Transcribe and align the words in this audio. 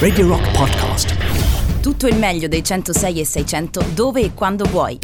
Radio 0.00 0.26
Rock 0.26 0.50
Podcast. 0.50 1.14
Tutto 1.80 2.08
il 2.08 2.16
meglio 2.16 2.48
dei 2.48 2.64
106 2.64 3.20
e 3.20 3.24
600 3.24 3.84
dove 3.94 4.22
e 4.22 4.34
quando 4.34 4.64
vuoi. 4.64 4.98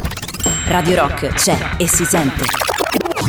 Radio 0.65 0.95
Rock 0.97 1.27
c'è 1.29 1.57
e 1.77 1.87
si 1.87 2.03
sente. 2.03 2.43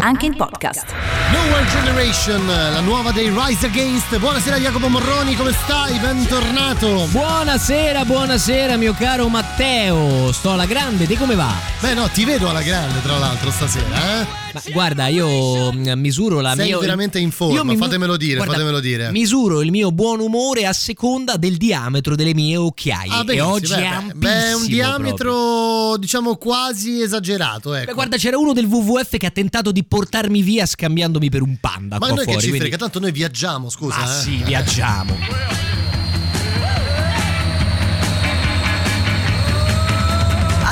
Anche 0.01 0.27
in 0.27 0.35
podcast. 0.35 0.93
New 1.31 1.65
Generation, 1.67 2.45
la 2.47 2.81
nuova 2.81 3.13
dei 3.13 3.31
Rise 3.33 3.67
Against. 3.67 4.19
Buonasera 4.19 4.57
Jacopo 4.57 4.89
Morroni, 4.89 5.37
come 5.37 5.53
stai? 5.53 5.97
Bentornato. 5.99 7.07
Buonasera, 7.11 8.05
buonasera 8.05 8.77
mio 8.77 8.93
caro 8.95 9.29
Matteo. 9.29 10.33
Sto 10.33 10.51
alla 10.51 10.67
grande, 10.67 11.07
te 11.07 11.17
come 11.17 11.37
va? 11.37 11.55
Beh 11.79 11.95
no, 11.95 12.09
ti 12.09 12.25
vedo 12.25 12.51
alla 12.51 12.63
grande 12.63 13.01
tra 13.03 13.19
l'altro 13.19 13.53
stasera, 13.53 14.21
eh? 14.21 14.48
Ma 14.53 14.63
guarda, 14.73 15.07
io 15.09 15.73
mm, 15.73 15.93
misuro 15.97 16.41
la 16.41 16.55
Sei 16.55 16.67
mia. 16.69 16.79
veramente 16.79 17.19
in 17.19 17.31
forma, 17.31 17.63
mi- 17.65 17.77
fatemelo 17.77 18.17
dire, 18.17 18.37
guarda, 18.37 18.53
fatemelo 18.55 18.81
dire. 18.81 19.11
Misuro 19.11 19.61
il 19.63 19.71
mio 19.71 19.93
buon 19.93 20.21
umore 20.21 20.67
a 20.67 20.73
seconda 20.73 21.37
del 21.37 21.57
diametro 21.57 22.15
delle 22.17 22.35
mie 22.35 22.57
occhiaie. 22.57 23.11
Ah, 23.11 23.25
e 23.27 23.41
oggi 23.41 23.75
beh, 23.75 23.81
è 23.83 23.87
ampissimo. 23.87 24.19
beh, 24.21 24.29
è 24.29 24.53
un 24.53 24.59
proprio. 24.59 24.69
diametro, 24.77 25.97
diciamo, 25.99 26.37
quasi 26.37 27.03
esagerato, 27.03 27.75
ecco. 27.75 27.87
Beh, 27.87 27.93
guarda, 27.95 28.17
c'era 28.17 28.39
uno 28.39 28.53
del 28.53 28.65
WWF 28.67 29.17
che 29.17 29.27
ha 29.27 29.31
tentato 29.31 29.71
di 29.73 29.85
portarmi 29.85 30.43
via 30.43 30.67
scambiandomi 30.67 31.29
per 31.31 31.43
un 31.43 31.57
panda. 31.61 31.99
Ma 31.99 32.07
qua 32.07 32.09
noi 32.09 32.19
che 32.19 32.25
fuori, 32.25 32.41
ci 32.41 32.49
quindi- 32.49 32.59
frega, 32.69 32.77
tanto 32.77 32.99
noi 33.01 33.13
viaggiamo, 33.13 33.69
scusa. 33.71 33.99
Ma 33.99 34.05
eh. 34.05 34.23
sì, 34.23 34.37
viaggiamo. 34.45 35.17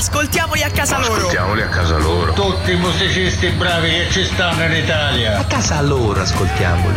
Ascoltiamoli 0.09 0.63
a 0.63 0.71
casa 0.71 1.01
loro. 1.01 1.15
Ascoltiamoli 1.15 1.63
a 1.63 1.69
casa 1.69 1.99
loro. 1.99 2.33
Tutti 2.33 2.71
i 2.71 2.77
musicisti 2.77 3.49
bravi 3.51 3.89
che 3.89 4.09
ci 4.13 4.25
stanno 4.25 4.63
in 4.63 4.85
Italia. 4.85 5.41
A 5.41 5.45
casa 5.47 5.83
loro 5.83 6.21
ascoltiamoli. 6.21 6.97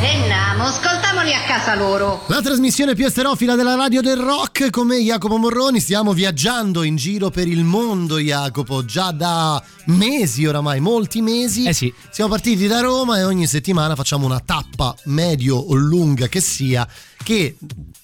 Andiamo, 0.00 0.64
ascoltamoli 0.64 1.34
a 1.34 1.42
casa 1.46 1.74
loro. 1.74 2.24
La 2.28 2.40
trasmissione 2.40 2.94
più 2.94 3.04
esterofila 3.04 3.54
della 3.54 3.74
radio 3.74 4.00
del 4.00 4.16
rock, 4.16 4.70
come 4.70 4.96
Jacopo 4.96 5.36
Morroni, 5.36 5.78
stiamo 5.78 6.14
viaggiando 6.14 6.82
in 6.82 6.96
giro 6.96 7.28
per 7.28 7.46
il 7.46 7.64
mondo, 7.64 8.18
Jacopo, 8.18 8.82
già 8.86 9.10
da 9.10 9.62
mesi 9.88 10.46
oramai, 10.46 10.80
molti 10.80 11.20
mesi. 11.20 11.66
Eh 11.66 11.74
sì. 11.74 11.92
Siamo 12.10 12.30
partiti 12.30 12.66
da 12.66 12.80
Roma 12.80 13.18
e 13.18 13.24
ogni 13.24 13.46
settimana 13.46 13.94
facciamo 13.94 14.24
una 14.24 14.40
tappa 14.40 14.96
medio 15.04 15.56
o 15.56 15.74
lunga 15.74 16.28
che 16.28 16.40
sia, 16.40 16.88
che 17.22 17.56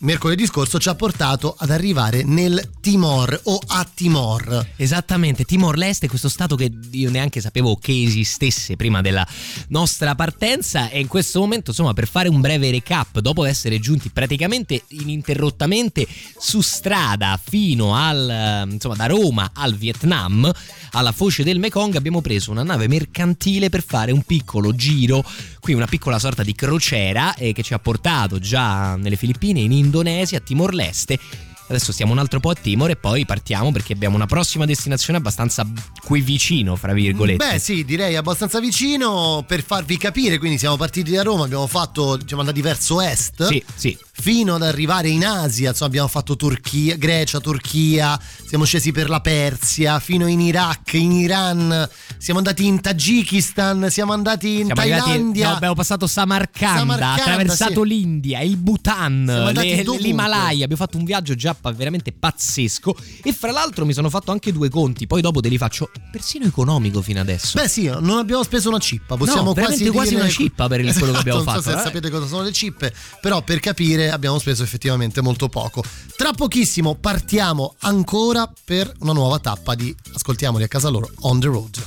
mercoledì 0.04 0.44
scorso 0.44 0.78
ci 0.78 0.90
ha 0.90 0.94
portato 0.94 1.54
ad 1.58 1.70
arrivare 1.70 2.24
nel 2.24 2.70
Timor 2.80 3.40
o 3.44 3.58
a 3.66 3.86
Timor. 3.92 4.72
Esattamente, 4.76 5.44
Timor-Leste, 5.44 6.08
questo 6.08 6.28
stato 6.28 6.56
che 6.56 6.70
io 6.90 7.10
neanche 7.10 7.40
sapevo 7.40 7.76
che 7.76 8.02
esistesse 8.02 8.76
prima 8.76 9.00
della 9.00 9.26
nostra 9.68 10.14
partenza 10.14 10.90
e 10.90 11.00
in 11.00 11.06
questo 11.06 11.40
momento, 11.40 11.70
insomma, 11.70 11.94
per 11.94 12.06
fare 12.06 12.28
un 12.28 12.42
breve 12.42 12.70
recap, 12.70 13.18
dopo 13.20 13.46
essere 13.46 13.78
giunti 13.78 14.10
praticamente 14.10 14.82
ininterrottamente 14.88 16.06
su 16.38 16.60
strada 16.60 17.40
fino 17.42 17.96
al, 17.96 18.28
eh, 18.68 18.72
insomma, 18.72 18.96
da 18.96 19.06
Roma 19.06 19.52
al 19.54 19.74
Vietnam, 19.74 20.52
alla 20.92 21.12
foce 21.12 21.44
del 21.44 21.58
Mekong, 21.58 21.96
abbiamo 21.96 22.20
preso 22.20 22.50
una 22.50 22.62
nave 22.62 22.88
mercantile 22.88 23.70
per 23.70 23.82
fare 23.82 24.12
un 24.12 24.22
piccolo 24.22 24.74
giro, 24.74 25.24
qui 25.64 25.72
una 25.72 25.86
piccola 25.86 26.18
sorta 26.18 26.42
di 26.42 26.54
crociera 26.54 27.34
eh, 27.36 27.54
che 27.54 27.62
ci 27.62 27.72
ha 27.72 27.78
portato 27.78 28.38
già 28.38 28.96
nelle 28.96 29.16
Filippine, 29.16 29.60
in 29.60 29.72
Indonesia, 29.72 30.36
a 30.36 30.40
Timor-Leste 30.40 31.18
Adesso 31.66 31.92
stiamo 31.92 32.12
un 32.12 32.18
altro 32.18 32.40
po' 32.40 32.50
a 32.50 32.54
Timor 32.54 32.90
e 32.90 32.96
poi 32.96 33.24
partiamo 33.24 33.72
perché 33.72 33.94
abbiamo 33.94 34.16
una 34.16 34.26
prossima 34.26 34.66
destinazione 34.66 35.18
abbastanza 35.18 35.66
qui 36.04 36.20
vicino, 36.20 36.76
fra 36.76 36.92
virgolette. 36.92 37.52
Beh, 37.52 37.58
sì, 37.58 37.84
direi 37.84 38.16
abbastanza 38.16 38.60
vicino 38.60 39.44
per 39.46 39.62
farvi 39.62 39.96
capire. 39.96 40.38
Quindi 40.38 40.58
siamo 40.58 40.76
partiti 40.76 41.12
da 41.12 41.22
Roma, 41.22 41.44
abbiamo 41.44 41.66
fatto, 41.66 42.18
siamo 42.26 42.42
andati 42.42 42.60
verso 42.60 43.00
est. 43.00 43.46
Sì, 43.46 43.62
sì. 43.74 43.96
Fino 44.16 44.54
ad 44.54 44.62
arrivare 44.62 45.08
in 45.08 45.24
Asia, 45.24 45.70
insomma, 45.70 45.88
abbiamo 45.88 46.08
fatto 46.08 46.36
Turchia, 46.36 46.96
Grecia, 46.96 47.40
Turchia, 47.40 48.20
siamo 48.46 48.64
scesi 48.64 48.92
per 48.92 49.08
la 49.08 49.20
Persia, 49.20 49.98
fino 49.98 50.26
in 50.28 50.40
Iraq, 50.40 50.92
in 50.92 51.10
Iran, 51.12 51.88
siamo 52.16 52.38
andati 52.38 52.64
in 52.64 52.80
Tagikistan, 52.80 53.88
siamo 53.90 54.12
andati 54.12 54.60
in 54.60 54.66
Siamo 54.66 54.80
arrivati, 54.80 55.02
Thailandia. 55.10 55.48
no, 55.48 55.54
abbiamo 55.56 55.74
passato 55.74 56.06
Samarcanda, 56.06 56.78
Samarcanda, 56.78 57.22
attraversato 57.22 57.82
sì. 57.82 57.88
l'India, 57.88 58.40
il 58.40 58.56
Bhutan, 58.56 59.24
le- 59.52 59.82
l'Himalaya. 59.98 60.62
Abbiamo 60.64 60.76
fatto 60.76 60.96
un 60.96 61.04
viaggio 61.04 61.34
già 61.34 61.53
pa- 61.54 61.72
veramente 61.72 62.12
pazzesco. 62.12 62.94
E 63.22 63.32
fra 63.32 63.50
l'altro 63.52 63.84
mi 63.86 63.92
sono 63.92 64.10
fatto 64.10 64.30
anche 64.30 64.52
due 64.52 64.68
conti. 64.68 65.06
Poi 65.06 65.20
dopo 65.20 65.40
te 65.40 65.48
li 65.48 65.58
faccio 65.58 65.90
persino 66.10 66.44
economico 66.46 67.00
fino 67.02 67.20
adesso. 67.20 67.58
Beh 67.58 67.68
sì, 67.68 67.84
non 67.84 68.18
abbiamo 68.18 68.42
speso 68.42 68.68
una 68.68 68.78
cippa, 68.78 69.16
possiamo 69.16 69.48
No, 69.48 69.54
quasi 69.54 69.88
quasi 69.90 70.10
dire- 70.10 70.20
una 70.22 70.30
cippa 70.30 70.66
per 70.68 70.80
il- 70.80 70.92
quello 70.98 71.12
che 71.12 71.18
abbiamo 71.18 71.42
non 71.42 71.46
so 71.54 71.60
fatto, 71.60 71.70
se 71.76 71.80
eh. 71.80 71.82
sapete 71.84 72.10
cosa 72.10 72.26
sono 72.26 72.42
le 72.42 72.52
cippe, 72.52 72.92
però 73.20 73.42
per 73.42 73.60
capire 73.60 74.10
abbiamo 74.10 74.38
speso 74.38 74.62
effettivamente 74.62 75.20
molto 75.20 75.48
poco. 75.48 75.82
Tra 76.16 76.32
pochissimo 76.32 76.94
partiamo 76.94 77.74
ancora 77.80 78.50
per 78.64 78.92
una 79.00 79.12
nuova 79.12 79.38
tappa 79.38 79.74
di 79.74 79.94
Ascoltiamoli 80.14 80.64
a 80.64 80.68
casa 80.68 80.88
loro 80.88 81.10
on 81.20 81.40
the 81.40 81.46
road. 81.46 81.82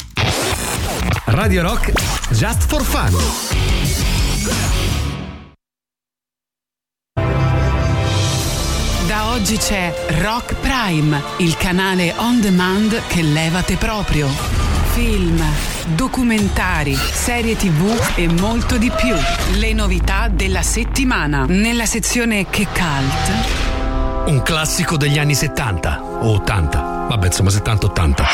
Radio 1.25 1.61
Rock 1.61 1.91
Just 2.34 2.67
for 2.67 2.84
Fun. 2.84 3.16
Oggi 9.38 9.58
c'è 9.58 9.94
Rock 10.22 10.56
Prime, 10.56 11.22
il 11.38 11.56
canale 11.58 12.12
on 12.18 12.42
demand 12.42 13.00
che 13.08 13.22
levate 13.22 13.75
proprio. 13.75 14.28
Film, 14.94 15.40
documentari, 15.94 16.96
serie 16.96 17.56
tv 17.56 17.96
e 18.16 18.28
molto 18.28 18.78
di 18.78 18.90
più. 18.90 19.16
Le 19.59 19.74
novità 19.74 20.28
della 20.28 20.64
settimana. 20.64 21.46
Nella 21.47 21.86
sezione 21.86 22.50
Che 22.50 22.66
Cult. 22.66 24.26
Un 24.26 24.42
classico 24.42 24.97
degli 24.97 25.20
anni 25.20 25.36
70 25.36 26.02
o 26.22 26.34
80. 26.34 27.06
Vabbè, 27.08 27.28
insomma, 27.28 27.52
70-80. 27.52 28.26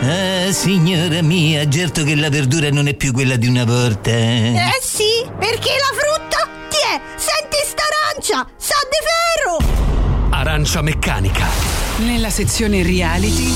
Ah, 0.00 0.50
signora 0.52 1.20
mia, 1.20 1.68
certo 1.68 2.04
che 2.04 2.14
la 2.16 2.30
verdura 2.30 2.70
non 2.70 2.88
è 2.88 2.94
più 2.94 3.12
quella 3.12 3.36
di 3.36 3.46
una 3.48 3.64
volta. 3.66 4.10
eh. 4.10 4.54
Eh 4.54 4.80
sì, 4.80 5.28
perché 5.38 5.70
la 5.78 5.94
frutta? 5.94 6.48
Tiè, 6.70 7.00
senti 7.16 7.56
sta 7.64 7.82
arancia, 7.82 8.46
sa 8.56 8.74
di 8.88 8.96
ferro! 9.04 9.87
Arancia 10.38 10.82
meccanica. 10.82 11.48
Nella 11.96 12.30
sezione 12.30 12.84
Reality. 12.84 13.52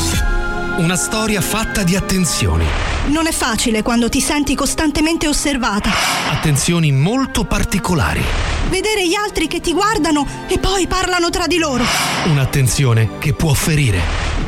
Una 0.78 0.97
storia 0.97 1.41
fatta 1.41 1.84
di 1.84 1.94
attenzioni. 1.94 2.65
Non 3.06 3.28
è 3.28 3.31
facile 3.31 3.82
quando 3.82 4.09
ti 4.09 4.20
senti 4.20 4.56
costantemente 4.56 5.28
osservata. 5.28 5.91
Attenzioni 6.32 6.91
molto 6.91 7.44
particolari. 7.44 8.20
Vedere 8.69 9.06
gli 9.06 9.15
altri 9.15 9.47
che 9.47 9.60
ti 9.60 9.72
guardano 9.72 10.26
e 10.48 10.59
poi 10.59 10.88
parlano 10.88 11.31
tra 11.31 11.47
di 11.47 11.59
loro. 11.59 11.84
Un'attenzione 12.25 13.10
che 13.20 13.32
può 13.32 13.53
ferire. 13.54 14.00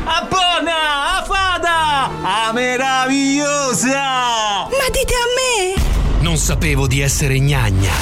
A 0.03 0.27
buona, 0.27 1.19
a 1.19 1.23
fada, 1.23 2.09
a 2.21 2.51
meravigliosa! 2.51 3.93
Ma 3.93 4.87
dite 4.91 5.13
a 5.13 5.27
me! 5.37 6.19
Non 6.19 6.35
sapevo 6.35 6.85
di 6.85 6.99
essere 6.99 7.39
gnagna. 7.39 7.93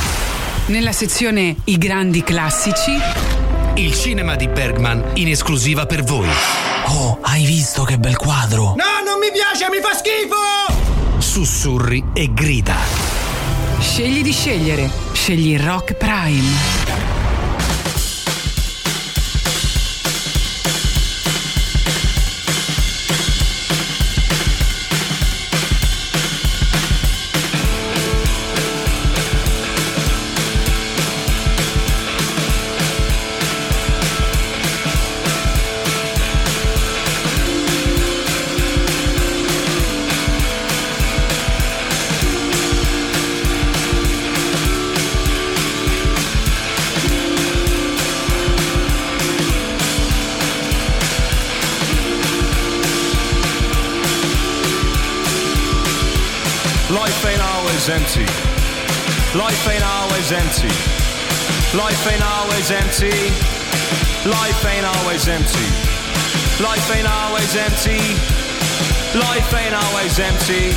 Nella 0.65 0.91
sezione 0.91 1.57
I 1.65 1.77
grandi 1.77 2.23
classici. 2.23 3.41
Il 3.75 3.95
cinema 3.95 4.35
di 4.35 4.47
Bergman 4.47 5.03
in 5.15 5.29
esclusiva 5.29 5.87
per 5.87 6.03
voi. 6.03 6.27
Oh, 6.89 7.17
hai 7.21 7.43
visto 7.43 7.83
che 7.83 7.97
bel 7.97 8.15
quadro? 8.17 8.75
No, 8.75 9.01
non 9.03 9.17
mi 9.19 9.31
piace, 9.33 9.67
mi 9.67 9.81
fa 9.81 9.95
schifo! 9.95 11.19
Sussurri 11.19 12.03
e 12.13 12.31
grida. 12.31 12.75
Scegli 13.79 14.21
di 14.21 14.31
scegliere. 14.31 14.91
Scegli 15.13 15.57
Rock 15.57 15.93
Prime. 15.93 16.82
Life 61.73 62.05
ain't 62.05 62.21
always 62.21 62.69
empty. 62.69 63.09
Life 64.29 64.63
ain't 64.63 64.85
always 64.85 65.27
empty. 65.27 65.69
Life 66.61 66.85
ain't 66.95 67.09
always 67.09 67.55
empty. 67.55 67.97
Life 69.17 69.49
ain't 69.57 69.73
always 69.73 70.19
empty. 70.19 70.69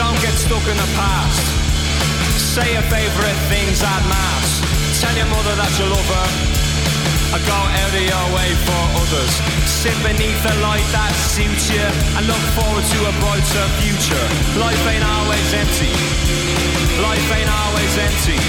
Don't 0.00 0.18
get 0.24 0.32
stuck 0.32 0.64
in 0.64 0.78
the 0.80 0.90
past. 0.96 1.44
Say 2.40 2.72
your 2.72 2.82
favourite 2.88 3.36
things 3.52 3.82
at 3.82 4.00
mass. 4.08 4.64
Tell 5.02 5.14
your 5.14 5.26
mother 5.26 5.54
that 5.60 5.72
you 5.76 5.84
love 5.92 6.08
her. 6.08 6.28
Or 7.36 7.42
go 7.44 7.52
out 7.52 7.92
of 7.92 8.00
your 8.00 8.26
way 8.32 8.48
for 8.64 8.80
others. 8.96 9.63
Sit 9.84 10.00
beneath 10.00 10.40
the 10.40 10.56
light 10.64 10.88
that 10.96 11.12
suits 11.12 11.68
you 11.68 11.84
and 12.16 12.24
look 12.24 12.40
forward 12.56 12.88
to 12.88 12.98
a 13.04 13.12
brighter 13.20 13.66
future. 13.84 14.26
Life 14.56 14.80
ain't 14.88 15.04
always 15.04 15.44
empty. 15.52 15.92
Life 17.04 17.28
ain't 17.28 17.52
always 17.52 17.92
empty. 18.00 18.40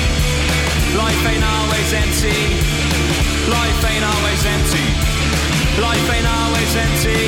Life 0.96 1.24
ain't 1.28 1.44
always 1.44 1.92
empty. 1.92 2.40
Life 3.52 3.84
ain't 3.84 4.08
always 4.08 4.42
empty. 4.48 4.88
Life 5.76 6.08
ain't 6.08 6.24
always 6.24 6.72
empty. 6.72 7.20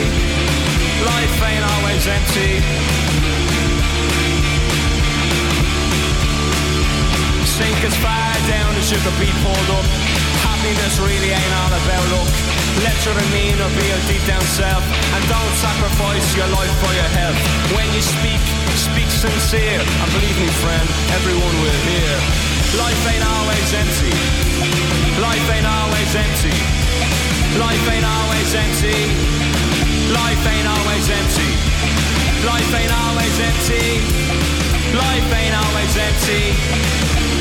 Life 1.03 1.37
ain't 1.43 1.65
always 1.67 2.03
empty. 2.07 2.63
Sink 7.43 7.79
as 7.83 7.95
far 7.99 8.31
down 8.47 8.71
as 8.79 8.87
you 8.87 8.99
could 9.03 9.19
be 9.19 9.27
pulled 9.43 9.69
up. 9.75 9.83
Happiness 10.47 10.95
really 11.03 11.35
ain't 11.35 11.53
all 11.59 11.75
about 11.75 12.07
luck. 12.15 12.56
Let 12.85 12.93
your 13.05 13.15
demeanor 13.17 13.69
be 13.73 13.89
your 13.89 14.01
deep 14.05 14.21
down 14.29 14.41
self 14.53 14.83
And 14.85 15.23
don't 15.25 15.53
sacrifice 15.57 16.27
your 16.37 16.45
life 16.53 16.73
for 16.77 16.93
your 16.93 17.09
health. 17.17 17.37
When 17.73 17.87
you 17.93 18.03
speak, 18.05 18.41
speak 18.77 19.09
sincere 19.09 19.81
And 19.81 20.09
believe 20.13 20.37
me 20.37 20.49
friend, 20.61 20.85
everyone 21.17 21.55
will 21.65 21.79
hear. 21.89 22.13
Life 22.77 23.01
ain't 23.09 23.25
always 23.25 23.67
empty. 23.73 24.13
Life 25.17 25.47
ain't 25.49 25.65
always 25.65 26.11
empty. 26.13 26.57
Life 27.57 27.85
ain't 27.89 28.05
always 28.05 28.49
empty. 28.53 28.99
Life 30.13 30.43
ain't 30.45 30.67
always 30.69 31.05
empty. 31.09 31.51
Life 32.45 32.71
ain't 32.77 32.93
always 32.93 33.35
empty. 33.41 33.85
Life 34.93 35.29
ain't 35.33 35.55
always 35.57 35.93
empty 35.97 37.36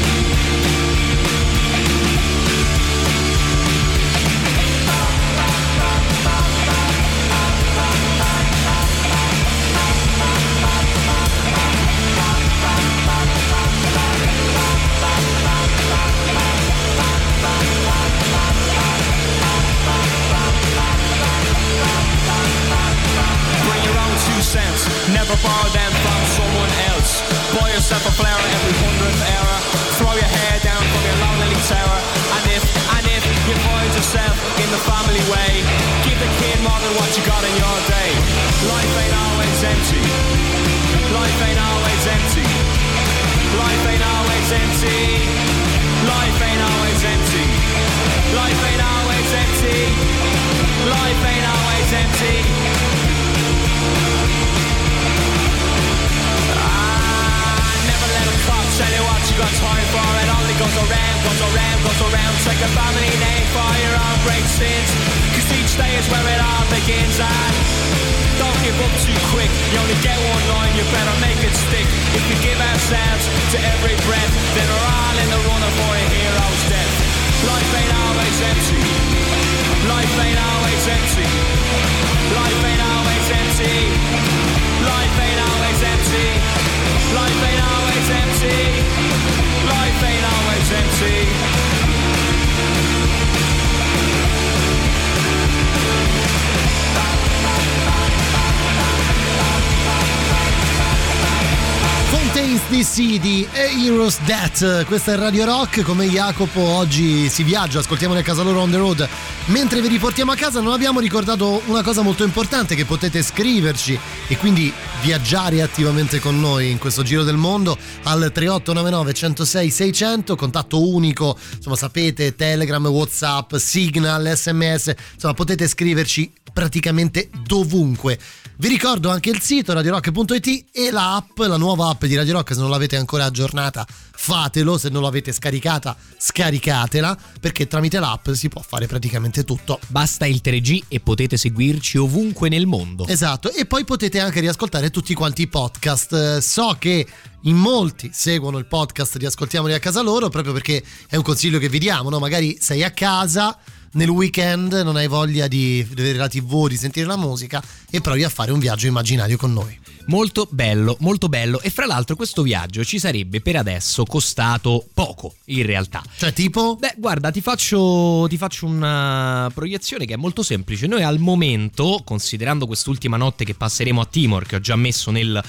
Death, 104.57 104.85
questa 104.87 105.13
è 105.13 105.17
Radio 105.17 105.45
Rock, 105.45 105.83
come 105.83 106.07
Jacopo 106.07 106.61
oggi 106.61 107.29
si 107.29 107.43
viaggia, 107.43 107.81
ascoltiamo 107.81 108.15
nel 108.15 108.23
casa 108.23 108.43
loro 108.43 108.61
on 108.61 108.71
the 108.71 108.79
road. 108.79 109.07
Mentre 109.47 109.83
vi 109.83 109.89
riportiamo 109.89 110.33
a 110.33 110.35
casa 110.35 110.61
non 110.61 110.73
abbiamo 110.73 111.01
ricordato 111.01 111.61
una 111.67 111.83
cosa 111.83 112.01
molto 112.01 112.25
importante 112.25 112.75
che 112.75 112.87
potete 112.87 113.23
scriverci 113.23 113.99
e 114.29 114.37
quindi 114.39 114.73
viaggiare 115.03 115.61
attivamente 115.61 116.21
con 116.21 116.41
noi 116.41 116.71
in 116.71 116.79
questo 116.79 117.03
giro 117.03 117.23
del 117.23 117.37
mondo 117.37 117.77
al 118.05 118.31
3899 118.33 119.13
106 119.13 119.71
600, 119.71 120.37
contatto 120.37 120.89
unico, 120.89 121.37
insomma 121.55 121.77
sapete, 121.77 122.35
Telegram, 122.35 122.87
Whatsapp, 122.87 123.57
Signal, 123.57 124.33
SMS, 124.35 124.95
insomma 125.13 125.35
potete 125.35 125.69
scriverci 125.69 126.33
praticamente 126.53 127.29
dovunque. 127.45 128.19
Vi 128.59 128.69
ricordo 128.69 129.11
anche 129.11 129.29
il 129.29 129.43
sito 129.43 129.75
radiorock.it 129.75 130.65
e 130.73 130.91
l'app, 130.91 131.39
la 131.41 131.59
nuova 131.59 131.91
app 131.91 132.07
di 132.07 132.17
Radio 132.17 132.33
Rock, 132.33 132.55
se 132.55 132.61
non 132.61 132.71
l'avete 132.71 132.97
ancora 132.97 133.27
aggiornata 133.27 133.87
fatelo, 133.87 134.79
se 134.79 134.89
non 134.89 135.03
l'avete 135.03 135.31
scaricata 135.31 135.95
scaricatela, 136.17 137.19
perché 137.39 137.67
tramite 137.67 137.99
l'app 137.99 138.31
si 138.31 138.49
può 138.49 138.63
fare 138.63 138.87
praticamente 138.87 139.45
tutto. 139.45 139.79
Basta 139.89 140.25
il 140.25 140.41
3G 140.43 140.85
e 140.89 141.01
potete 141.01 141.37
seguirci 141.37 141.99
ovunque 141.99 142.49
nel 142.49 142.65
mondo. 142.65 143.07
Esatto, 143.07 143.53
e 143.53 143.67
poi 143.67 143.85
potete 143.85 144.21
anche 144.21 144.41
riascoltare 144.41 144.89
tutti 144.89 145.13
quanti 145.13 145.43
i 145.43 145.49
podcast. 145.49 146.13
Eh, 146.15 146.41
So 146.41 146.77
che 146.79 147.07
in 147.43 147.57
molti 147.57 148.09
seguono 148.15 148.57
il 148.57 148.65
podcast 148.65 149.19
di 149.19 149.27
Ascoltiamoli 149.27 149.75
a 149.75 149.79
casa 149.79 150.01
loro 150.01 150.31
proprio 150.31 150.55
perché 150.55 150.83
è 151.11 151.17
un 151.17 151.23
consiglio 151.23 151.59
che 151.59 151.69
vi 151.69 151.79
diamo, 151.79 152.09
no? 152.09 152.19
Magari 152.19 152.57
sei 152.59 152.83
a 152.83 152.91
casa 152.91 153.55
nel 153.93 154.09
weekend 154.09 154.73
non 154.83 154.97
hai 154.97 155.09
voglia 155.09 155.49
di 155.49 155.87
vedere 155.89 156.19
la 156.19 156.29
tv, 156.29 156.69
di 156.69 156.77
sentire 156.77 157.07
la 157.07 157.17
musica 157.17 157.63
e 157.91 158.01
provi 158.01 158.25
a 158.25 158.29
fare 158.29 158.53
un 158.53 158.59
viaggio 158.59 158.87
immaginario 158.87 159.37
con 159.37 159.53
noi. 159.53 159.79
Molto 160.09 160.47
bello, 160.49 160.97
molto 161.01 161.29
bello. 161.29 161.61
E 161.61 161.71
fra 161.71 161.87
l'altro 161.87 162.15
questo 162.15 162.43
viaggio 162.43 162.85
ci 162.85 162.99
sarebbe 162.99 163.41
per 163.41 163.57
adesso 163.57 164.05
costato 164.05 164.87
poco, 164.95 165.35
in 165.47 165.67
realtà. 165.67 166.03
Cioè 166.17 166.33
tipo? 166.33 166.77
Beh, 166.77 166.95
guarda, 166.97 167.31
ti 167.31 167.41
faccio, 167.41 168.27
ti 168.29 168.37
faccio 168.37 168.67
una 168.67 169.51
proiezione 169.53 170.07
che 170.07 170.15
è 170.15 170.17
molto 170.17 170.43
semplice. 170.43 170.87
Noi 170.87 171.03
al 171.03 171.19
momento, 171.19 172.03
considerando 172.05 172.67
quest'ultima 172.67 173.17
notte 173.17 173.45
che 173.45 173.55
passeremo 173.55 174.01
a 174.01 174.07
Timor, 174.07 174.47
che 174.47 174.57
ho 174.57 174.61
già 174.61 174.77
messo 174.77 175.11
nel, 175.11 175.43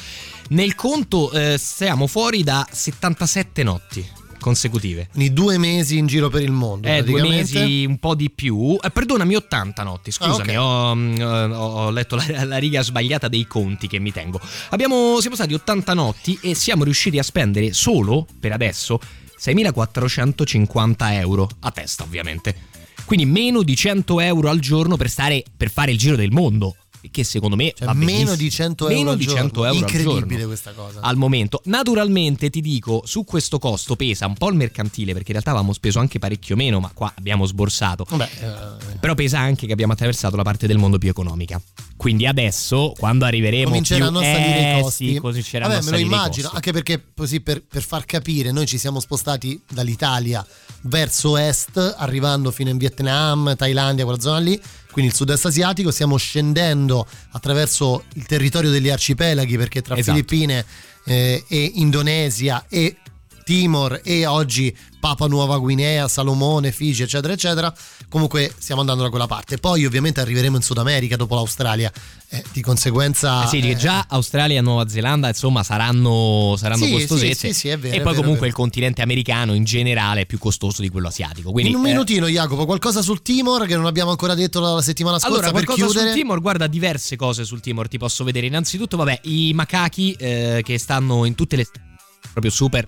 nel 0.50 0.74
conto, 0.74 1.32
eh, 1.32 1.58
siamo 1.60 2.08
fuori 2.08 2.44
da 2.44 2.68
77 2.70 3.64
notti 3.64 4.17
consecutive. 4.48 5.08
Quindi 5.12 5.34
due 5.34 5.58
mesi 5.58 5.98
in 5.98 6.08
giro 6.08 6.30
per 6.30 6.42
il 6.42 6.52
mondo. 6.52 6.88
Eh, 6.88 7.04
due 7.04 7.22
mesi, 7.22 7.86
un 7.86 7.98
po' 8.00 8.16
di 8.16 8.30
più. 8.30 8.78
Eh, 8.82 8.90
perdonami, 8.92 9.36
80 9.36 9.84
notti. 9.84 10.12
Scusami, 10.12 10.56
Ah, 10.56 10.64
ho, 10.64 10.96
mm, 10.96 11.22
ho- 11.22 11.86
ho 11.86 11.90
letto 11.90 12.16
la, 12.16 12.26
la 12.46 12.58
riga 12.58 12.82
sbagliata 12.82 13.28
dei 13.28 13.46
conti 13.46 13.88
che 13.88 14.00
mi 14.00 14.12
tengo. 14.12 14.40
Abbiamo, 14.70 15.20
siamo 15.20 15.36
stati 15.36 15.54
80 15.54 15.94
notti 15.94 16.40
e 16.42 16.56
siamo 16.56 16.84
riusciti 16.84 17.20
a 17.20 17.24
spendere 17.24 17.74
solo, 17.74 18.26
per 18.40 18.54
adesso, 18.54 19.00
6.450 19.40 20.96
euro 21.14 21.50
a 21.62 21.72
testa, 21.72 22.04
ovviamente. 22.04 22.56
Quindi 23.06 23.26
meno 23.26 23.64
di 23.64 23.76
100 23.76 24.20
euro 24.22 24.50
al 24.50 24.60
giorno 24.60 24.98
per, 24.98 25.10
stare, 25.10 25.44
per 25.56 25.70
fare 25.70 25.92
il 25.92 25.98
giro 25.98 26.16
del 26.16 26.32
mondo. 26.32 26.76
Che 27.12 27.24
secondo 27.24 27.56
me 27.56 27.74
Cioè, 27.76 27.94
meno 27.94 28.36
di 28.36 28.50
100 28.50 28.90
euro 28.90 28.98
Meno 28.98 29.12
al 29.12 29.18
di 29.18 29.24
giorno. 29.26 29.42
100 29.42 29.66
euro 29.66 29.78
Incredibile 29.78 30.46
questa 30.46 30.72
cosa. 30.72 31.00
al 31.02 31.16
momento. 31.18 31.62
Naturalmente 31.66 32.50
ti 32.50 32.62
dico, 32.62 33.02
su 33.06 33.24
questo 33.24 33.60
costo 33.60 33.96
pesa 33.96 34.26
un 34.26 34.36
po' 34.36 34.50
il 34.50 34.56
mercantile, 34.56 35.14
perché 35.14 35.28
in 35.28 35.34
realtà 35.34 35.52
avevamo 35.52 35.74
speso 35.74 36.00
anche 36.00 36.20
parecchio 36.20 36.56
meno, 36.56 36.80
ma 36.80 36.92
qua 36.94 37.14
abbiamo 37.16 37.46
sborsato. 37.46 38.06
Vabbè, 38.10 38.30
eh, 38.40 38.98
Però 39.00 39.14
pesa 39.16 39.40
anche 39.40 39.66
che 39.66 39.74
abbiamo 39.74 39.94
attraversato 39.94 40.36
la 40.36 40.44
parte 40.44 40.68
del 40.68 40.78
mondo 40.78 40.98
più 40.98 41.10
economica. 41.10 41.62
Quindi 41.96 42.26
adesso, 42.28 42.94
quando 42.98 43.26
arriveremo 43.26 43.70
cominceranno 43.70 44.20
più... 44.20 44.28
a 44.28 44.32
salire 44.32 44.60
eh, 44.60 44.78
i 44.78 44.82
costi. 44.82 45.14
Sì, 45.14 45.20
cominceranno 45.20 45.74
Vabbè, 45.74 45.88
a 45.88 45.92
me 45.92 45.98
lo 45.98 46.04
immagino, 46.04 46.50
anche 46.54 46.72
perché 46.72 47.04
così 47.16 47.42
per, 47.42 47.64
per 47.64 47.84
far 47.84 48.06
capire, 48.06 48.52
noi 48.52 48.68
ci 48.68 48.78
siamo 48.78 49.00
spostati 49.00 49.60
dall'Italia 49.68 50.46
verso 50.82 51.38
est, 51.38 51.96
arrivando 51.98 52.52
fino 52.52 52.70
in 52.70 52.78
Vietnam, 52.78 53.56
Thailandia, 53.56 54.04
quella 54.04 54.20
zona 54.20 54.38
lì, 54.40 54.60
quindi 54.98 55.14
il 55.14 55.18
sud-est 55.20 55.46
asiatico, 55.46 55.92
stiamo 55.92 56.18
scendendo 56.18 57.06
attraverso 57.34 58.06
il 58.16 58.26
territorio 58.26 58.72
degli 58.72 58.90
arcipelaghi 58.90 59.56
perché 59.56 59.84
tra 59.84 59.96
Esatto. 59.96 60.18
Filippine 60.18 60.66
eh, 61.04 61.44
e 61.48 61.72
Indonesia 61.76 62.66
e 62.68 62.96
Timor 63.48 64.02
e 64.04 64.26
oggi 64.26 64.76
Papua 65.00 65.26
Nuova 65.28 65.58
Guinea, 65.58 66.10
Salomone, 66.10 66.74
Fiji, 66.74 67.04
eccetera, 67.04 67.32
eccetera. 67.32 67.74
Comunque 68.10 68.54
stiamo 68.58 68.82
andando 68.82 69.04
da 69.04 69.10
quella 69.10 69.26
parte. 69.26 69.58
Poi 69.58 69.86
ovviamente 69.86 70.20
arriveremo 70.20 70.58
in 70.58 70.62
Sud 70.62 70.78
America 70.80 71.16
dopo 71.16 71.36
l'Australia. 71.36 71.90
Eh, 72.28 72.44
di 72.52 72.60
conseguenza... 72.62 73.46
Eh 73.46 73.48
sì, 73.48 73.60
eh, 73.60 73.78
già 73.78 74.06
Australia 74.10 74.58
e 74.58 74.62
Nuova 74.62 74.90
Zelanda 74.90 75.30
insomma 75.30 75.64
saranno, 75.64 76.56
saranno 76.58 76.84
Sì, 76.84 76.92
costosette 76.92 77.36
sì, 77.36 77.48
sì, 77.48 77.54
sì, 77.54 77.68
è 77.70 77.78
vero, 77.78 77.96
e 77.96 78.02
poi 78.02 78.12
vero, 78.12 78.24
comunque 78.24 78.48
il 78.48 78.54
continente 78.54 79.02
americano 79.02 79.54
in 79.54 79.64
generale 79.64 80.22
è 80.22 80.26
più 80.26 80.40
costoso 80.40 80.82
di 80.82 80.90
quello 80.90 81.08
asiatico. 81.08 81.52
Quindi, 81.52 81.72
in 81.72 81.78
un 81.78 81.86
eh, 81.86 81.92
minutino, 81.92 82.28
Jacopo, 82.28 82.66
qualcosa 82.66 83.02
sul 83.02 83.22
Timor 83.22 83.66
che 83.66 83.78
non 83.78 83.86
abbiamo 83.86 84.10
ancora 84.10 84.36
detto 84.36 84.60
la 84.60 84.82
settimana 84.82 85.20
scorsa 85.20 85.38
Allora, 85.38 85.52
per 85.54 85.64
qualcosa 85.64 85.86
chiudere. 85.86 86.12
sul 86.12 86.20
Timor, 86.20 86.42
guarda, 86.42 86.68
diverse 86.68 87.16
cose 87.16 87.46
sul 87.46 87.62
Timor 87.62 87.88
ti 87.88 87.98
posso 87.98 88.26
vedere. 88.26 88.46
Innanzitutto, 88.46 88.98
vabbè, 88.98 89.22
i 89.24 89.54
macachi 89.54 90.12
eh, 90.20 90.60
che 90.66 90.78
stanno 90.78 91.24
in 91.24 91.34
tutte 91.34 91.56
le 91.56 91.66
proprio 92.34 92.52
super 92.52 92.86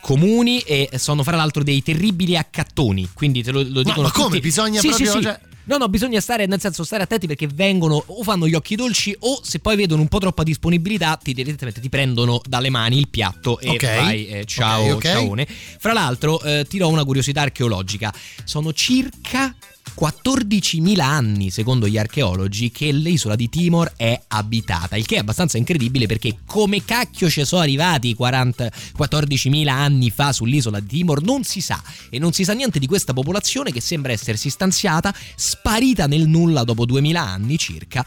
comuni 0.00 0.60
e 0.60 0.90
sono 0.96 1.22
fra 1.22 1.36
l'altro 1.36 1.62
dei 1.62 1.82
terribili 1.82 2.36
accattoni, 2.36 3.08
quindi 3.14 3.42
te 3.42 3.50
lo, 3.50 3.62
lo 3.62 3.68
Ma- 3.68 3.82
dicono 3.82 4.02
ma 4.02 4.10
come? 4.12 4.26
tutti. 4.28 4.40
Bisogna 4.40 4.80
Sì, 4.80 4.88
proprio, 4.88 5.10
sì, 5.10 5.16
sì. 5.18 5.22
cioè- 5.22 5.40
No, 5.64 5.76
no, 5.76 5.88
bisogna 5.88 6.20
stare, 6.20 6.46
nel 6.46 6.60
senso, 6.60 6.82
stare 6.82 7.04
attenti 7.04 7.28
perché 7.28 7.46
vengono 7.46 8.02
o 8.04 8.24
fanno 8.24 8.48
gli 8.48 8.54
occhi 8.54 8.74
dolci 8.74 9.14
o 9.20 9.38
se 9.44 9.60
poi 9.60 9.76
vedono 9.76 10.00
un 10.02 10.08
po' 10.08 10.18
troppa 10.18 10.42
disponibilità 10.42 11.16
ti 11.22 11.32
direttamente 11.32 11.80
ti 11.80 11.88
prendono 11.88 12.40
dalle 12.44 12.68
mani 12.68 12.98
il 12.98 13.08
piatto 13.08 13.60
e 13.60 13.68
Ok. 13.70 13.82
vai, 13.96 14.26
eh, 14.26 14.44
ciao, 14.44 14.82
Ok, 14.86 14.94
ok. 14.94 15.02
ciaone. 15.02 15.46
Fra 15.78 15.92
l'altro, 15.92 16.42
eh, 16.42 16.66
ti 16.68 16.78
do 16.78 16.88
una 16.88 17.04
curiosità 17.04 17.42
archeologica. 17.42 18.12
Sono 18.42 18.72
circa 18.72 19.54
14.000 19.98 21.00
anni, 21.00 21.50
secondo 21.50 21.86
gli 21.86 21.98
archeologi, 21.98 22.70
che 22.70 22.90
l'isola 22.92 23.36
di 23.36 23.48
Timor 23.48 23.92
è 23.96 24.18
abitata, 24.28 24.96
il 24.96 25.06
che 25.06 25.16
è 25.16 25.18
abbastanza 25.18 25.58
incredibile 25.58 26.06
perché 26.06 26.38
come 26.46 26.84
cacchio 26.84 27.28
ci 27.28 27.44
sono 27.44 27.62
arrivati 27.62 28.08
i 28.08 28.14
40 28.14 28.70
14.000 28.96 29.68
anni 29.68 30.10
fa 30.10 30.32
sull'isola 30.32 30.80
di 30.80 30.86
Timor 30.86 31.22
non 31.22 31.44
si 31.44 31.60
sa 31.60 31.82
e 32.10 32.18
non 32.18 32.32
si 32.32 32.44
sa 32.44 32.52
niente 32.52 32.78
di 32.78 32.86
questa 32.86 33.12
popolazione 33.12 33.72
che 33.72 33.80
sembra 33.80 34.12
essersi 34.12 34.50
stanziata, 34.50 35.14
sparita 35.34 36.06
nel 36.06 36.26
nulla 36.26 36.64
dopo 36.64 36.84
2000 36.84 37.20
anni 37.20 37.58
circa. 37.58 38.04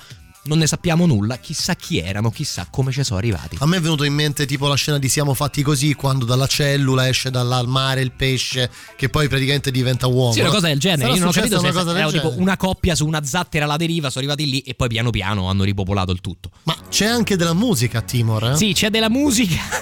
Non 0.48 0.60
ne 0.60 0.68
sappiamo 0.68 1.08
nulla, 1.08 1.38
chissà 1.38 1.74
chi 1.76 1.98
erano, 1.98 2.30
chissà 2.30 2.68
come 2.70 2.92
ci 2.92 3.04
sono 3.04 3.18
arrivati. 3.18 3.58
A 3.60 3.66
me 3.66 3.78
è 3.78 3.82
venuto 3.82 4.04
in 4.04 4.14
mente 4.14 4.46
tipo 4.46 4.68
la 4.68 4.76
scena 4.76 5.00
di 5.00 5.10
Siamo 5.10 5.34
fatti 5.34 5.64
così, 5.64 5.96
quando 5.96 6.24
dalla 6.24 6.46
cellula 6.46 7.08
esce 7.08 7.32
dal 7.32 7.64
mare 7.66 8.02
il 8.02 8.12
pesce, 8.12 8.70
che 8.96 9.10
poi 9.10 9.28
praticamente 9.28 9.72
diventa 9.72 10.06
uomo. 10.06 10.34
Sì, 10.34 10.42
una 10.42 10.52
cosa 10.52 10.68
del 10.68 10.80
genere. 10.80 11.02
Sarà 11.02 11.14
Io 11.14 11.20
non 11.20 11.30
ho 11.30 11.32
capito 11.32 11.56
se 11.58 11.64
una 11.66 11.74
cosa 11.74 11.86
del 11.86 11.96
erano 11.96 12.12
tipo 12.12 12.34
una 12.38 12.58
coppia 12.58 12.94
su 12.94 13.08
una 13.08 13.24
zattera 13.24 13.66
alla 13.66 13.78
deriva, 13.78 14.12
sono 14.12 14.24
arrivati 14.24 14.48
lì 14.48 14.60
e 14.60 14.76
poi 14.76 14.88
piano 14.88 15.10
piano 15.10 15.50
hanno 15.50 15.64
ripopolato 15.64 16.12
il 16.12 16.22
tutto. 16.22 16.52
Ma 16.64 16.76
c'è 16.90 17.06
anche 17.06 17.36
della 17.38 17.56
musica 17.56 18.02
Timor, 18.02 18.52
eh? 18.52 18.56
Sì, 18.56 18.74
c'è 18.74 18.92
della 18.92 19.10
musica. 19.10 19.56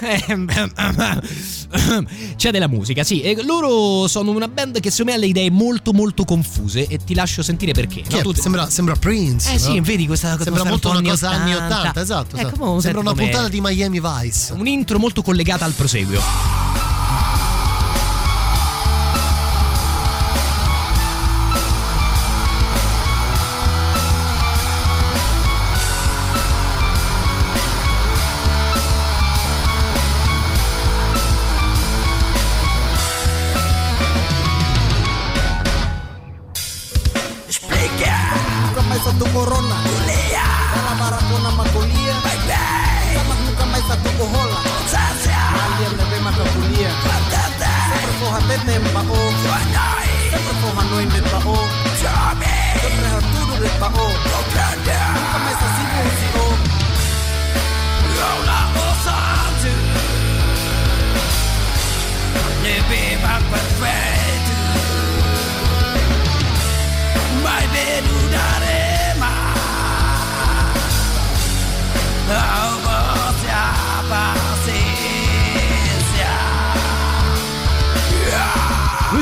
c'è 2.36 2.50
della 2.50 2.68
musica, 2.68 3.04
sì. 3.04 3.20
E 3.20 3.42
loro 3.42 4.08
sono 4.08 4.30
una 4.30 4.48
band 4.48 4.80
che 4.80 4.90
secondo 4.90 5.12
me 5.12 5.18
ha 5.18 5.20
le 5.20 5.26
idee 5.26 5.50
molto 5.50 5.92
molto 5.92 6.24
confuse 6.24 6.86
e 6.86 6.96
ti 7.04 7.14
lascio 7.14 7.42
sentire 7.42 7.72
perché. 7.72 8.02
No? 8.08 8.18
è? 8.18 8.22
Tu- 8.22 8.32
Sembra, 8.34 8.70
sembra 8.70 8.96
Prince. 8.96 9.52
Eh 9.52 9.58
sì, 9.58 9.76
no? 9.76 9.82
vedi 9.82 10.06
questa 10.06 10.36
cosa 10.36 10.53
Sembra 10.54 10.70
molto 10.70 10.90
una 10.90 11.10
cosa 11.10 11.30
anni 11.30 11.54
80, 11.54 11.78
80, 11.78 12.00
esatto. 12.00 12.36
Eh, 12.36 12.40
esatto. 12.40 12.58
come- 12.58 12.80
Sembra 12.80 13.00
una 13.00 13.12
puntata 13.14 13.48
di 13.48 13.60
Miami 13.60 14.00
Vice. 14.00 14.52
Un 14.52 14.66
intro 14.66 14.98
molto 14.98 15.22
collegata 15.22 15.64
al 15.64 15.72
proseguio. 15.72 16.20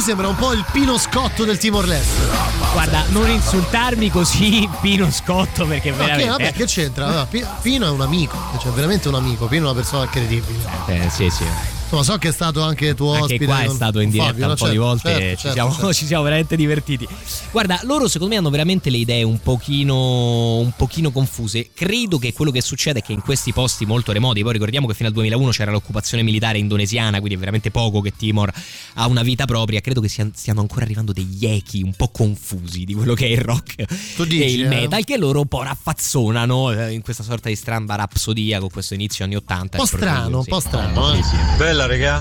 Sembra 0.02 0.26
un 0.26 0.34
po' 0.34 0.52
il 0.52 0.64
Pino 0.72 0.98
Scotto 0.98 1.44
del 1.44 1.58
Timor 1.58 1.86
Leste. 1.86 2.26
Guarda, 2.72 3.04
non 3.10 3.30
insultarmi 3.30 4.10
così, 4.10 4.68
Pino 4.82 5.08
Scotto, 5.12 5.64
perché 5.64 5.92
che, 5.92 5.96
veramente. 5.96 6.28
vabbè, 6.28 6.52
che 6.52 6.64
c'entra? 6.64 7.24
Pino 7.60 7.86
è 7.86 7.90
un 7.90 8.00
amico, 8.00 8.36
cioè 8.60 8.72
veramente 8.72 9.06
un 9.06 9.14
amico. 9.14 9.46
Pino 9.46 9.62
è 9.62 9.70
una 9.70 9.74
persona 9.74 10.08
credibile. 10.08 10.58
Eh, 10.86 11.08
sì, 11.08 11.30
sì. 11.30 11.44
Insomma, 11.92 12.02
so 12.04 12.16
che 12.18 12.28
è 12.28 12.32
stato 12.32 12.62
anche 12.62 12.94
tuo 12.94 13.10
Anche 13.12 13.24
ospite. 13.24 13.44
qua 13.44 13.62
è 13.62 13.68
stato 13.68 14.00
in 14.00 14.08
diretta 14.10 14.30
Fabio, 14.32 14.48
un 14.48 14.54
po' 14.56 14.64
di 14.68 14.70
Certo, 14.72 14.84
volte 14.86 15.08
certo, 15.10 15.22
e 15.24 15.28
ci, 15.30 15.36
certo, 15.36 15.52
siamo, 15.52 15.70
certo. 15.72 15.92
ci 15.94 16.06
siamo 16.06 16.22
veramente 16.22 16.56
divertiti. 16.56 17.08
Guarda, 17.50 17.80
loro 17.82 18.08
secondo 18.08 18.32
me 18.32 18.38
hanno 18.38 18.50
veramente 18.50 18.88
le 18.90 18.96
idee 18.96 19.22
un 19.22 19.40
pochino, 19.40 20.56
un 20.58 20.72
pochino 20.74 21.10
confuse. 21.10 21.70
Credo 21.74 22.18
che 22.18 22.32
quello 22.32 22.50
che 22.50 22.62
succede 22.62 23.00
è 23.00 23.02
che 23.02 23.12
in 23.12 23.20
questi 23.20 23.52
posti 23.52 23.84
molto 23.84 24.12
remoti, 24.12 24.42
poi 24.42 24.52
ricordiamo 24.52 24.86
che 24.86 24.94
fino 24.94 25.08
al 25.08 25.14
2001 25.14 25.50
c'era 25.50 25.70
l'occupazione 25.70 26.22
militare 26.22 26.58
indonesiana, 26.58 27.18
quindi 27.18 27.34
è 27.34 27.38
veramente 27.38 27.70
poco 27.70 28.00
che 28.00 28.12
Timor 28.16 28.50
ha 28.94 29.06
una 29.06 29.22
vita 29.22 29.44
propria. 29.44 29.80
Credo 29.80 30.00
che 30.00 30.08
stiano 30.08 30.60
ancora 30.60 30.84
arrivando 30.84 31.12
degli 31.12 31.44
echi 31.44 31.82
un 31.82 31.92
po' 31.94 32.08
confusi 32.08 32.84
di 32.84 32.94
quello 32.94 33.14
che 33.14 33.26
è 33.26 33.30
il 33.30 33.40
rock 33.40 33.84
Tu 34.16 34.24
dici, 34.24 34.42
e 34.42 34.52
il 34.52 34.64
eh? 34.64 34.68
metal, 34.68 35.04
che 35.04 35.18
loro 35.18 35.40
un 35.40 35.46
po' 35.46 35.62
raffazzonano 35.62 36.72
eh, 36.72 36.92
in 36.92 37.02
questa 37.02 37.22
sorta 37.22 37.48
di 37.48 37.56
stramba 37.56 37.96
rapsodia 37.96 38.60
con 38.60 38.70
questo 38.70 38.94
inizio 38.94 39.24
anni 39.24 39.36
80. 39.36 39.76
Un 39.76 39.82
po' 39.82 39.96
strano, 39.96 40.38
un 40.38 40.44
po' 40.44 40.60
strano. 40.60 41.12
eh. 41.14 41.20
Bella 41.56 41.81
लड़ 41.82 41.92
गया 41.92 42.16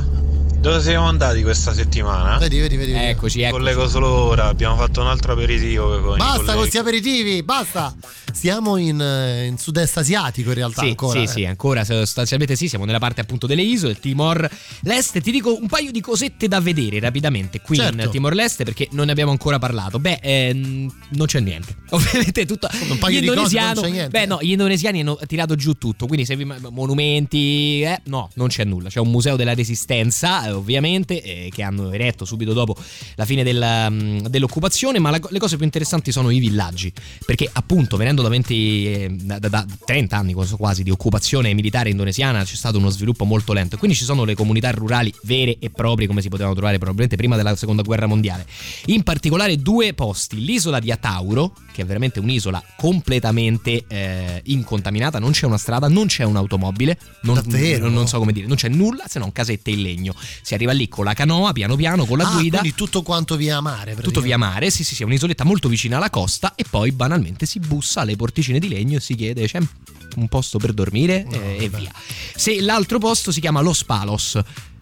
dove 0.62 0.80
siamo 0.80 1.08
andati 1.08 1.41
questa 1.41 1.74
settimana? 1.74 2.38
Vedi, 2.38 2.60
vedi, 2.60 2.77
vedi. 2.77 2.91
vedi. 2.91 3.06
Eccoci, 3.06 3.41
eccoci. 3.41 3.51
collego 3.51 3.88
solo 3.88 4.08
ora, 4.10 4.46
abbiamo 4.46 4.75
fatto 4.75 5.01
un 5.01 5.08
altro 5.08 5.34
aperitivo 5.34 6.00
con 6.01 6.18
Basta 6.18 6.51
con 6.51 6.58
questi 6.58 6.77
aperitivi, 6.77 7.41
basta. 7.41 7.96
Siamo 8.32 8.77
in, 8.77 9.01
eh, 9.01 9.48
in 9.48 9.58
sud-est 9.58 9.98
asiatico 9.98 10.50
in 10.50 10.56
realtà 10.56 10.82
Sì, 10.84 10.89
ancora. 10.89 11.20
sì, 11.20 11.25
eh. 11.25 11.27
sì, 11.27 11.46
ancora 11.46 11.84
sostanzialmente 11.84 12.56
sì, 12.56 12.68
siamo 12.70 12.86
nella 12.86 13.00
parte 13.00 13.20
appunto 13.22 13.46
delle 13.48 13.63
isole, 13.63 14.00
Timor 14.00 14.48
Leste. 14.82 15.20
Ti 15.20 15.32
dico 15.32 15.58
un 15.60 15.68
paio 15.68 15.91
di 15.91 16.00
cosette 16.00 16.48
da 16.48 16.62
vedere 16.62 17.00
rapidamente 17.00 17.60
qui 17.60 17.75
Certo. 17.77 18.00
in 18.03 18.10
Timor 18.12 18.34
Leste 18.36 18.63
perché 18.63 18.88
non 18.91 19.08
ne 19.08 19.12
abbiamo 19.12 19.32
ancora 19.32 19.58
parlato. 19.60 20.00
Beh, 20.00 20.20
ehm, 20.22 20.94
non 21.10 21.25
c'è 21.25 21.39
niente. 21.39 21.75
Ovviamente 21.91 22.46
tutto 22.46 22.70
Un 22.89 22.98
paio 23.00 23.18
gli 23.18 23.22
di 23.22 23.27
cose, 23.27 23.39
non 23.39 23.48
indonesiano- 23.50 23.82
c'è 23.82 23.89
niente. 23.89 24.10
Beh, 24.20 24.25
no, 24.27 24.38
gli 24.41 24.51
indonesiani 24.51 25.00
hanno 25.01 25.20
tirato 25.27 25.56
giù 25.56 25.74
tutto, 25.74 26.06
quindi 26.06 26.25
se 26.25 26.36
vi 26.38 26.46
monumenti, 26.70 27.82
eh, 27.82 28.00
no, 28.06 28.30
non 28.36 28.48
c'è 28.48 28.63
nulla. 28.63 28.88
C'è 28.89 29.00
un 29.00 29.10
museo 29.10 29.36
della 29.36 29.53
resistenza, 29.53 30.50
eh, 30.51 30.53
ovviamente, 30.53 31.22
eh, 31.22 31.50
che 31.53 31.63
hanno 31.63 31.91
eretto 31.91 32.25
subito 32.25 32.53
dopo 32.53 32.75
la 33.15 33.25
fine 33.25 33.43
della, 33.43 33.89
mh, 33.89 34.27
dell'occupazione, 34.27 35.00
ma 35.00 35.10
la- 35.10 35.20
le 35.29 35.39
cose 35.39 35.55
più 35.55 35.65
interessanti 35.65 36.12
sono 36.12 36.29
i 36.29 36.39
villaggi, 36.39 36.91
perché 37.25 37.50
appunto 37.51 37.98
venendo 37.98 38.22
da 38.22 38.29
20 38.29 38.86
eh, 38.93 39.10
da, 39.22 39.39
da- 39.39 39.48
da 39.50 39.65
30 39.86 40.17
anni 40.17 40.34
quasi- 40.34 40.84
di 40.84 40.89
occupazione 40.91 41.53
militare 41.53 41.89
indonesiana 41.89 42.43
c'è 42.43 42.55
stato 42.55 42.77
uno 42.77 42.89
sviluppo 42.89 43.25
molto 43.25 43.53
lento 43.53 43.77
quindi 43.77 43.96
ci 43.98 44.03
sono 44.03 44.24
le 44.24 44.36
comunità 44.36 44.70
rurali 44.72 45.13
vere 45.24 45.58
e 45.60 45.70
proprie 45.70 46.08
come 46.08 46.22
si 46.22 46.29
potevano 46.29 46.53
trovare 46.55 46.77
probabilmente 46.77 47.15
prima 47.15 47.36
della 47.36 47.55
seconda 47.55 47.81
guerra 47.81 48.05
mondiale. 48.08 48.46
In 48.88 49.03
particolare 49.03 49.58
due 49.58 49.93
posti, 49.93 50.43
l'isola 50.43 50.79
di 50.79 50.91
Atauro, 50.91 51.53
che 51.74 51.81
è 51.81 51.86
veramente 51.86 52.20
un'isola 52.20 52.62
completamente 52.77 53.84
eh, 53.88 54.41
incontaminata, 54.46 55.20
non 55.20 55.31
c'è 55.31 55.46
una 55.46 55.58
strada, 55.58 55.88
non 55.88 56.08
c'è 56.08 56.24
un'automobile, 56.24 56.98
non, 57.24 57.36
Davvero? 57.36 57.86
non- 57.86 57.93
non 57.93 58.08
so 58.08 58.17
come 58.20 58.31
dire, 58.31 58.48
non 58.48 58.55
c'è 58.55 58.70
nulla 58.70 59.05
se 59.08 59.20
non 59.20 59.31
casette 59.31 59.72
in 59.72 59.81
legno. 59.81 60.13
Si 60.41 60.53
arriva 60.53 60.71
lì 60.71 60.88
con 60.88 61.05
la 61.05 61.13
canoa, 61.13 61.51
piano 61.53 61.75
piano, 61.75 62.05
con 62.05 62.17
la 62.17 62.27
Ah, 62.29 62.33
guida. 62.33 62.60
quindi 62.60 62.75
tutto 62.75 63.01
quanto 63.03 63.36
via 63.36 63.60
mare. 63.62 63.95
Tutto 63.95 64.21
via 64.21 64.38
mare, 64.38 64.69
sì, 64.69 64.83
sì, 64.83 64.95
sì, 64.95 65.03
è 65.03 65.05
un'isoletta 65.05 65.43
molto 65.43 65.69
vicina 65.69 65.98
alla 65.98 66.10
costa 66.10 66.55
e 66.55 66.65
poi 66.69 66.91
banalmente 66.91 67.45
si 67.45 67.60
bussa 67.60 68.01
alle 68.01 68.15
porticine 68.15 68.60
di 68.60 68.67
legno 68.67 68.98
e 68.98 69.01
si 69.01 69.15
chiede 69.15 69.48
c'è 69.48 69.60
un 70.15 70.27
posto 70.27 70.57
per 70.57 70.74
dormire 70.74 71.25
eh, 71.31 71.63
e 71.63 71.69
via. 71.69 71.91
Se 72.36 72.60
l'altro 72.62 72.98
posto 73.00 73.31
si 73.31 73.39
chiama 73.39 73.62
Los 73.62 73.83
Palos. 73.83 74.39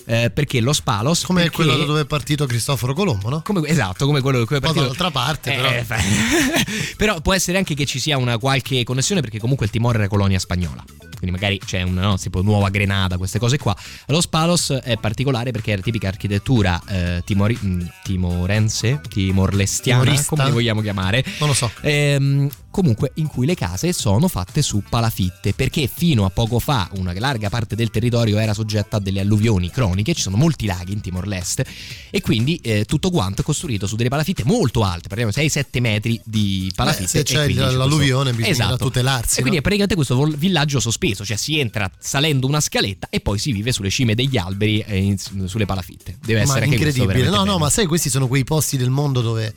Eh, 0.09 0.31
perché 0.31 0.59
Los 0.59 0.81
Palos 0.81 1.23
Come 1.23 1.41
perché- 1.43 1.55
quello 1.57 1.77
da 1.77 1.85
dove 1.85 2.01
è 2.01 2.05
partito 2.05 2.45
Cristoforo 2.47 2.93
Colombo, 2.95 3.29
no? 3.29 3.41
come- 3.43 3.67
esatto, 3.67 4.05
come 4.07 4.21
quello 4.21 4.43
che 4.45 4.55
è 4.55 4.57
Un 4.57 4.59
po' 4.61 4.73
partito. 4.73 4.79
dall'altra 4.81 5.11
parte, 5.11 5.53
Eh, 5.53 5.55
però. 5.57 5.83
fa- 5.83 5.97
però 6.97 7.21
può 7.21 7.33
essere 7.33 7.57
anche 7.59 7.75
che 7.75 7.85
ci 7.85 7.99
sia 7.99 8.17
una 8.17 8.37
qualche 8.39 8.83
connessione 8.83 9.21
perché 9.21 9.39
comunque 9.39 9.65
il 9.67 9.71
Timor 9.71 9.95
era 9.95 10.07
colonia 10.07 10.39
spagnola. 10.39 10.83
quindi 11.19 11.31
magari 11.37 11.59
c'è 11.63 11.81
una 11.81 12.01
no, 12.01 12.17
tipo 12.17 12.41
nuova 12.41 12.69
Grenada, 12.69 13.17
queste 13.17 13.39
cose 13.39 13.57
qua. 13.57 13.75
Los 14.07 14.27
Palos 14.27 14.71
è 14.71 14.97
particolare 14.97 15.51
perché 15.51 15.73
è 15.73 15.75
la 15.75 15.81
tipica 15.81 16.07
architettura 16.07 16.81
eh, 16.87 17.21
timori- 17.25 17.57
mh, 17.59 17.91
timorense, 18.03 19.01
timor-lestiana, 19.09 20.01
Timorista? 20.03 20.29
come 20.29 20.45
li 20.45 20.51
vogliamo 20.51 20.81
chiamare. 20.81 21.23
Non 21.39 21.49
lo 21.49 21.53
so. 21.53 21.69
Ehm, 21.81 22.49
comunque 22.71 23.11
in 23.15 23.27
cui 23.27 23.45
le 23.45 23.55
case 23.55 23.93
sono 23.93 24.27
fatte 24.27 24.61
su 24.61 24.83
palafitte 24.87 25.53
perché 25.53 25.89
fino 25.91 26.25
a 26.25 26.29
poco 26.29 26.59
fa 26.59 26.89
una 26.93 27.13
larga 27.19 27.49
parte 27.49 27.75
del 27.75 27.89
territorio 27.89 28.37
era 28.37 28.53
soggetta 28.53 28.97
a 28.97 28.99
delle 28.99 29.19
alluvioni 29.21 29.69
croniche, 29.69 30.13
ci 30.13 30.21
sono 30.21 30.37
molti 30.37 30.65
laghi 30.65 30.93
in 30.93 31.01
Timor-Leste 31.01 31.65
e 32.09 32.21
quindi 32.21 32.57
eh, 32.57 32.85
tutto 32.85 33.09
quanto 33.09 33.41
è 33.41 33.43
costruito 33.43 33.87
su 33.87 33.95
delle 33.95 34.09
palafitte 34.09 34.43
molto 34.45 34.83
alte, 34.83 35.07
parliamo 35.07 35.31
6-7 35.31 35.79
metri 35.81 36.19
di 36.23 36.71
palafitte. 36.75 37.07
se 37.07 37.19
e 37.19 37.23
c'è 37.23 37.43
quindi 37.45 37.61
l'alluvione 37.75 38.31
bisogna 38.31 38.51
Esatto. 38.51 38.77
tutelarsi, 38.85 39.39
E 39.39 39.41
quindi 39.41 39.51
no? 39.51 39.57
è 39.57 39.61
praticamente 39.61 39.95
questo 39.95 40.23
villaggio 40.37 40.79
sospeso, 40.79 41.25
cioè 41.25 41.37
si 41.37 41.59
entra 41.59 41.89
salendo 41.99 42.47
una 42.47 42.59
scaletta 42.61 43.07
e 43.09 43.19
poi 43.19 43.37
si 43.39 43.51
vive 43.51 43.71
sulle 43.71 43.89
cime 43.89 44.15
degli 44.15 44.37
alberi 44.37 44.79
e 44.81 44.97
in- 44.97 45.17
sulle 45.47 45.65
palafitte. 45.65 46.17
Deve 46.23 46.39
Ma 46.45 46.45
essere 46.45 46.67
questo 46.67 46.85
incredibile. 46.85 47.29
No, 47.29 47.37
no, 47.37 47.43
bello. 47.43 47.57
ma 47.59 47.69
sai, 47.69 47.85
questi 47.85 48.09
sono 48.09 48.27
quei 48.27 48.43
posti 48.43 48.77
del 48.77 48.89
mondo 48.89 49.21
dove 49.21 49.53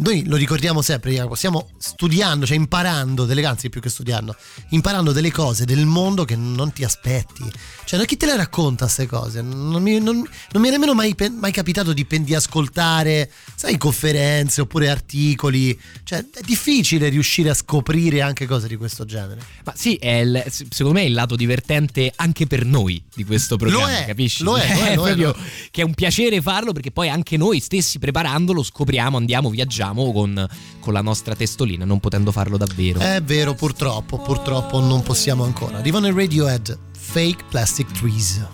noi 0.00 0.24
lo 0.26 0.36
ricordiamo 0.36 0.80
sempre, 0.82 1.12
Jacopo, 1.12 1.34
stiamo 1.34 1.70
studiando, 1.78 2.46
cioè 2.46 2.56
imparando 2.56 3.26
delle 3.26 3.44
anzi 3.44 3.68
più 3.68 3.80
che 3.80 3.88
studiando, 3.90 4.34
imparando 4.70 5.12
delle 5.12 5.30
cose 5.30 5.64
del 5.64 5.84
mondo 5.84 6.24
che 6.24 6.36
non 6.36 6.72
ti 6.72 6.84
aspetti. 6.84 7.44
Cioè, 7.84 7.98
no, 7.98 8.04
chi 8.06 8.16
te 8.16 8.26
le 8.26 8.36
racconta 8.36 8.84
queste 8.84 9.06
cose? 9.06 9.42
Non 9.42 9.82
mi, 9.82 9.98
non- 9.98 10.26
non 10.52 10.62
mi 10.62 10.68
è 10.68 10.70
nemmeno 10.70 10.94
mai, 10.94 11.14
mai 11.38 11.52
capitato 11.52 11.92
di, 11.92 12.06
di 12.08 12.34
ascoltare, 12.34 13.30
sai, 13.54 13.76
conferenze 13.76 14.62
oppure 14.62 14.88
articoli. 14.88 15.78
Cioè, 16.02 16.18
è 16.20 16.40
difficile 16.44 17.08
riuscire 17.08 17.50
a 17.50 17.54
scoprire 17.54 18.22
anche 18.22 18.46
cose 18.46 18.68
di 18.68 18.76
questo 18.76 19.04
genere. 19.04 19.40
Ma 19.64 19.74
sì, 19.76 19.96
è 19.96 20.20
il- 20.20 20.44
secondo 20.48 20.92
me 20.98 21.02
è 21.02 21.08
il 21.08 21.12
lato 21.14 21.36
divertente 21.36 22.12
anche 22.16 22.46
per 22.46 22.64
noi 22.64 23.02
di 23.14 23.24
questo 23.24 23.56
programma, 23.56 23.86
Lo 23.86 23.92
è, 23.92 24.06
capisci? 24.06 24.42
lo 24.44 24.56
è, 24.56 24.74
lo 24.74 24.80
è, 24.84 24.94
lo 24.94 25.06
è, 25.06 25.14
proprio 25.14 25.26
lo 25.28 25.36
che 25.70 25.82
è 25.82 25.84
un 25.84 25.92
piacere 25.94 26.40
farlo 26.40 26.72
perché 26.72 26.90
poi 26.90 27.08
anche 27.10 27.36
noi 27.36 27.60
stessi 27.60 27.98
preparandolo 27.98 28.62
scopriamo, 28.62 29.16
andiamo, 29.16 29.50
viaggiamo 29.50 29.89
con, 29.94 30.46
con 30.80 30.92
la 30.92 31.02
nostra 31.02 31.34
testolina, 31.34 31.84
non 31.84 32.00
potendo 32.00 32.32
farlo 32.32 32.56
davvero. 32.56 32.98
È 32.98 33.20
vero, 33.22 33.54
purtroppo, 33.54 34.18
purtroppo 34.18 34.80
non 34.80 35.02
possiamo 35.02 35.44
ancora. 35.44 35.78
Arrivano 35.78 36.06
i 36.06 36.12
Radiohead, 36.12 36.78
Fake 36.96 37.44
Plastic 37.48 37.90
Trees. 37.92 38.46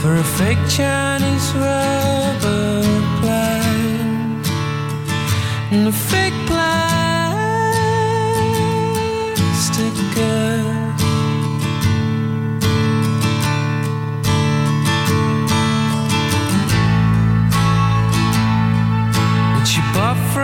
For 0.00 0.16
a 0.16 0.22
fake 0.22 0.64
Chinese 0.68 1.52
rubber 1.54 2.84
plant 3.20 4.46
and 5.70 5.86
a 5.88 5.92
fake 5.92 6.34
plastic 6.46 6.68
girl. 10.14 10.87
That 19.98 20.38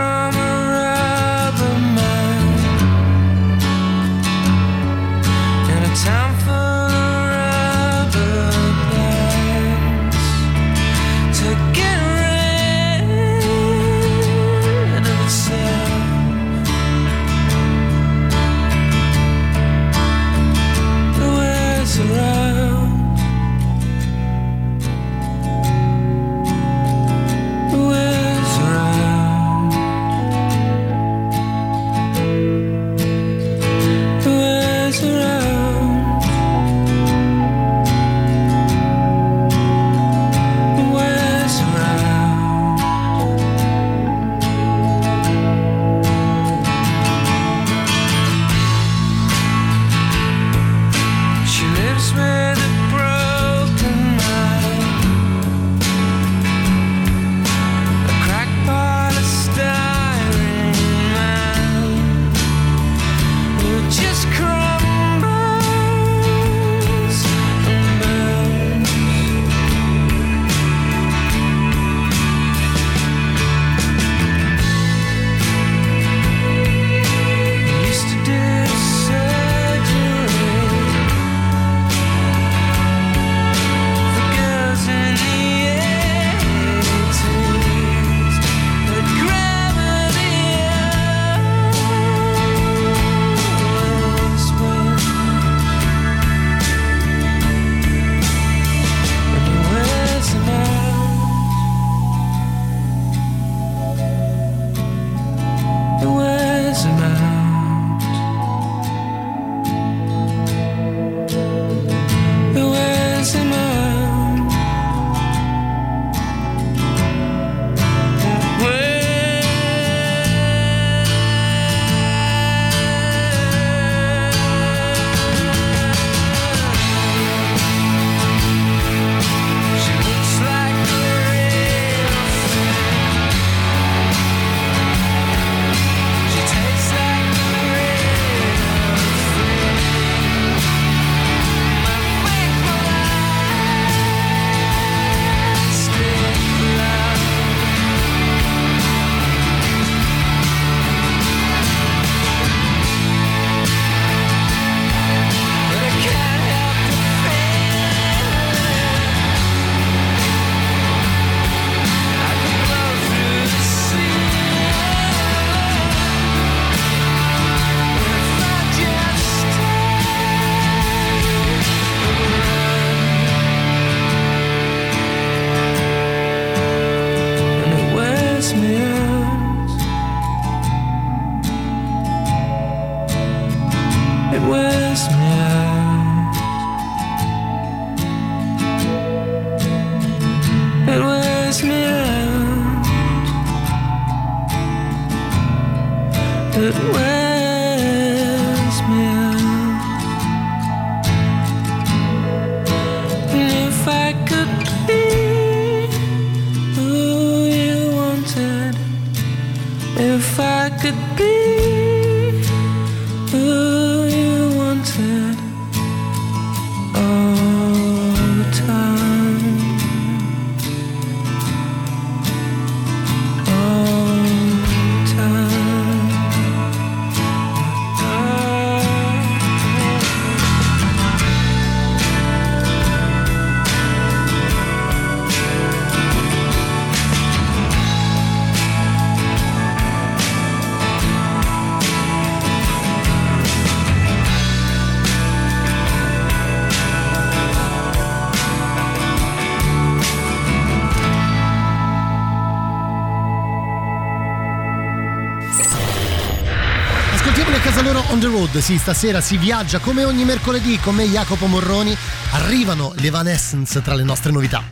Sì, 258.64 258.79
stasera 258.79 259.20
si 259.20 259.37
viaggia 259.37 259.79
come 259.79 260.05
ogni 260.05 260.24
mercoledì 260.24 260.79
con 260.79 260.94
me 260.94 261.05
Jacopo 261.05 261.44
Morroni. 261.44 261.94
Arrivano 262.31 262.94
le 262.96 263.09
Evanescence 263.09 263.83
tra 263.83 263.92
le 263.92 264.05
nostre 264.05 264.33
novità. 264.33 264.62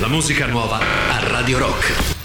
La 0.00 0.08
musica 0.08 0.44
nuova 0.44 0.78
a 0.78 1.18
Radio 1.30 1.56
Rock. 1.56 2.17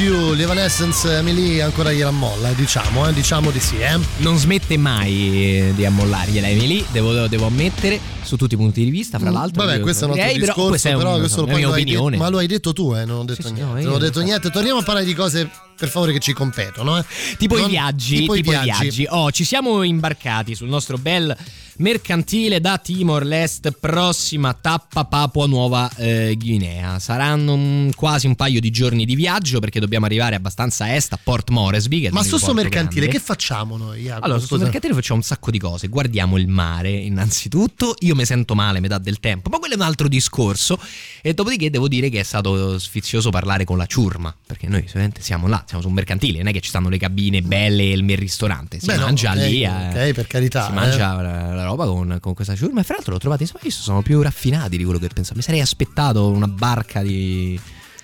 You, 0.00 0.32
l'Evanescence 0.32 1.14
Emily 1.18 1.60
ancora 1.60 1.92
gliela 1.92 2.10
molla, 2.10 2.52
diciamo, 2.52 3.06
eh, 3.06 3.12
diciamo 3.12 3.50
di 3.50 3.60
sì, 3.60 3.76
eh. 3.80 3.98
Non 4.18 4.38
smette 4.38 4.78
mai 4.78 5.72
di 5.74 5.84
ammollargliela 5.84 6.48
Emily, 6.48 6.82
devo, 6.90 7.26
devo 7.26 7.46
ammettere, 7.46 8.00
su 8.22 8.36
tutti 8.36 8.54
i 8.54 8.56
punti 8.56 8.82
di 8.82 8.88
vista, 8.90 9.18
fra 9.18 9.30
l'altro. 9.30 9.62
Mm, 9.62 9.66
Vabbè, 9.66 9.76
io- 9.78 9.82
questo 9.82 10.04
è 10.04 10.06
un 10.06 10.12
altro 10.12 10.26
direi, 10.26 10.40
però 10.40 10.52
discorso, 10.54 10.70
questo 10.70 10.88
è 10.88 10.96
però 10.96 11.12
un- 11.14 11.18
questo 11.18 11.36
è 11.42 11.44
poi 11.44 11.50
la 11.52 11.56
mia 11.58 11.66
lo 11.66 11.72
hai 11.74 11.80
opinione. 11.82 12.10
detto, 12.12 12.22
ma 12.22 12.28
lo 12.30 12.38
hai 12.38 12.46
detto 12.46 12.72
tu, 12.72 12.94
eh, 12.94 13.04
non 13.04 13.18
ho 13.18 13.24
detto 13.24 13.42
Sì, 13.42 13.48
sì, 13.48 13.52
niente. 13.54 13.72
no, 13.74 13.78
io 13.78 13.84
non 13.86 13.94
ho 13.94 13.98
detto 13.98 14.20
niente. 14.22 14.50
Torniamo 14.50 14.78
a 14.78 14.82
parlare 14.82 15.04
di 15.06 15.14
cose 15.14 15.50
per 15.76 15.88
favore 15.90 16.12
che 16.12 16.18
ci 16.20 16.32
competono, 16.32 16.96
eh. 16.98 17.04
Tipo 17.36 17.58
i 17.58 17.60
Non- 17.60 17.70
viaggi, 17.70 18.16
tipo 18.20 18.34
i 18.34 18.40
viaggi. 18.42 19.06
Oh, 19.10 19.30
ci 19.30 19.44
siamo 19.44 19.82
imbarcati 19.82 20.54
sul 20.54 20.68
nostro 20.68 20.96
bel 20.96 21.36
mercantile 21.80 22.60
da 22.60 22.78
Timor 22.78 23.24
Leste, 23.24 23.72
prossima 23.72 24.52
tappa 24.54 25.04
Papua 25.04 25.46
Nuova 25.46 25.90
eh, 25.96 26.34
Guinea. 26.38 26.98
Saranno 26.98 27.56
mm, 27.56 27.88
quasi 27.96 28.26
un 28.26 28.36
paio 28.36 28.60
di 28.60 28.70
giorni 28.70 29.04
di 29.04 29.14
viaggio 29.14 29.60
perché 29.60 29.80
dobbiamo 29.80 30.04
arrivare 30.06 30.34
abbastanza 30.34 30.84
a 30.84 30.94
est, 30.94 31.12
a 31.14 31.18
Port 31.22 31.48
Moresby. 31.50 32.10
Ma 32.10 32.22
su 32.22 32.36
sto 32.36 32.52
mercantile 32.52 33.06
grande. 33.06 33.18
che 33.18 33.24
facciamo 33.24 33.76
noi? 33.76 34.02
Jacopo? 34.02 34.24
Allora, 34.24 34.38
sul 34.38 34.48
Scusa. 34.48 34.62
mercatino 34.64 34.94
facciamo 34.94 35.18
un 35.18 35.24
sacco 35.24 35.50
di 35.50 35.58
cose. 35.58 35.88
Guardiamo 35.88 36.36
il 36.36 36.48
mare, 36.48 36.90
innanzitutto. 36.90 37.94
Io 38.00 38.14
mi 38.14 38.24
sento 38.26 38.54
male 38.54 38.80
metà 38.80 38.98
del 38.98 39.18
tempo, 39.18 39.48
ma 39.48 39.58
quello 39.58 39.74
è 39.74 39.76
un 39.76 39.82
altro 39.82 40.06
discorso. 40.06 40.78
E 41.22 41.32
dopodiché 41.32 41.70
devo 41.70 41.88
dire 41.88 42.10
che 42.10 42.20
è 42.20 42.24
stato 42.24 42.78
sfizioso 42.78 43.30
parlare 43.30 43.64
con 43.64 43.78
la 43.78 43.86
ciurma. 43.86 44.34
Perché 44.46 44.66
noi 44.66 44.80
solitamente 44.80 45.22
siamo 45.22 45.48
là, 45.48 45.64
siamo 45.66 45.82
su 45.82 45.88
un 45.88 45.94
mercantile, 45.94 46.38
non 46.38 46.48
è 46.48 46.52
che 46.52 46.60
ci 46.60 46.68
stanno 46.68 46.90
le 46.90 46.98
cabine 46.98 47.40
belle 47.40 47.84
e 47.84 47.92
il 47.92 48.18
ristorante. 48.18 48.78
Si 48.80 48.86
Beh, 48.86 48.96
no, 48.96 49.06
mangia 49.06 49.30
ok, 49.32 49.36
lì. 49.38 49.62
eh. 49.62 49.68
ok, 49.68 50.12
per 50.12 50.26
carità, 50.26 50.64
Si 50.66 50.70
eh. 50.70 50.74
mangia 50.74 51.20
la, 51.22 51.54
la 51.54 51.69
roba 51.70 51.86
con, 51.86 52.18
con 52.20 52.34
questa 52.34 52.54
ciurma. 52.54 52.80
E 52.80 52.84
fra 52.84 52.94
l'altro 52.94 53.12
l'ho 53.12 53.18
trovato. 53.18 53.42
Insomma, 53.42 53.62
io 53.64 53.70
sono 53.70 54.02
più 54.02 54.20
raffinati 54.20 54.76
di 54.76 54.84
quello 54.84 54.98
che 54.98 55.08
pensavo. 55.08 55.36
Mi 55.36 55.42
sarei 55.42 55.60
aspettato 55.60 56.28
una 56.28 56.48
barca 56.48 57.02
di. 57.02 57.58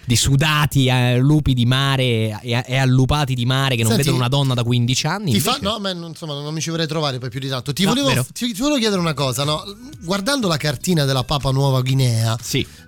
Di 0.06 0.16
sudati 0.16 0.86
eh, 0.86 1.18
lupi 1.18 1.52
di 1.52 1.66
mare 1.66 2.38
e, 2.40 2.64
e 2.64 2.76
allupati 2.76 3.34
di 3.34 3.44
mare 3.44 3.74
che 3.74 3.82
non 3.82 3.92
Senti, 3.92 4.04
vedono 4.04 4.22
una 4.22 4.28
donna 4.28 4.54
da 4.54 4.62
15 4.62 5.06
anni. 5.06 5.32
Ti 5.32 5.40
fa, 5.40 5.58
no, 5.60 5.78
ma 5.78 5.90
insomma, 5.90 6.34
non 6.34 6.54
mi 6.54 6.60
ci 6.60 6.70
vorrei 6.70 6.86
trovare 6.86 7.18
poi 7.18 7.28
più 7.28 7.40
di 7.40 7.48
tanto. 7.48 7.72
Ti, 7.72 7.84
No, 7.84 7.92
volevo, 7.92 8.24
ti, 8.32 8.52
ti 8.52 8.60
volevo 8.60 8.78
chiedere 8.78 9.00
una 9.00 9.14
cosa, 9.14 9.44
no? 9.44 9.64
Guardando 10.02 10.48
la 10.48 10.56
cartina 10.56 11.04
della 11.04 11.24
Papa 11.24 11.50
Nuova 11.50 11.80
Guinea, 11.80 12.36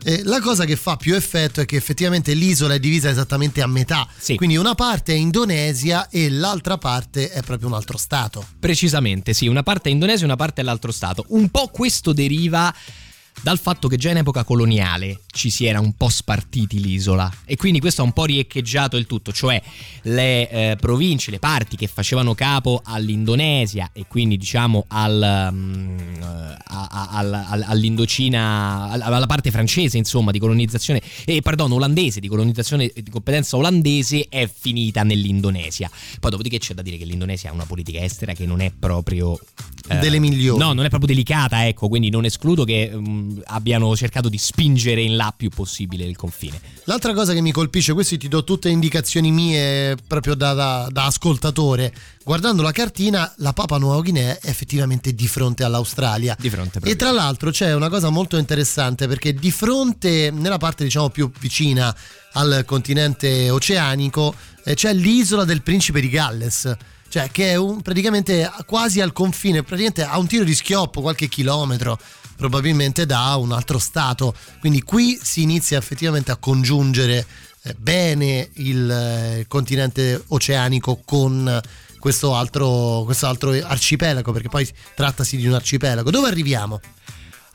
eh, 0.05 0.23
la 0.25 0.41
cosa 0.41 0.65
che 0.65 0.77
fa 0.77 0.97
più 0.97 1.15
effetto 1.15 1.61
è 1.61 1.65
che 1.65 1.77
effettivamente 1.77 2.35
l'isola 2.35 2.75
è 2.75 2.79
divisa 2.79 3.11
esattamente 3.11 3.63
a 3.63 3.67
metà. 3.67 4.07
Quindi 4.37 4.57
una 4.57 4.75
parte 4.75 5.13
è 5.13 5.17
Indonesia 5.17 6.09
e 6.09 6.31
l'altra 6.31 6.79
parte 6.79 7.31
è 7.31 7.43
proprio 7.43 7.69
un 7.69 7.75
altro 7.75 7.99
stato. 7.99 8.47
Precisamente, 8.59 9.33
sì, 9.33 9.47
una 9.49 9.63
parte 9.63 9.89
è 9.89 9.93
Indonesia 9.93 10.23
e 10.23 10.27
una 10.27 10.37
parte 10.37 10.61
è 10.61 10.65
l'altro 10.65 10.93
stato. 10.93 11.25
Un 11.29 11.49
po' 11.49 11.69
questo 11.69 12.13
deriva 12.13 12.73
dal 13.43 13.59
fatto 13.59 13.89
che 13.89 13.97
già 13.97 14.11
in 14.11 14.19
epoca 14.19 14.45
coloniale 14.45 15.21
ci 15.31 15.51
si 15.51 15.65
era 15.65 15.81
un 15.81 15.93
po' 15.95 16.09
spartiti 16.09 16.81
l'isola 16.81 17.33
e 17.45 17.57
quindi 17.57 17.81
questo 17.81 18.03
ha 18.03 18.05
un 18.05 18.13
po' 18.13 18.25
riecheggiato 18.25 18.97
il 18.97 19.07
tutto, 19.07 19.33
cioè 19.33 19.61
le 20.03 20.51
eh, 20.51 20.77
province, 20.81 21.31
le 21.31 21.39
parti 21.39 21.77
che 21.77 21.87
facevano 21.87 22.35
capo 22.35 22.81
all'Indonesia 22.85 23.91
e 23.93 24.05
quindi 24.09 24.37
diciamo 24.37 24.85
al, 24.89 25.49
mm, 25.53 25.99
eh, 25.99 26.57
a- 26.67 26.89
a- 26.91 27.09
al- 27.11 27.65
all'Indocina, 27.67 28.89
al- 28.91 29.01
alla 29.03 29.27
parte 29.27 29.51
francese 29.51 29.97
insomma 29.99 30.31
di 30.31 30.39
colonizzazione, 30.39 31.01
eh, 31.25 31.41
pardon, 31.43 31.73
olandese, 31.73 32.21
di 32.21 32.29
colonizzazione 32.29 32.91
di 32.95 33.11
competenza 33.11 33.57
olandese 33.57 34.27
è 34.29 34.49
finita 34.53 35.03
nell'Indonesia. 35.05 35.91
Poi 36.21 36.31
dopodiché 36.31 36.59
c'è 36.59 36.75
da 36.75 36.83
dire 36.83 36.97
che 36.97 37.05
l'Indonesia 37.05 37.51
ha 37.51 37.53
una 37.53 37.65
politica 37.67 38.03
estera 38.03 38.33
che 38.33 38.47
non 38.47 38.61
è 38.61 38.73
proprio... 38.77 39.39
eh, 39.89 39.97
Delle 39.99 40.19
migliori. 40.19 40.59
No, 40.59 40.73
non 40.73 40.85
è 40.85 40.89
proprio 40.89 41.09
delicata, 41.09 41.67
ecco, 41.67 41.89
quindi 41.89 42.11
non 42.11 42.25
escludo 42.25 42.65
che 42.65 42.91
mm, 42.95 43.28
abbiano 43.47 43.95
cercato 43.97 44.29
di 44.29 44.39
spingere 44.39 45.01
in 45.03 45.17
là 45.17 45.33
più 45.37 45.49
possibile 45.51 46.05
il 46.05 46.17
confine. 46.17 46.61
L'altra 46.85 47.13
cosa 47.15 47.33
che 47.33 47.41
mi 47.41 47.53
colpisce, 47.53 47.93
questi 47.93 48.17
ti 48.19 48.29
do 48.29 48.45
tutte 48.45 48.69
indicazioni 48.69 49.31
mie 49.31 49.97
proprio 50.07 50.35
da, 50.35 50.53
da- 50.55 50.89
da 50.91 51.07
ascoltatore. 51.07 51.93
Guardando 52.25 52.63
la 52.63 52.73
cartina, 52.73 53.33
la 53.39 53.53
Papa 53.53 53.79
Nuova 53.79 54.01
Guinea 54.03 54.39
è 54.39 54.49
effettivamente 54.49 55.15
di 55.15 55.27
fronte 55.29 55.65
all'Australia. 55.65 56.37
Di 56.39 56.51
fronte 56.51 56.81
E 56.83 56.97
tra 56.97 57.11
l'altro 57.11 57.51
c'è 57.51 57.75
una 57.75 57.89
cosa 57.89 58.11
molto 58.11 58.37
interessante 58.37 59.07
perché 59.09 59.33
di 59.35 59.51
fronte, 59.51 60.31
nella 60.31 60.59
parte 60.59 60.85
diciamo 60.85 61.09
più 61.11 61.31
vicina 61.41 61.95
al 62.33 62.65
continente 62.67 63.51
oceanico, 63.51 64.35
eh, 64.65 64.75
c'è 64.75 64.93
l'isola 64.93 65.45
del 65.45 65.63
Principe 65.63 66.01
di 66.01 66.09
Galles. 66.09 66.77
Cioè, 67.11 67.31
che 67.31 67.53
è 67.53 67.55
un- 67.55 67.81
praticamente 67.81 68.51
quasi 68.67 69.01
al 69.01 69.15
confine, 69.15 69.63
praticamente 69.63 70.03
a 70.05 70.19
un 70.19 70.27
tiro 70.27 70.45
di 70.45 70.55
schioppo, 70.55 71.01
qualche 71.01 71.27
chilometro 71.27 71.99
probabilmente 72.39 73.05
da 73.05 73.35
un 73.35 73.51
altro 73.51 73.79
stato. 73.79 74.33
Quindi 74.61 74.83
qui 74.83 75.19
si 75.21 75.43
inizia 75.43 75.77
effettivamente 75.77 76.31
a 76.31 76.37
congiungere 76.37 77.27
eh, 77.63 77.75
bene 77.77 78.49
il 78.55 78.89
eh, 78.89 79.45
continente 79.49 80.23
oceanico 80.29 81.03
con 81.05 81.61
questo 81.99 82.37
altro, 82.37 83.03
questo 83.05 83.27
altro 83.27 83.51
arcipelago, 83.51 84.31
perché 84.31 84.49
poi 84.49 84.67
trattasi 84.95 85.37
di 85.37 85.49
un 85.49 85.55
arcipelago. 85.55 86.11
Dove 86.11 86.29
arriviamo? 86.29 86.81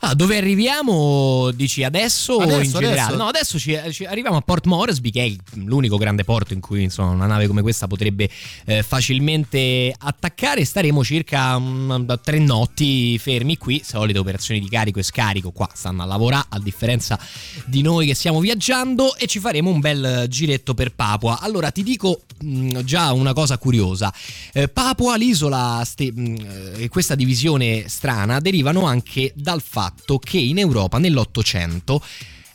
Ah, 0.06 0.12
dove 0.14 0.36
arriviamo? 0.36 1.50
Dici 1.52 1.82
adesso, 1.82 2.34
o 2.34 2.42
Adesso, 2.42 2.60
in 2.60 2.70
generale? 2.72 3.00
adesso. 3.00 3.16
No, 3.16 3.26
adesso 3.26 3.58
ci, 3.58 3.80
ci 3.90 4.04
arriviamo 4.04 4.36
a 4.36 4.42
Port 4.42 4.66
Moresby, 4.66 5.08
che 5.08 5.24
è 5.24 5.34
l'unico 5.60 5.96
grande 5.96 6.24
porto 6.24 6.52
in 6.52 6.60
cui 6.60 6.82
insomma, 6.82 7.08
una 7.12 7.24
nave 7.24 7.46
come 7.46 7.62
questa 7.62 7.86
potrebbe 7.86 8.28
eh, 8.66 8.82
facilmente 8.82 9.94
attaccare. 9.96 10.62
Staremo 10.62 11.02
circa 11.02 11.58
mm, 11.58 12.04
tre 12.22 12.38
notti 12.38 13.18
fermi 13.18 13.56
qui. 13.56 13.80
Solite 13.82 14.18
operazioni 14.18 14.60
di 14.60 14.68
carico 14.68 14.98
e 14.98 15.02
scarico. 15.02 15.52
Qua 15.52 15.70
stanno 15.72 16.02
a 16.02 16.04
lavorare, 16.04 16.48
a 16.50 16.58
differenza 16.58 17.18
di 17.64 17.80
noi 17.80 18.06
che 18.06 18.14
stiamo 18.14 18.40
viaggiando, 18.40 19.16
e 19.16 19.26
ci 19.26 19.38
faremo 19.40 19.70
un 19.70 19.80
bel 19.80 20.26
giretto 20.28 20.74
per 20.74 20.92
Papua. 20.92 21.40
Allora, 21.40 21.70
ti 21.70 21.82
dico 21.82 22.20
mm, 22.44 22.80
già 22.80 23.10
una 23.12 23.32
cosa 23.32 23.56
curiosa. 23.56 24.12
Eh, 24.52 24.68
Papua, 24.68 25.16
l'isola 25.16 25.82
mm, 25.82 26.36
e 26.76 26.88
questa 26.90 27.14
divisione 27.14 27.88
strana 27.88 28.38
derivano 28.38 28.84
anche 28.84 29.32
dal 29.34 29.62
fatto 29.62 29.92
che 30.18 30.38
in 30.38 30.58
Europa 30.58 30.98
nell'Ottocento 30.98 32.02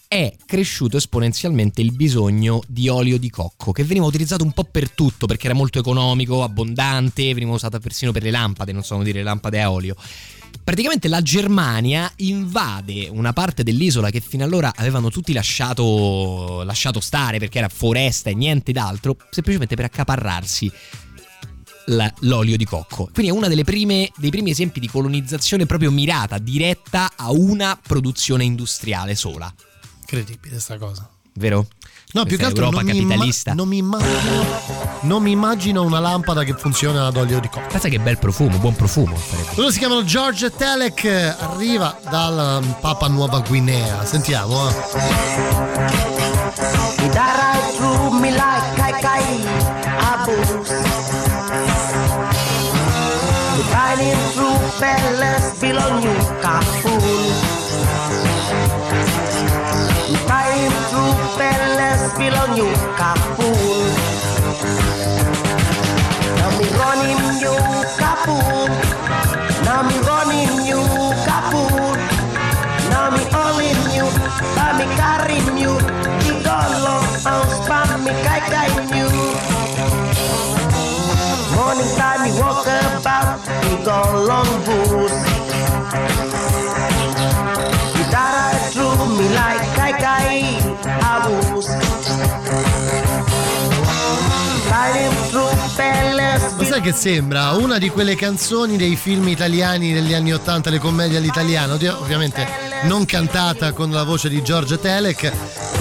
è 0.07 0.33
cresciuto 0.43 0.97
esponenzialmente 0.97 1.81
il 1.81 1.91
bisogno 1.91 2.61
di 2.67 2.89
olio 2.89 3.19
di 3.19 3.29
cocco 3.29 3.71
che 3.71 3.83
veniva 3.83 4.07
utilizzato 4.07 4.43
un 4.43 4.53
po' 4.53 4.63
per 4.63 4.89
tutto 4.89 5.27
perché 5.27 5.45
era 5.45 5.55
molto 5.55 5.77
economico, 5.77 6.41
abbondante, 6.41 7.31
veniva 7.33 7.51
usata 7.51 7.79
persino 7.79 8.11
per 8.11 8.23
le 8.23 8.31
lampade, 8.31 8.71
non 8.71 8.83
so 8.83 8.93
come 8.93 9.05
dire, 9.05 9.19
le 9.19 9.23
lampade 9.23 9.61
a 9.61 9.71
olio. 9.71 9.95
Praticamente 10.63 11.07
la 11.07 11.21
Germania 11.21 12.11
invade 12.17 13.07
una 13.07 13.33
parte 13.33 13.61
dell'isola 13.61 14.09
che 14.09 14.19
fino 14.19 14.43
allora 14.43 14.73
avevano 14.75 15.11
tutti 15.11 15.31
lasciato, 15.31 16.63
lasciato 16.63 16.99
stare 16.99 17.37
perché 17.37 17.59
era 17.59 17.69
foresta 17.69 18.31
e 18.31 18.35
niente 18.35 18.71
d'altro, 18.71 19.15
semplicemente 19.29 19.75
per 19.75 19.85
accaparrarsi 19.85 20.71
la- 21.89 22.11
l'olio 22.21 22.57
di 22.57 22.65
cocco. 22.65 23.09
Quindi 23.13 23.31
è 23.31 23.35
uno 23.35 23.47
dei 23.47 23.63
primi 23.63 24.11
esempi 24.49 24.79
di 24.79 24.87
colonizzazione 24.89 25.65
proprio 25.65 25.91
mirata, 25.91 26.37
diretta 26.37 27.11
a 27.15 27.31
una 27.31 27.79
produzione 27.81 28.43
industriale 28.43 29.15
sola. 29.15 29.53
Incredibile 30.01 30.59
sta 30.59 30.77
cosa. 30.77 31.07
Vero? 31.33 31.67
No, 32.11 32.25
più 32.25 32.37
che 32.37 32.45
altro 32.45 32.65
Europa 32.65 32.81
non 32.81 32.91
mi, 32.91 32.97
imma- 32.97 33.09
capitalista. 33.09 33.53
non 33.53 33.67
mi 33.67 33.77
immagino 33.77 34.45
non 35.01 35.21
mi 35.21 35.29
immagino 35.31 35.83
una 35.83 35.99
lampada 35.99 36.43
che 36.43 36.55
funziona 36.55 37.05
ad 37.05 37.15
olio 37.15 37.39
di 37.39 37.47
cocco. 37.47 37.67
Pensa 37.67 37.87
che 37.87 37.99
bel 37.99 38.17
profumo, 38.17 38.57
buon 38.57 38.75
profumo. 38.75 39.15
farebbe. 39.15 39.51
Loro 39.55 39.69
si 39.69 39.77
chiamano 39.77 40.03
George 40.03 40.49
Telek, 40.49 41.05
arriva 41.39 41.97
dalla 42.09 42.57
um, 42.57 42.75
Papa 42.81 43.07
Nuova 43.07 43.39
Guinea. 43.41 44.03
Sentiamo, 44.05 44.69
eh. 44.69 46.18
fellas 54.79 55.59
on 55.77 56.03
you. 56.03 56.38
Che 96.89 96.95
sembra 96.95 97.51
una 97.51 97.77
di 97.77 97.89
quelle 97.89 98.15
canzoni 98.15 98.75
dei 98.75 98.95
film 98.95 99.27
italiani 99.27 99.93
degli 99.93 100.13
anni 100.13 100.33
80, 100.33 100.71
le 100.71 100.79
commedie 100.79 101.17
all'italiano, 101.17 101.73
ovviamente 101.73 102.47
non 102.83 103.05
cantata 103.05 103.73
con 103.73 103.91
la 103.91 104.03
voce 104.03 104.27
di 104.27 104.41
George 104.41 104.79
Telek. 104.79 105.31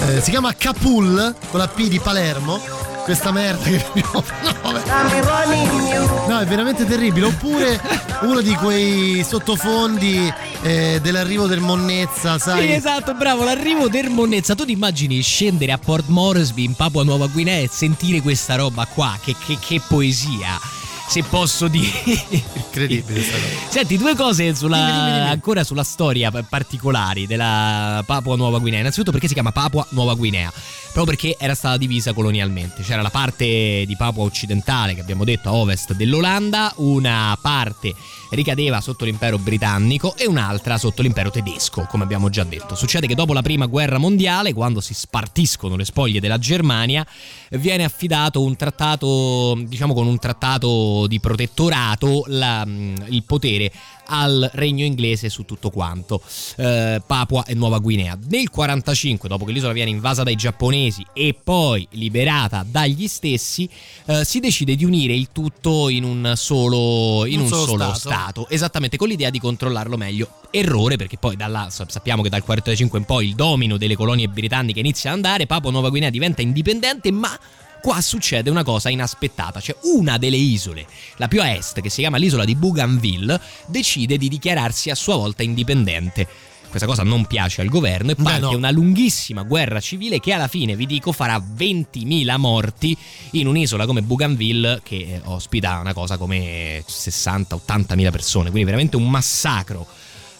Eh, 0.07 0.21
si 0.21 0.29
chiama 0.29 0.53
Capul 0.53 1.33
con 1.49 1.59
la 1.59 1.67
P 1.67 1.87
di 1.87 1.99
Palermo. 1.99 2.61
Questa 3.03 3.31
merda 3.31 3.63
che 3.63 3.83
abbiamo 3.83 4.23
no. 4.43 6.27
No, 6.27 6.39
è 6.39 6.45
veramente 6.45 6.85
terribile. 6.85 7.25
Oppure 7.25 7.81
uno 8.21 8.41
di 8.41 8.53
quei 8.53 9.25
sottofondi 9.27 10.31
eh, 10.61 10.99
dell'arrivo 11.01 11.47
del 11.47 11.59
Monnezza, 11.59 12.37
sai? 12.37 12.67
Sì, 12.67 12.73
esatto, 12.73 13.15
bravo, 13.15 13.43
l'arrivo 13.43 13.87
del 13.89 14.09
Monnezza. 14.09 14.53
Tu 14.53 14.65
ti 14.65 14.73
immagini 14.73 15.19
scendere 15.21 15.71
a 15.71 15.79
Port 15.79 16.05
Moresby 16.07 16.65
in 16.65 16.75
Papua 16.75 17.03
Nuova 17.03 17.25
Guinea 17.25 17.57
e 17.57 17.69
sentire 17.71 18.21
questa 18.21 18.55
roba 18.55 18.85
qua? 18.85 19.17
Che, 19.23 19.35
che- 19.43 19.57
che 19.59 19.81
poesia! 19.87 20.77
Se 21.09 21.23
posso 21.23 21.67
dire. 21.67 21.89
Incredibile 22.53 23.21
cosa. 23.21 23.37
Senti, 23.69 23.97
due 23.97 24.15
cose 24.15 24.53
sulla- 24.55 24.77
Dimmi, 24.77 24.91
dimmi, 24.91 25.11
dimmi. 25.13 25.29
ancora 25.29 25.63
sulla 25.63 25.83
storia 25.83 26.29
p- 26.29 26.43
particolari 26.47 27.25
della 27.25 28.03
Papua 28.05 28.35
Nuova 28.35 28.59
Guinea. 28.59 28.79
Innanzitutto 28.79 29.11
perché 29.11 29.27
si 29.27 29.33
chiama 29.33 29.51
Papua 29.51 29.85
Nuova 29.89 30.13
Guinea? 30.13 30.51
Proprio 30.93 31.05
perché 31.17 31.35
era 31.39 31.55
stata 31.55 31.77
divisa 31.77 32.13
colonialmente. 32.13 32.83
C'era 32.83 33.01
la 33.01 33.09
parte 33.09 33.45
di 33.87 33.95
Papua 33.97 34.23
occidentale, 34.23 34.93
che 34.93 35.01
abbiamo 35.01 35.23
detto 35.23 35.49
a 35.49 35.53
ovest 35.53 35.93
dell'Olanda, 35.93 36.73
una 36.77 37.35
parte 37.41 37.93
ricadeva 38.31 38.81
sotto 38.81 39.05
l'impero 39.05 39.37
britannico 39.37 40.15
e 40.15 40.27
un'altra 40.27 40.77
sotto 40.77 41.01
l'impero 41.01 41.31
tedesco, 41.31 41.87
come 41.89 42.03
abbiamo 42.03 42.29
già 42.29 42.43
detto. 42.43 42.75
Succede 42.75 43.07
che 43.07 43.15
dopo 43.15 43.33
la 43.33 43.41
prima 43.41 43.65
guerra 43.65 43.97
mondiale, 43.97 44.53
quando 44.53 44.81
si 44.81 44.93
spartiscono 44.93 45.75
le 45.75 45.85
spoglie 45.85 46.19
della 46.19 46.37
Germania, 46.37 47.05
viene 47.51 47.83
affidato 47.83 48.41
un 48.41 48.55
trattato, 48.55 49.55
diciamo 49.65 49.93
con 49.93 50.07
un 50.07 50.19
trattato 50.19 51.07
di 51.07 51.19
protettorato, 51.19 52.23
la- 52.27 52.65
il 52.65 53.23
potere 53.25 53.71
al 54.09 54.49
regno 54.53 54.83
inglese 54.83 55.29
su 55.29 55.45
tutto 55.45 55.69
quanto, 55.69 56.21
eh, 56.57 57.01
Papua 57.05 57.45
e 57.45 57.53
Nuova 57.53 57.77
Guinea. 57.79 58.17
Nel 58.27 58.49
45, 58.49 59.29
dopo 59.29 59.45
che 59.45 59.51
l'isola 59.51 59.73
viene 59.73 59.89
invasa 59.91 60.23
dai 60.23 60.35
giapponesi 60.35 61.05
e 61.13 61.35
poi 61.41 61.87
liberata 61.91 62.65
dagli 62.67 63.07
stessi, 63.07 63.69
eh, 64.05 64.25
si 64.25 64.39
decide 64.39 64.75
di 64.75 64.83
unire 64.85 65.13
il 65.13 65.29
tutto 65.31 65.89
in 65.89 66.03
un 66.03 66.33
solo, 66.35 67.25
in 67.25 67.41
Un 67.41 67.47
solo 67.47 67.65
solo 67.65 67.83
stato. 67.93 67.97
stato, 67.99 68.49
esattamente 68.49 68.97
con 68.97 69.07
l'idea 69.07 69.29
di 69.29 69.39
controllarlo 69.39 69.95
meglio. 69.97 70.29
Errore 70.51 70.95
perché 70.95 71.17
poi 71.17 71.35
da 71.35 71.47
là 71.47 71.67
sa- 71.69 71.85
sappiamo 71.87 72.23
che 72.23 72.29
dal 72.29 72.43
45 72.43 72.97
in 72.99 73.05
poi 73.05 73.27
il 73.27 73.35
domino 73.35 73.77
delle 73.77 73.95
colonie 73.95 74.27
britanniche 74.27 74.79
inizia 74.79 75.11
ad 75.11 75.17
andare, 75.17 75.45
Papua 75.45 75.71
Nuova 75.71 75.89
Guinea 75.89 76.09
diventa 76.09 76.41
indipendente, 76.41 77.11
ma 77.11 77.37
qua 77.81 78.01
succede 78.01 78.49
una 78.49 78.63
cosa 78.63 78.89
inaspettata, 78.89 79.59
cioè 79.59 79.75
una 79.95 80.17
delle 80.17 80.37
isole, 80.37 80.85
la 81.17 81.27
più 81.27 81.41
a 81.41 81.51
est, 81.51 81.81
che 81.81 81.89
si 81.89 82.01
chiama 82.01 82.17
l'isola 82.17 82.45
di 82.45 82.55
Bougainville, 82.55 83.39
decide 83.67 84.17
di 84.17 84.29
dichiararsi 84.29 84.89
a 84.89 84.95
sua 84.95 85.15
volta 85.15 85.43
indipendente. 85.43 86.27
Questa 86.69 86.87
cosa 86.87 87.01
non 87.01 87.25
piace 87.25 87.61
al 87.61 87.67
governo 87.67 88.11
e 88.11 88.15
parte 88.15 88.41
no. 88.41 88.55
una 88.55 88.69
lunghissima 88.69 89.41
guerra 89.41 89.79
civile 89.79 90.19
che 90.19 90.33
alla 90.33 90.47
fine, 90.47 90.75
vi 90.75 90.85
dico, 90.85 91.11
farà 91.11 91.35
20.000 91.37 92.37
morti 92.37 92.95
in 93.31 93.47
un'isola 93.47 93.87
come 93.87 94.03
Bougainville 94.03 94.81
che 94.83 94.95
eh, 94.95 95.21
ospita 95.23 95.79
una 95.79 95.93
cosa 95.93 96.17
come 96.17 96.83
60-80 96.87 97.95
mila 97.95 98.11
persone, 98.11 98.49
quindi 98.49 98.65
veramente 98.65 98.97
un 98.97 99.09
massacro. 99.09 99.87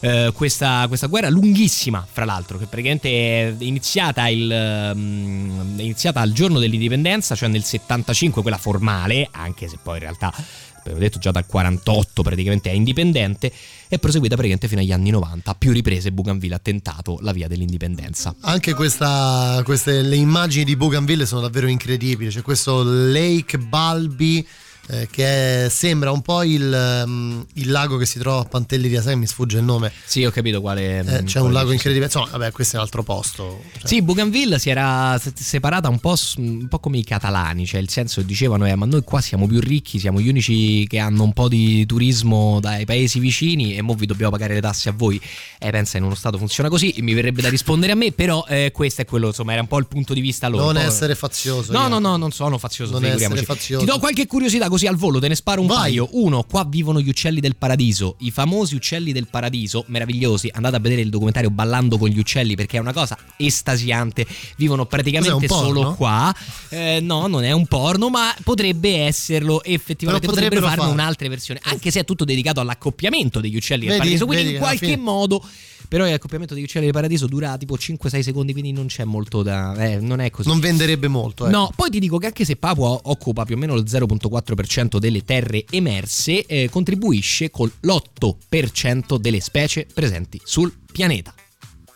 Eh, 0.01 0.31
questa, 0.33 0.85
questa 0.88 1.07
guerra 1.07 1.29
lunghissima, 1.29 2.05
fra 2.09 2.23
l'altro, 2.23 2.57
che 2.57 2.65
praticamente 2.65 3.09
è 3.09 3.55
iniziata, 3.59 4.27
il, 4.29 4.49
ehm, 4.49 5.77
è 5.77 5.81
iniziata 5.81 6.21
al 6.21 6.31
giorno 6.31 6.59
dell'indipendenza, 6.59 7.35
cioè 7.35 7.49
nel 7.49 7.63
75, 7.63 8.41
quella 8.41 8.57
formale, 8.57 9.27
anche 9.31 9.67
se 9.67 9.77
poi 9.81 9.95
in 9.95 10.03
realtà, 10.03 10.33
abbiamo 10.77 10.99
detto 10.99 11.19
già 11.19 11.31
dal 11.31 11.45
48 11.45 12.23
praticamente 12.23 12.69
è 12.69 12.73
indipendente, 12.73 13.51
è 13.88 13.99
proseguita 13.99 14.35
praticamente 14.35 14.67
fino 14.67 14.81
agli 14.81 14.91
anni 14.91 15.09
90. 15.09 15.51
A 15.51 15.55
più 15.55 15.71
riprese 15.71 16.12
Bougainville 16.12 16.55
ha 16.55 16.59
tentato 16.59 17.17
la 17.21 17.33
via 17.33 17.47
dell'indipendenza. 17.47 18.33
Anche 18.41 18.73
questa, 18.73 19.62
queste, 19.65 20.01
le 20.01 20.15
immagini 20.15 20.63
di 20.63 20.75
Bougainville 20.75 21.25
sono 21.25 21.41
davvero 21.41 21.67
incredibili. 21.67 22.29
C'è 22.29 22.41
questo 22.41 22.83
Lake 22.83 23.57
Balbi 23.57 24.47
eh, 24.91 25.08
che 25.12 25.65
è- 25.65 25.69
sembra 25.69 26.12
un 26.12 26.21
po' 26.21 26.43
il, 26.43 27.04
mm, 27.08 27.41
il 27.54 27.69
lago 27.71 27.97
che 27.97 28.06
si 28.06 28.17
trova 28.19 28.41
a 28.41 28.45
Pantelli 28.45 28.88
di 28.89 28.95
Asai, 28.97 29.15
mi 29.15 29.28
sfugge 29.28 29.58
il 29.58 29.63
nome. 29.63 29.91
Sì, 30.06 30.25
ho 30.25 30.32
capito 30.32 30.62
quale... 30.62 30.99
Eh, 30.99 31.04
c'è 31.23 31.34
quale 31.34 31.47
un 31.47 31.54
lago 31.54 31.71
incredibile. 31.71 32.06
Insomma, 32.08 32.28
vabbè, 32.32 32.52
questo 32.52 32.75
è 32.75 32.80
un 32.80 32.86
altro 32.86 33.04
posto. 33.04 33.62
Cioè, 33.78 33.88
Sì, 33.88 34.02
Bougainville 34.02 34.58
si 34.60 34.69
era 34.69 35.17
se- 35.21 35.32
separata 35.36 35.89
un 35.89 35.99
po', 35.99 36.15
un 36.38 36.67
po' 36.67 36.80
come 36.80 36.97
i 36.97 37.04
catalani, 37.04 37.65
cioè 37.65 37.80
il 37.82 37.89
senso 37.89 38.21
dicevano 38.21 38.65
è 38.65 38.73
ma 38.75 38.86
noi 38.86 39.04
qua 39.04 39.21
siamo 39.21 39.47
più 39.47 39.60
ricchi, 39.60 39.99
siamo 39.99 40.19
gli 40.19 40.28
unici 40.28 40.88
che 40.88 40.99
hanno 40.99 41.23
un 41.23 41.34
po' 41.34 41.47
di 41.47 41.86
turismo 41.86 42.60
dai 42.60 42.86
paesi 42.86 43.19
vicini 43.19 43.75
e 43.75 43.82
mo 43.82 43.93
vi 43.93 44.06
dobbiamo 44.06 44.32
pagare 44.32 44.54
le 44.56 44.62
tasse 44.62 44.89
a 44.89 44.93
voi. 44.95 45.19
Eh, 45.60 45.69
pensa 45.71 45.97
in 45.97 46.04
uno 46.04 46.15
stato 46.15 46.38
funziona 46.38 46.69
così, 46.69 46.95
mi 46.99 47.13
verrebbe 47.13 47.41
da 47.41 47.49
rispondere 47.49 47.91
a 47.91 47.95
me, 47.95 48.12
però 48.12 48.45
eh, 48.47 48.71
questo 48.73 49.02
è 49.02 49.06
quello, 49.06 49.28
insomma, 49.28 49.52
era 49.54 49.62
un 49.62 49.67
po' 49.67 49.78
il 49.78 49.86
punto 49.88 50.13
di 50.13 50.21
vista 50.21 50.47
loro. 50.47 50.65
non 50.65 50.78
essere 50.78 51.13
fazioso. 51.15 51.71
No, 51.71 51.82
io. 51.84 51.88
no, 51.89 51.99
no, 51.99 52.17
non 52.17 52.32
sono 52.32 52.58
fazioso, 52.58 52.93
Non 52.93 53.02
figuriamoci. 53.04 53.41
essere 53.41 53.54
fazioso. 53.56 53.86
Ti 53.86 53.91
do 53.91 53.99
qualche 53.99 54.25
curiosità 54.25 54.67
così 54.69 54.78
al 54.87 54.95
volo, 54.95 55.19
te 55.19 55.27
ne 55.27 55.35
sparo 55.35 55.61
un 55.61 55.67
Vai. 55.67 55.77
paio. 55.77 56.09
Uno, 56.11 56.43
qua 56.43 56.65
vivono 56.67 56.99
gli 57.01 57.09
uccelli 57.09 57.39
del 57.39 57.55
paradiso, 57.55 58.15
i 58.19 58.31
famosi 58.31 58.75
uccelli 58.75 59.11
del 59.11 59.27
paradiso, 59.27 59.83
meravigliosi. 59.87 60.49
Andate 60.53 60.75
a 60.75 60.79
vedere 60.79 61.01
il 61.01 61.09
documentario 61.09 61.49
Ballando 61.49 61.97
con 61.97 62.09
gli 62.09 62.19
uccelli 62.19 62.55
perché 62.55 62.77
è 62.77 62.79
una 62.79 62.93
cosa 62.93 63.17
estasiante. 63.37 64.25
Vivono 64.57 64.85
praticamente 64.85 65.47
porno? 65.47 65.65
solo 65.65 65.93
qua. 65.95 66.33
Eh, 66.69 66.99
no, 67.01 67.27
non 67.27 67.43
è 67.43 67.51
un 67.51 67.65
porno, 67.65 68.09
ma 68.09 68.33
potrebbe 68.43 69.05
esserlo 69.05 69.63
effettivamente. 69.63 70.25
Però 70.25 70.33
Potrebbero 70.39 70.61
potrebbero 70.61 70.81
farne 70.83 71.01
un'altra 71.01 71.27
versione, 71.27 71.59
anche 71.63 71.91
se 71.91 72.01
è 72.01 72.05
tutto 72.05 72.25
dedicato 72.25 72.59
all'accoppiamento 72.59 73.39
degli 73.39 73.55
uccelli 73.55 73.81
del 73.85 73.97
Vedi, 73.97 73.99
paradiso. 73.99 74.25
Quindi 74.25 74.43
vedi 74.43 74.55
in 74.55 74.61
qualche 74.61 74.97
modo. 74.97 75.43
Però 75.89 76.06
l'accoppiamento 76.06 76.54
degli 76.54 76.63
uccelli 76.63 76.86
del 76.86 76.93
paradiso 76.93 77.25
dura 77.25 77.58
tipo 77.58 77.75
5-6 77.75 78.19
secondi, 78.19 78.52
quindi 78.52 78.71
non 78.71 78.86
c'è 78.86 79.06
molto 79.06 79.41
da. 79.41 79.73
Eh, 79.73 79.99
non 79.99 80.19
è 80.19 80.30
così. 80.30 80.47
Non 80.47 80.60
venderebbe 80.60 81.08
molto. 81.08 81.47
eh. 81.47 81.49
No, 81.49 81.71
poi 81.75 81.89
ti 81.89 81.99
dico 81.99 82.19
che 82.19 82.28
anche 82.28 82.45
se 82.45 82.58
Papua 82.58 82.89
occupa 83.06 83.43
più 83.43 83.56
o 83.56 83.58
meno 83.58 83.73
il 83.73 83.86
0.4% 83.88 84.97
delle 84.99 85.23
terre 85.23 85.65
emerse, 85.69 86.45
eh, 86.45 86.69
contribuisce 86.69 87.49
con 87.49 87.69
l'8% 87.82 89.17
delle 89.17 89.39
specie 89.39 89.88
presenti 89.91 90.39
sul 90.43 90.71
pianeta. 90.91 91.34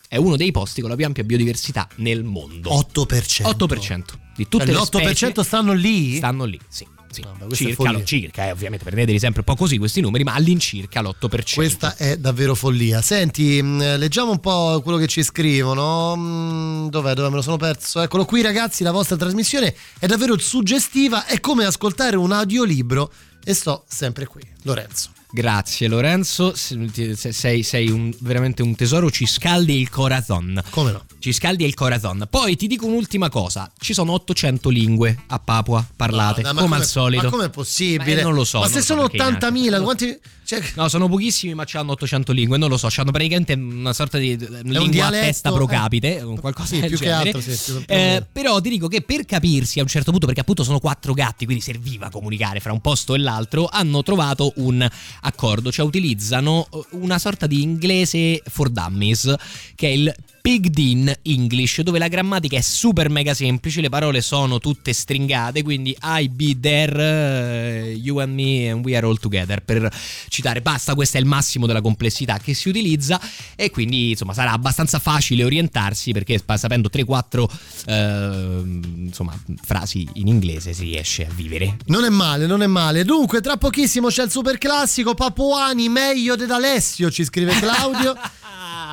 È 0.08 0.16
uno 0.16 0.36
dei 0.36 0.50
posti 0.50 0.80
con 0.80 0.90
la 0.90 0.96
più 0.96 1.04
ampia 1.06 1.22
biodiversità 1.24 1.88
nel 1.96 2.24
mondo. 2.24 2.70
8%. 2.70 3.42
8% 3.42 4.02
di 4.36 4.48
tutte 4.48 4.66
Cioè, 4.66 4.74
le 4.74 4.80
l'8% 4.80 4.82
specie 4.82 5.42
stanno 5.44 5.72
lì? 5.72 6.16
stanno 6.16 6.44
lì, 6.44 6.58
sì. 6.68 6.84
Sì. 7.22 7.22
questa 7.22 7.46
è 7.46 7.54
circa, 7.56 7.74
follia. 7.74 7.98
lo- 7.98 8.04
circa, 8.04 8.46
eh, 8.46 8.50
ovviamente 8.50 8.84
prendeteli 8.84 9.18
sempre 9.18 9.42
un 9.46 9.54
po' 9.54 9.56
così 9.60 9.78
questi 9.78 10.00
numeri, 10.00 10.24
ma 10.24 10.34
all'incirca 10.34 11.00
l'8%. 11.00 11.54
Questa 11.54 11.96
è 11.96 12.16
davvero 12.16 12.54
follia. 12.54 13.00
Senti, 13.02 13.62
mh, 13.62 13.96
leggiamo 13.98 14.30
un 14.30 14.40
po' 14.40 14.80
quello 14.82 14.98
che 14.98 15.06
ci 15.06 15.22
scrivono. 15.22 16.14
Mm, 16.16 16.88
Dov'è? 16.88 17.14
Dove 17.14 17.28
me 17.28 17.36
lo 17.36 17.42
sono 17.42 17.56
perso? 17.56 18.00
Eccolo 18.00 18.24
qui, 18.24 18.42
ragazzi. 18.42 18.82
La 18.82 18.92
vostra 18.92 19.16
trasmissione 19.16 19.74
è 19.98 20.06
davvero 20.06 20.36
suggestiva. 20.38 21.26
È 21.26 21.40
come 21.40 21.64
ascoltare 21.64 22.16
un 22.16 22.32
audiolibro. 22.32 23.10
E 23.44 23.52
sto 23.54 23.84
sempre 23.86 24.26
qui, 24.26 24.42
Lorenzo. 24.62 25.10
Grazie 25.34 25.88
Lorenzo, 25.88 26.54
Se- 26.54 26.88
se- 27.16 27.32
sei, 27.32 27.64
sei 27.64 27.90
un- 27.90 28.14
veramente 28.20 28.62
un 28.62 28.76
tesoro, 28.76 29.10
ci 29.10 29.26
scaldi 29.26 29.76
il 29.80 29.90
corazon. 29.90 30.62
Come 30.70 30.92
no? 30.92 31.04
Ci 31.18 31.32
scaldi 31.32 31.64
il 31.64 31.74
corazon. 31.74 32.24
Poi 32.30 32.54
ti 32.54 32.68
dico 32.68 32.86
un'ultima 32.86 33.28
cosa, 33.30 33.68
ci 33.80 33.94
sono 33.94 34.12
800 34.12 34.68
lingue 34.68 35.18
a 35.26 35.40
Papua 35.40 35.84
parlate, 35.96 36.42
No, 36.42 36.52
ma 36.52 36.60
come, 36.60 36.68
com'è- 36.68 36.80
al 36.82 36.86
solito. 36.86 37.22
Ma 37.24 37.30
com'è 37.30 37.50
possibile? 37.50 38.20
Eh, 38.20 38.22
non 38.22 38.34
lo 38.34 38.44
so. 38.44 38.60
Ma 38.60 38.68
se 38.68 38.80
sono 38.80 39.08
perché 39.08 39.16
in 39.16 39.22
80.000, 39.22 39.76
Africa- 39.78 39.82
quanti. 39.82 40.18
Cioè, 40.44 40.62
No, 40.76 40.88
sono 40.88 41.08
pochissimi, 41.08 41.54
ma 41.54 41.64
hanno 41.72 41.92
800 41.92 42.32
lingue. 42.32 42.58
Non 42.58 42.68
lo 42.68 42.76
so, 42.76 42.88
hanno 42.96 43.10
praticamente 43.10 43.54
una 43.54 43.92
sorta 43.92 44.18
di 44.18 44.36
lingua 44.64 45.06
a 45.06 45.10
testa 45.10 45.50
pro 45.52 45.64
eh. 45.64 45.68
capite, 45.68 46.20
un 46.22 46.38
qualcosa 46.38 46.74
Sì, 46.74 46.80
più 46.80 46.98
che 46.98 47.04
genere. 47.06 47.30
altro, 47.30 47.40
sì, 47.40 47.72
più- 47.72 47.82
Eh, 47.86 48.24
però 48.30 48.60
ti 48.60 48.68
dico 48.68 48.88
che 48.88 49.00
per 49.02 49.24
capirsi 49.24 49.78
a 49.78 49.82
un 49.82 49.88
certo 49.88 50.10
punto, 50.10 50.26
perché 50.26 50.42
appunto 50.42 50.62
sono 50.64 50.78
quattro 50.80 51.14
gatti, 51.14 51.44
quindi 51.46 51.62
serviva 51.62 52.10
comunicare 52.10 52.60
fra 52.60 52.72
un 52.72 52.80
posto 52.80 53.14
e 53.14 53.18
l'altro, 53.18 53.68
hanno 53.70 54.02
trovato 54.02 54.52
un 54.56 54.86
accordo, 55.22 55.72
cioè 55.72 55.86
utilizzano 55.86 56.68
eh, 56.72 56.80
una 56.90 57.18
sorta 57.18 57.46
di 57.46 57.62
inglese 57.62 58.42
for 58.46 58.68
dummies, 58.68 59.34
che 59.74 59.88
è 59.88 59.92
il 59.92 60.14
Pigged 60.46 60.76
in 60.76 61.10
English, 61.22 61.80
dove 61.80 61.98
la 61.98 62.06
grammatica 62.06 62.58
è 62.58 62.60
super 62.60 63.08
mega 63.08 63.32
semplice, 63.32 63.80
le 63.80 63.88
parole 63.88 64.20
sono 64.20 64.58
tutte 64.58 64.92
stringate, 64.92 65.62
quindi 65.62 65.96
I 66.02 66.28
be 66.28 66.60
there, 66.60 67.86
eh, 67.86 67.92
you 67.94 68.18
and 68.18 68.34
me 68.34 68.68
and 68.68 68.84
we 68.84 68.94
are 68.94 69.06
all 69.06 69.18
together, 69.18 69.62
per 69.62 69.90
citare, 70.28 70.60
basta, 70.60 70.94
questo 70.94 71.16
è 71.16 71.20
il 71.20 71.24
massimo 71.24 71.64
della 71.64 71.80
complessità 71.80 72.36
che 72.36 72.52
si 72.52 72.68
utilizza 72.68 73.18
e 73.56 73.70
quindi 73.70 74.10
insomma 74.10 74.34
sarà 74.34 74.52
abbastanza 74.52 74.98
facile 74.98 75.44
orientarsi 75.44 76.12
perché 76.12 76.38
sapendo 76.56 76.90
3-4 76.92 77.46
eh, 77.86 78.62
insomma, 79.06 79.34
frasi 79.62 80.06
in 80.12 80.28
inglese 80.28 80.74
si 80.74 80.82
riesce 80.82 81.24
a 81.24 81.32
vivere. 81.32 81.78
Non 81.86 82.04
è 82.04 82.10
male, 82.10 82.44
non 82.44 82.60
è 82.60 82.66
male. 82.66 83.02
Dunque, 83.04 83.40
tra 83.40 83.56
pochissimo 83.56 84.08
c'è 84.08 84.24
il 84.24 84.30
super 84.30 84.58
classico 84.58 85.14
Papuani 85.14 85.88
meglio 85.88 86.36
di 86.36 86.44
Alessio, 86.44 87.10
ci 87.10 87.24
scrive 87.24 87.54
Claudio. 87.54 88.14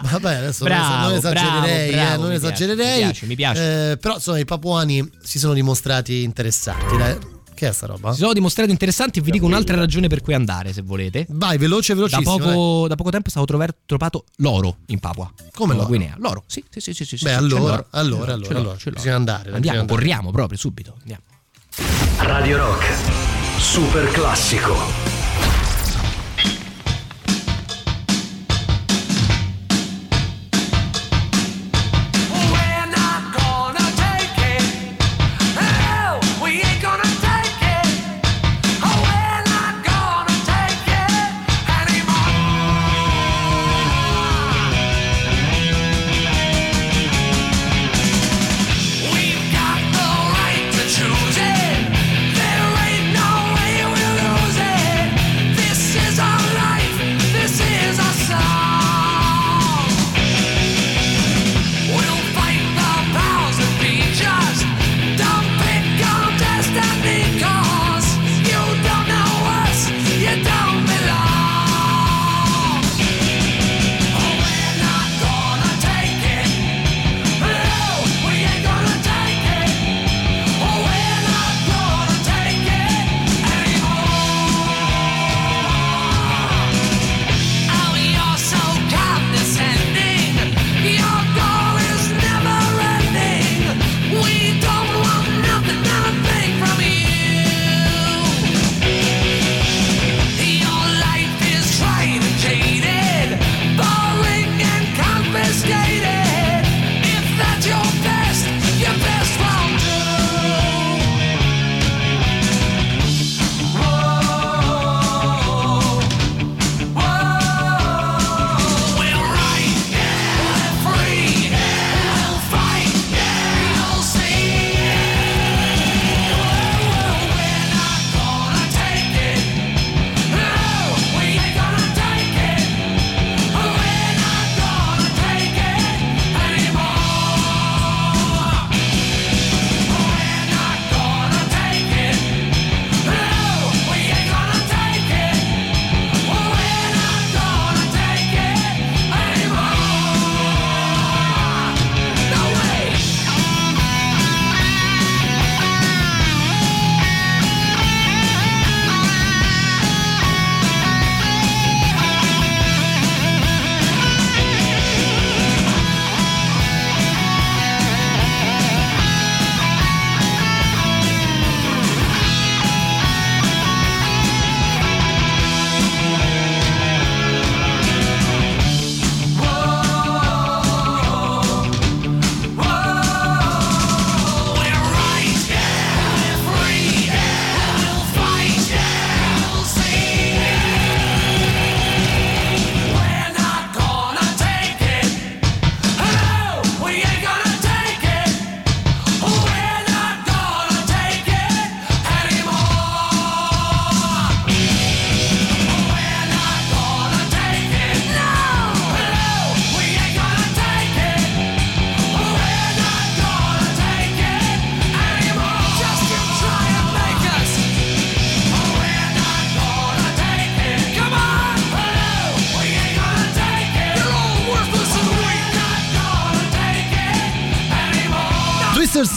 Vabbè, 0.04 0.36
adesso 0.36 0.64
Bravo, 0.64 1.08
non 1.08 1.18
esagererei, 1.18 1.92
bravo, 1.92 1.92
bravo, 1.92 2.14
eh, 2.14 2.18
non 2.18 2.32
mi 2.32 2.40
piace, 2.40 2.64
esagererei. 2.64 2.96
mi 2.96 3.02
piace, 3.12 3.26
mi 3.26 3.36
piace. 3.36 3.92
Eh, 3.92 3.98
però 3.98 4.16
insomma 4.16 4.40
i 4.40 4.46
papuani 4.46 5.10
si 5.22 5.40
sono 5.40 5.54
dimostrati 5.54 6.24
interessanti. 6.24 6.98
dai. 6.98 7.18
Che 7.54 7.68
è 7.68 7.72
sta 7.74 7.86
roba? 7.86 8.12
Si 8.12 8.22
sono 8.22 8.34
dimostrati 8.34 8.72
interessanti 8.72 9.20
e 9.20 9.22
vi 9.22 9.30
dico 9.30 9.46
un'altra 9.46 9.76
ragione 9.76 10.08
per 10.08 10.22
cui 10.22 10.34
andare 10.34 10.74
se 10.74 10.82
volete. 10.82 11.28
Vai, 11.30 11.60
veloce, 11.60 11.94
Da 11.94 12.02
velocissimo. 12.02 12.38
poco, 12.38 12.88
da 12.88 12.96
poco 12.96 13.12
tempo 13.12 13.28
è 13.28 13.30
stato 13.30 13.46
trover- 13.46 13.76
trovato 13.86 14.26
l'oro 14.38 14.78
in 14.88 14.98
Papua. 14.98 15.32
Come 15.54 15.76
l'oro? 15.76 15.86
Guinea. 15.86 16.16
L'oro, 16.18 16.44
sì, 16.48 16.64
sì, 16.72 16.80
sì, 16.80 16.94
sì, 16.94 17.06
sì, 17.06 17.18
Beh, 17.24 17.34
allora, 17.34 17.86
allora, 17.92 18.34
allora, 18.34 18.58
allora, 18.58 18.78
bisogna 18.92 19.14
andare, 19.16 19.52
Andiamo, 19.52 19.60
bisogna 19.60 19.80
andare. 19.82 19.86
corriamo 20.00 20.32
proprio 20.32 20.58
subito. 20.58 20.96
Andiamo. 21.02 21.22
Radio 22.18 22.58
Rock, 22.58 22.86
super 23.60 24.08
classico. 24.10 25.11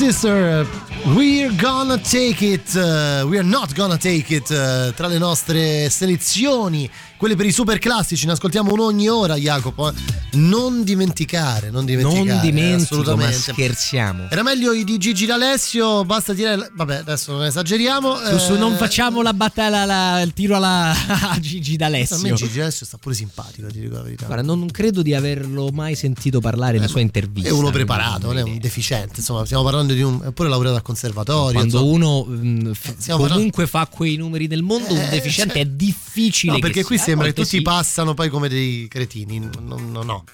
is 0.04 0.24
er 0.24 0.66
gonna 1.94 2.00
take 2.00 2.44
it, 2.44 2.74
uh, 2.74 3.24
we're 3.28 3.42
not 3.44 3.72
gonna 3.74 3.96
take 3.96 4.34
it, 4.34 4.50
uh, 4.50 4.92
tra 4.94 5.06
le 5.06 5.18
nostre 5.18 5.88
selezioni, 5.90 6.90
quelle 7.16 7.36
per 7.36 7.46
i 7.46 7.52
super 7.52 7.78
classici, 7.78 8.26
ne 8.26 8.32
ascoltiamo 8.32 8.72
uno 8.72 8.84
ogni 8.84 9.08
ora 9.08 9.36
Jacopo, 9.36 9.88
eh. 9.90 9.94
non 10.32 10.82
dimenticare, 10.82 11.70
non 11.70 11.84
dimenticare, 11.84 12.24
non 12.26 12.40
dimentico, 12.40 12.94
assolutamente. 13.00 13.52
scherziamo. 13.52 14.28
Era 14.28 14.42
meglio 14.42 14.72
i 14.72 14.82
di 14.84 14.98
Gigi 14.98 15.24
D'Alessio, 15.24 16.04
basta 16.04 16.34
tirare, 16.34 16.70
vabbè 16.74 16.96
adesso 16.96 17.32
non 17.32 17.44
esageriamo. 17.44 18.16
Su, 18.16 18.38
su, 18.38 18.52
eh, 18.54 18.58
non 18.58 18.76
facciamo 18.76 19.22
la 19.22 19.32
battaglia, 19.32 19.84
la- 19.84 20.20
il 20.20 20.32
tiro 20.32 20.56
alla 20.56 20.90
a 21.30 21.38
Gigi 21.38 21.74
A 21.74 21.76
D'Alessio. 21.76 22.18
me 22.18 22.32
Gigi 22.32 22.58
D'Alessio 22.58 22.84
sta 22.84 22.98
pure 22.98 23.14
simpatico, 23.14 23.68
ti 23.68 23.80
dico 23.80 23.94
la 23.94 24.02
verità. 24.02 24.26
Guarda, 24.26 24.42
non 24.44 24.68
credo 24.70 25.02
di 25.02 25.14
averlo 25.14 25.68
mai 25.72 25.94
sentito 25.94 26.40
parlare 26.40 26.78
in 26.78 26.88
sua 26.88 27.00
intervista. 27.00 27.48
È 27.48 27.52
uno 27.52 27.62
non- 27.62 27.72
preparato, 27.72 28.26
non 28.26 28.38
è 28.38 28.42
un 28.42 28.58
deficiente, 28.58 29.20
insomma, 29.20 29.44
stiamo 29.44 29.62
parlando 29.62 29.92
di 29.92 30.02
un... 30.02 30.20
è 30.26 30.32
pure 30.32 30.48
laureato 30.48 30.76
al 30.76 30.82
conservatorio. 30.82 31.52
Quando 31.52 31.83
uno 31.86 32.24
mh, 32.24 32.72
f- 32.74 32.94
stiamo 32.98 33.26
comunque 33.26 33.66
fa 33.66 33.86
quei 33.86 34.16
numeri 34.16 34.46
del 34.46 34.62
mondo, 34.62 34.92
un 34.94 35.00
Eh, 35.00 35.08
deficiente 35.08 35.54
cioè- 35.54 35.62
è 35.62 35.66
difficile. 35.66 36.52
No, 36.54 36.58
perché 36.58 36.82
qui 36.84 36.98
sembra 36.98 37.26
che 37.28 37.32
tutti 37.34 37.48
sì. 37.48 37.62
passano 37.62 38.14
poi 38.14 38.28
come 38.28 38.48
dei 38.48 38.86
cretini. 38.88 39.38
No, 39.38 39.78
no, 39.78 40.02
no. 40.02 40.24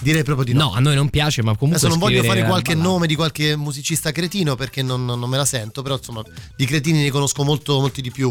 Direi 0.00 0.22
proprio 0.22 0.44
di 0.44 0.52
no. 0.52 0.64
No, 0.66 0.72
a 0.72 0.80
noi 0.80 0.94
non 0.94 1.08
piace, 1.10 1.42
ma 1.42 1.56
comunque. 1.56 1.76
Adesso 1.76 1.88
non 1.88 1.98
voglio 1.98 2.22
fare 2.22 2.44
qualche 2.44 2.74
ballate. 2.74 2.88
nome 2.88 3.06
di 3.06 3.14
qualche 3.14 3.56
musicista 3.56 4.12
cretino 4.12 4.54
perché 4.54 4.82
non, 4.82 5.04
non 5.04 5.28
me 5.28 5.36
la 5.36 5.44
sento, 5.44 5.82
però 5.82 5.96
insomma 5.96 6.22
di 6.56 6.64
cretini 6.66 7.02
ne 7.02 7.10
conosco 7.10 7.44
molto, 7.44 7.80
molti 7.80 8.02
di 8.02 8.10
più, 8.10 8.30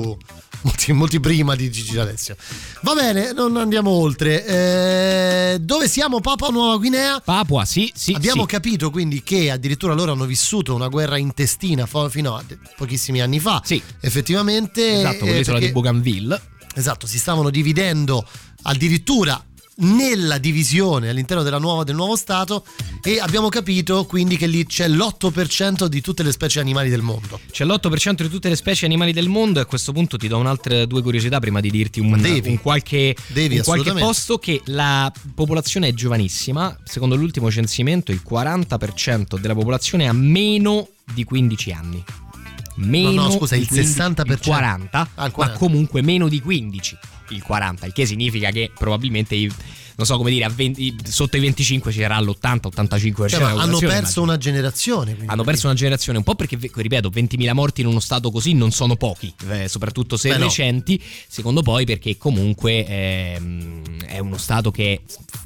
molti, 0.62 0.92
molti 0.94 1.20
prima 1.20 1.56
di 1.56 1.72
Gigi 1.72 1.94
D'Alessio. 1.94 2.36
Va 2.82 2.94
bene, 2.94 3.32
non 3.34 3.58
andiamo 3.58 3.90
oltre. 3.92 4.46
Eh, 4.46 5.60
dove 5.60 5.88
siamo 5.88 6.20
Papua 6.22 6.50
Nuova 6.50 6.78
Guinea? 6.78 7.20
Papua, 7.20 7.66
sì, 7.66 7.92
sì. 7.96 8.14
Abbiamo 8.14 8.42
sì. 8.42 8.48
capito 8.48 8.90
quindi 8.90 9.24
che 9.24 9.52
addirittura 9.52 9.94
loro 9.94 10.12
hanno 10.12 10.26
vissuto 10.26 10.74
una 10.74 10.88
guerra 10.88 11.18
intestina 11.18 11.88
fino 12.10 12.36
a 12.36 12.44
pochissimi 12.76 13.22
anni 13.22 13.40
fa. 13.40 13.62
Sì. 13.64 13.82
Effettivamente. 14.02 15.00
Esatto, 15.00 15.20
con 15.20 15.30
eh, 15.30 15.38
l'isola 15.38 15.58
perché- 15.58 15.66
di 15.68 15.72
Bougainville. 15.72 16.42
Esatto, 16.78 17.08
si 17.08 17.18
stavano 17.18 17.50
dividendo 17.50 18.28
addirittura 18.64 19.42
nella 19.78 20.38
divisione 20.38 21.10
all'interno 21.10 21.44
della 21.44 21.58
nuova- 21.58 21.84
del 21.84 21.96
nuovo 21.96 22.16
Stato 22.16 22.66
e 23.04 23.20
abbiamo 23.20 23.50
capito 23.50 24.06
quindi 24.06 24.38
che 24.38 24.48
lì 24.48 24.66
c'è 24.66 24.88
l'8% 24.88 25.86
di 25.88 26.02
tutte 26.02 26.24
le 26.24 26.32
specie 26.32 26.60
animali 26.60 26.90
del 26.90 27.02
mondo. 27.02 27.40
C'è 27.52 27.66
l'8% 27.66 28.22
di 28.24 28.30
tutte 28.30 28.50
le 28.50 28.56
specie 28.56 28.86
animali 28.86 29.12
del 29.12 29.28
mondo 29.28 29.60
e 29.60 29.64
a 29.64 29.66
questo 29.66 29.92
punto 29.92 30.18
ti 30.18 30.28
do 30.28 30.38
un'altre 30.38 30.88
due 30.88 31.02
curiosità 31.02 31.40
prima 31.40 31.60
di 31.60 31.70
dirti 31.70 32.00
un, 32.00 32.20
devi. 32.20 32.50
un 32.50 32.62
qualche, 32.62 33.16
Devi, 33.28 33.58
un 33.58 33.64
qualche 33.64 33.92
posto 33.94 34.38
che 34.38 34.62
la 34.66 35.12
popolazione 35.34 35.90
è 35.90 35.94
giovanissima. 35.94 36.78
Secondo 36.84 37.16
l'ultimo 37.16 37.52
censimento 37.52 38.12
il 38.12 38.22
40% 38.28 39.38
della 39.40 39.54
popolazione 39.56 40.08
ha 40.08 40.14
meno 40.14 40.88
di 41.14 41.24
15 41.24 41.72
anni. 41.72 42.04
Meno 42.78 43.12
No, 43.12 43.24
no, 43.28 43.32
scusa, 43.32 43.56
il 43.56 43.68
15 43.68 43.94
60%. 44.00 44.32
il 44.32 44.40
40, 44.42 45.00
Ah, 45.00 45.06
il 45.06 45.14
ma 45.16 45.32
40. 45.32 45.58
comunque 45.60 46.02
meno 46.02 46.28
di 46.28 46.42
15 46.42 46.98
il 47.30 47.42
40, 47.44 47.86
il 47.86 47.94
che 47.94 48.06
significa 48.06 48.50
che 48.52 48.72
probabilmente 48.78 49.36
i- 49.36 49.52
non 49.98 50.06
so 50.06 50.18
come 50.18 50.30
dire, 50.30 50.44
a 50.44 50.50
20 50.50 50.96
sotto 51.06 51.38
i 51.38 51.40
25 51.40 51.90
ci 51.94 52.02
sarà 52.02 52.20
l'80-85% 52.20 53.28
Cioè, 53.30 53.42
hanno 53.44 53.78
perso 53.80 54.22
una 54.22 54.38
generazione. 54.38 55.14
quindi. 55.14 55.32
hanno 55.32 55.44
perso 55.46 55.68
una 55.68 55.76
generazione, 55.76 56.18
un 56.18 56.24
po' 56.26 56.36
perché, 56.36 56.58
ripeto, 56.60 57.10
20.000 57.10 57.54
morti 57.54 57.80
in 57.82 57.88
uno 57.88 58.02
stato 58.02 58.30
così 58.30 58.54
non 58.54 58.72
sono 58.72 58.98
pochi, 58.98 59.34
eh, 59.50 59.70
soprattutto 59.70 60.18
se 60.18 60.30
Beh, 60.32 60.38
no. 60.38 60.44
recenti. 60.46 61.02
Secondo 61.28 61.62
poi 61.62 61.86
perché 61.86 62.18
comunque 62.18 62.86
ehm, 62.86 63.82
è 64.06 64.20
uno 64.20 64.38
stato 64.38 64.70
che 64.72 65.02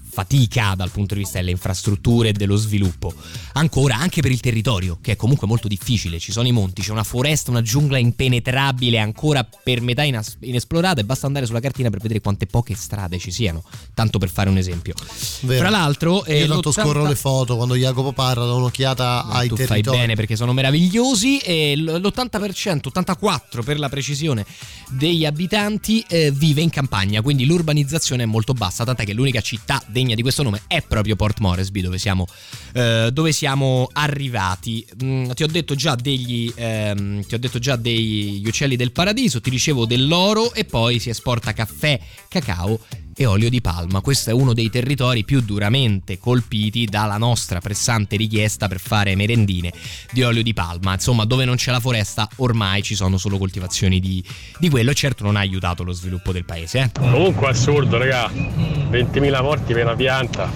fatica 0.09 0.73
dal 0.75 0.89
punto 0.89 1.13
di 1.13 1.21
vista 1.21 1.37
delle 1.39 1.51
infrastrutture 1.51 2.29
e 2.29 2.31
dello 2.33 2.55
sviluppo. 2.55 3.13
Ancora, 3.53 3.97
anche 3.97 4.21
per 4.21 4.31
il 4.31 4.39
territorio, 4.39 4.97
che 5.01 5.13
è 5.13 5.15
comunque 5.15 5.47
molto 5.47 5.67
difficile. 5.67 6.19
Ci 6.19 6.31
sono 6.31 6.47
i 6.47 6.51
monti, 6.51 6.81
c'è 6.81 6.91
una 6.91 7.03
foresta, 7.03 7.51
una 7.51 7.61
giungla 7.61 7.97
impenetrabile, 7.97 8.99
ancora 8.99 9.47
per 9.63 9.81
metà 9.81 10.03
inas- 10.03 10.37
inesplorata 10.41 11.01
e 11.01 11.03
basta 11.03 11.27
andare 11.27 11.45
sulla 11.45 11.59
cartina 11.59 11.89
per 11.89 11.99
vedere 11.99 12.21
quante 12.21 12.45
poche 12.45 12.75
strade 12.75 13.17
ci 13.19 13.31
siano, 13.31 13.63
tanto 13.93 14.17
per 14.17 14.29
fare 14.29 14.49
un 14.49 14.57
esempio. 14.57 14.93
Vero. 15.41 15.59
Fra 15.59 15.69
l'altro, 15.69 16.23
eh, 16.25 16.39
Io 16.39 16.47
tanto 16.47 16.69
l'80 16.69 16.81
scorro 16.81 17.07
le 17.07 17.15
foto 17.15 17.55
quando 17.55 17.75
Jacopo 17.75 18.11
parla, 18.11 18.45
do 18.45 18.55
un'occhiata 18.57 19.25
ai 19.25 19.47
tu 19.47 19.55
territori. 19.55 19.83
fai 19.83 19.97
bene 19.97 20.15
perché 20.15 20.35
sono 20.35 20.53
meravigliosi 20.53 21.37
e 21.39 21.75
l- 21.75 21.99
l'80%, 22.01 22.89
84% 22.89 23.63
per 23.63 23.79
la 23.79 23.89
precisione 23.89 24.45
degli 24.89 25.25
abitanti 25.25 26.03
eh, 26.07 26.31
vive 26.31 26.61
in 26.61 26.69
campagna, 26.69 27.21
quindi 27.21 27.45
l'urbanizzazione 27.45 28.23
è 28.23 28.25
molto 28.25 28.53
bassa, 28.53 28.83
tant'è 28.83 29.03
che 29.05 29.13
l'unica 29.13 29.41
città 29.41 29.81
degna 29.87 30.08
di 30.15 30.21
questo 30.21 30.43
nome 30.43 30.61
è 30.67 30.81
proprio 30.81 31.15
Port 31.15 31.39
Moresby 31.39 31.81
dove 31.81 31.97
siamo, 31.97 32.27
eh, 32.73 33.09
dove 33.11 33.31
siamo 33.31 33.89
arrivati. 33.91 34.85
Mm, 35.03 35.31
ti 35.31 35.43
ho 35.43 35.47
detto 35.47 35.75
già 35.75 35.95
degli 35.95 36.51
ehm, 36.55 37.25
ti 37.25 37.35
ho 37.35 37.39
detto 37.39 37.59
già 37.59 37.75
degli 37.75 38.45
uccelli 38.45 38.75
del 38.75 38.91
paradiso, 38.91 39.41
ti 39.41 39.49
dicevo 39.49 39.85
dell'oro 39.85 40.53
e 40.53 40.65
poi 40.65 40.99
si 40.99 41.09
esporta 41.09 41.53
caffè, 41.53 41.99
cacao 42.27 42.79
e 43.21 43.25
olio 43.25 43.49
di 43.49 43.59
palma. 43.59 43.99
Questo 43.99 44.29
è 44.29 44.33
uno 44.33 44.53
dei 44.53 44.69
territori 44.69 45.25
più 45.25 45.41
duramente 45.41 46.17
colpiti 46.17 46.85
dalla 46.85 47.17
nostra 47.17 47.59
pressante 47.59 48.15
richiesta 48.15 48.69
per 48.69 48.79
fare 48.79 49.13
merendine 49.13 49.73
di 50.11 50.23
olio 50.23 50.41
di 50.41 50.53
palma. 50.53 50.93
Insomma, 50.93 51.25
dove 51.25 51.43
non 51.43 51.57
c'è 51.57 51.71
la 51.71 51.81
foresta, 51.81 52.29
ormai 52.37 52.81
ci 52.81 52.95
sono 52.95 53.17
solo 53.17 53.37
coltivazioni 53.37 53.99
di, 53.99 54.23
di 54.57 54.69
quello 54.69 54.91
e 54.91 54.93
certo 54.93 55.25
non 55.25 55.35
ha 55.35 55.41
aiutato 55.41 55.83
lo 55.83 55.91
sviluppo 55.91 56.31
del 56.31 56.45
paese. 56.45 56.79
Eh. 56.79 56.91
Comunque 56.97 57.49
assurdo, 57.49 57.97
raga. 57.97 58.31
20.000 58.31 59.41
morti 59.41 59.73
per 59.73 59.83
una 59.83 59.95
pianta. 59.97 60.49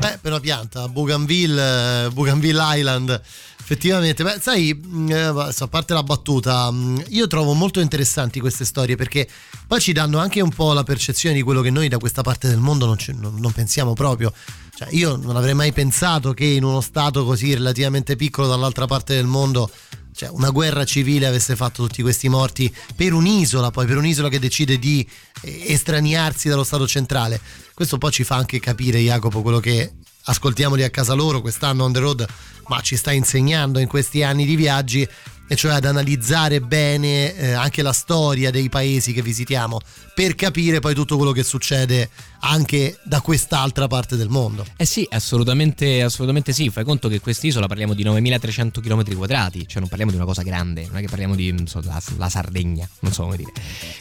Beh, 0.00 0.18
per 0.20 0.32
una 0.32 0.40
pianta, 0.40 0.88
Bougainville, 0.88 2.06
eh, 2.06 2.10
Bougainville 2.10 2.78
Island. 2.78 3.22
Effettivamente, 3.70 4.24
beh, 4.24 4.38
sai, 4.40 4.74
mh, 4.74 5.10
eh, 5.12 5.22
a 5.22 5.68
parte 5.68 5.94
la 5.94 6.02
battuta, 6.02 6.68
mh, 6.72 7.04
io 7.10 7.28
trovo 7.28 7.52
molto 7.52 7.78
interessanti 7.78 8.40
queste 8.40 8.64
storie 8.64 8.96
perché 8.96 9.28
poi 9.68 9.80
ci 9.80 9.92
danno 9.92 10.18
anche 10.18 10.40
un 10.40 10.50
po' 10.50 10.72
la 10.72 10.82
percezione 10.82 11.36
di 11.36 11.42
quello 11.42 11.60
che 11.60 11.70
noi 11.70 11.86
da 11.86 11.98
questa 11.98 12.22
parte 12.22 12.48
del 12.48 12.58
mondo 12.58 12.86
non, 12.86 12.98
ci- 12.98 13.14
non 13.14 13.52
pensiamo 13.52 13.92
proprio. 13.92 14.32
Cioè, 14.74 14.88
io 14.90 15.14
non 15.14 15.36
avrei 15.36 15.54
mai 15.54 15.70
pensato 15.70 16.32
che 16.32 16.46
in 16.46 16.64
uno 16.64 16.80
stato 16.80 17.24
così 17.24 17.54
relativamente 17.54 18.16
piccolo 18.16 18.48
dall'altra 18.48 18.86
parte 18.86 19.14
del 19.14 19.26
mondo 19.26 19.70
cioè 20.12 20.28
una 20.30 20.50
guerra 20.50 20.84
civile 20.84 21.26
avesse 21.26 21.54
fatto 21.54 21.86
tutti 21.86 22.02
questi 22.02 22.28
morti 22.28 22.74
per 22.96 23.12
un'isola, 23.12 23.70
poi 23.70 23.86
per 23.86 23.96
un'isola 23.98 24.28
che 24.28 24.40
decide 24.40 24.80
di 24.80 25.08
eh, 25.42 25.72
estraniarsi 25.72 26.48
dallo 26.48 26.64
Stato 26.64 26.88
centrale. 26.88 27.40
Questo 27.72 27.98
poi 27.98 28.10
ci 28.10 28.24
fa 28.24 28.34
anche 28.34 28.58
capire, 28.58 28.98
Jacopo, 28.98 29.42
quello 29.42 29.60
che 29.60 29.92
ascoltiamo 30.30 30.76
lì 30.76 30.84
a 30.84 30.90
casa 30.90 31.12
loro 31.12 31.40
quest'anno 31.40 31.84
on 31.84 31.92
the 31.92 31.98
road, 31.98 32.26
ma 32.68 32.80
ci 32.80 32.96
sta 32.96 33.10
insegnando 33.10 33.80
in 33.80 33.88
questi 33.88 34.22
anni 34.22 34.46
di 34.46 34.54
viaggi, 34.54 35.06
e 35.48 35.56
cioè 35.56 35.72
ad 35.72 35.84
analizzare 35.84 36.60
bene 36.60 37.34
eh, 37.34 37.52
anche 37.52 37.82
la 37.82 37.92
storia 37.92 38.52
dei 38.52 38.68
paesi 38.68 39.12
che 39.12 39.20
visitiamo 39.20 39.80
per 40.14 40.36
capire 40.36 40.78
poi 40.78 40.94
tutto 40.94 41.16
quello 41.16 41.32
che 41.32 41.42
succede 41.42 42.08
anche 42.40 42.98
da 43.02 43.20
quest'altra 43.20 43.86
parte 43.86 44.16
del 44.16 44.28
mondo. 44.28 44.64
Eh 44.76 44.84
sì, 44.84 45.06
assolutamente, 45.10 46.02
assolutamente 46.02 46.52
sì. 46.52 46.70
Fai 46.70 46.84
conto 46.84 47.08
che 47.08 47.20
quest'isola 47.20 47.66
parliamo 47.66 47.94
di 47.94 48.02
9300 48.02 48.80
km 48.80 49.14
quadrati, 49.14 49.66
cioè 49.66 49.80
non 49.80 49.88
parliamo 49.88 50.10
di 50.10 50.16
una 50.16 50.26
cosa 50.26 50.42
grande, 50.42 50.86
non 50.86 50.98
è 50.98 51.00
che 51.00 51.08
parliamo 51.08 51.34
di 51.34 51.54
so, 51.66 51.80
la, 51.82 52.00
la 52.16 52.28
Sardegna, 52.28 52.88
non 53.00 53.12
so 53.12 53.24
come 53.24 53.36
dire. 53.36 53.52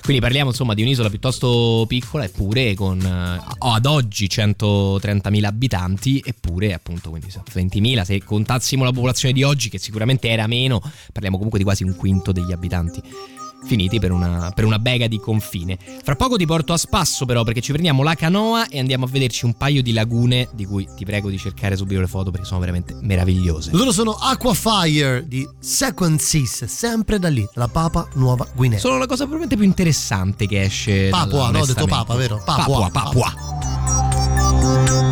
Quindi 0.01 0.21
parliamo 0.21 0.49
insomma 0.49 0.73
di 0.73 0.81
un'isola 0.81 1.09
piuttosto 1.09 1.85
piccola, 1.87 2.23
eppure 2.23 2.73
con 2.75 2.99
eh, 2.99 3.55
ad 3.57 3.85
oggi 3.85 4.27
130.000 4.27 5.43
abitanti, 5.45 6.21
eppure 6.25 6.73
appunto 6.73 7.09
quindi 7.09 7.29
so, 7.29 7.43
20.000. 7.51 8.03
Se 8.03 8.23
contassimo 8.23 8.83
la 8.83 8.91
popolazione 8.91 9.33
di 9.33 9.43
oggi, 9.43 9.69
che 9.69 9.77
sicuramente 9.77 10.29
era 10.29 10.47
meno, 10.47 10.81
parliamo 11.11 11.35
comunque 11.35 11.59
di 11.59 11.65
quasi 11.65 11.83
un 11.83 11.95
quinto 11.95 12.31
degli 12.31 12.51
abitanti 12.51 13.01
finiti 13.63 13.99
per 13.99 14.11
una, 14.11 14.51
per 14.53 14.65
una 14.65 14.79
bega 14.79 15.07
di 15.07 15.19
confine. 15.19 15.77
Fra 16.03 16.15
poco 16.15 16.37
ti 16.37 16.45
porto 16.45 16.73
a 16.73 16.77
spasso 16.77 17.25
però 17.25 17.43
perché 17.43 17.61
ci 17.61 17.71
prendiamo 17.71 18.03
la 18.03 18.15
canoa 18.15 18.67
e 18.67 18.79
andiamo 18.79 19.05
a 19.05 19.07
vederci 19.07 19.45
un 19.45 19.55
paio 19.55 19.81
di 19.81 19.93
lagune 19.93 20.49
di 20.53 20.65
cui 20.65 20.87
ti 20.95 21.05
prego 21.05 21.29
di 21.29 21.37
cercare 21.37 21.75
subito 21.75 21.99
le 21.99 22.07
foto 22.07 22.31
perché 22.31 22.45
sono 22.45 22.59
veramente 22.59 22.95
meravigliose. 22.99 23.71
Loro 23.73 23.91
sono 23.91 24.11
Aquafire 24.11 25.27
di 25.27 25.47
Sequences, 25.59 26.65
sempre 26.65 27.19
da 27.19 27.29
lì, 27.29 27.47
la 27.53 27.67
Papa 27.67 28.07
Nuova 28.13 28.47
Guinea. 28.53 28.79
Sono 28.79 28.97
la 28.97 29.05
cosa 29.05 29.25
probabilmente 29.25 29.55
più 29.55 29.65
interessante 29.65 30.47
che 30.47 30.63
esce 30.63 31.09
Papua, 31.09 31.51
no, 31.51 31.59
ho 31.59 31.65
detto. 31.65 31.85
Papa, 31.85 32.15
vero? 32.15 32.41
Papua, 32.43 32.89
Papua. 32.89 33.33
Papua. 33.35 33.79
Thank 34.59 35.08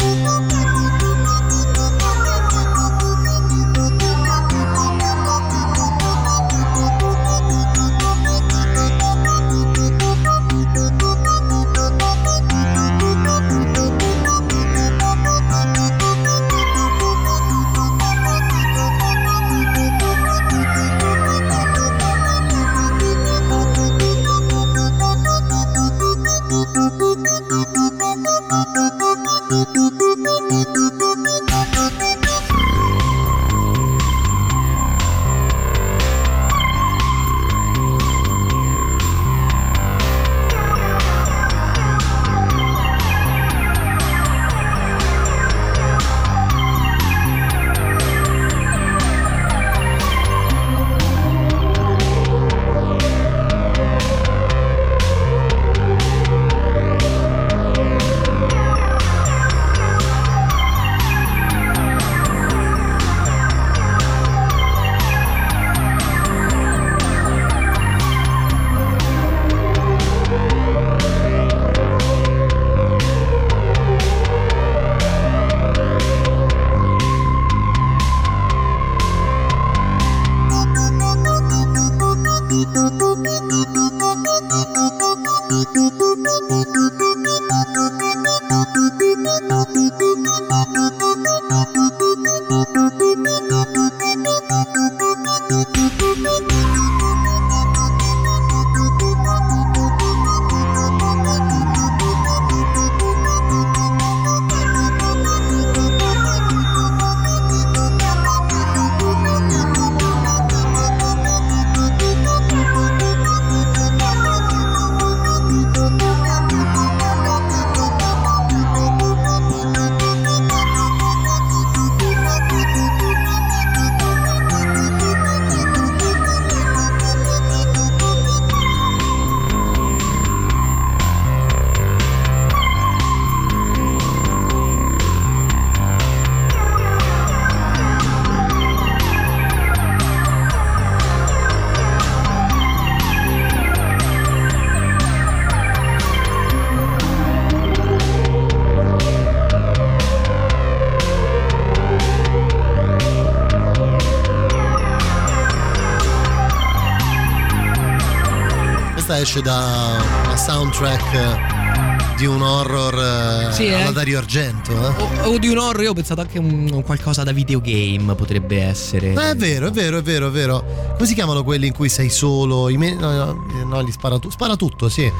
Esce 159.28 159.41
da 159.41 159.97
una 160.23 160.38
soundtrack 160.38 161.13
eh, 161.13 162.15
di 162.15 162.25
un 162.25 162.41
horror 162.41 163.49
eh, 163.49 163.51
Sì, 163.51 163.67
alla 163.67 163.89
eh. 163.89 163.91
Dario 163.91 164.19
Argento. 164.19 164.71
eh. 164.71 165.28
O 165.28 165.38
di 165.38 165.49
un 165.49 165.57
horror, 165.57 165.82
io 165.84 165.89
ho 165.89 165.93
pensato 165.93 166.21
anche 166.21 166.38
a 166.38 166.39
un, 166.39 166.82
qualcosa 166.86 167.23
da 167.23 167.34
videogame 167.34 168.15
potrebbe 168.15 168.61
essere. 168.61 169.11
Eh, 169.11 169.32
è 169.32 169.36
vero, 169.36 169.67
è 169.67 169.71
vero, 169.71 169.97
è 169.97 170.01
vero, 170.01 170.28
è 170.30 170.32
vero. 170.32 170.63
Come 170.95 171.05
si 171.05 171.13
chiamano 171.13 171.43
quelli 171.43 171.67
in 171.67 171.73
cui 171.73 171.89
sei 171.89 172.09
solo? 172.09 172.69
Me- 172.69 172.93
no, 172.95 173.11
no, 173.11 173.45
eh, 173.59 173.65
no, 173.65 173.82
li 173.82 173.91
spara, 173.91 174.17
tu- 174.17 174.30
spara 174.30 174.55
tutto, 174.55 174.88
sì. 174.88 175.11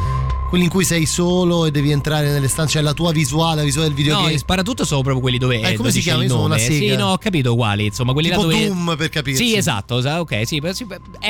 Quelli 0.48 0.64
in 0.64 0.70
cui 0.70 0.86
sei 0.86 1.06
solo 1.06 1.66
e 1.66 1.72
devi 1.72 1.92
entrare 1.92 2.32
nelle 2.32 2.48
stanze, 2.48 2.72
cioè 2.76 2.82
la 2.82 2.94
tua 2.94 3.12
visuale, 3.12 3.56
la 3.58 3.64
visuale 3.64 3.90
del 3.90 3.98
No, 3.98 4.02
videogame. 4.04 4.34
gli 4.34 4.38
sparatutto 4.38 4.86
sono 4.86 5.02
proprio 5.02 5.22
quelli 5.22 5.38
dove 5.38 5.60
Eh, 5.60 5.76
come 5.76 5.92
si 5.92 6.00
chiama? 6.00 6.24
Io 6.24 6.30
sono 6.30 6.46
una 6.46 6.58
sega. 6.58 6.74
Sì, 6.74 6.96
no, 6.96 7.08
ho 7.12 7.18
capito 7.18 7.54
quali, 7.56 7.88
insomma, 7.88 8.14
quelli 8.14 8.30
tipo 8.30 8.44
là 8.46 8.52
dove 8.54 8.66
Doom 8.68 8.96
per 8.98 9.10
capirci. 9.10 9.46
Sì, 9.46 9.56
esatto, 9.58 10.00
sa- 10.00 10.22
ok, 10.22 10.48
sì, 10.48 10.62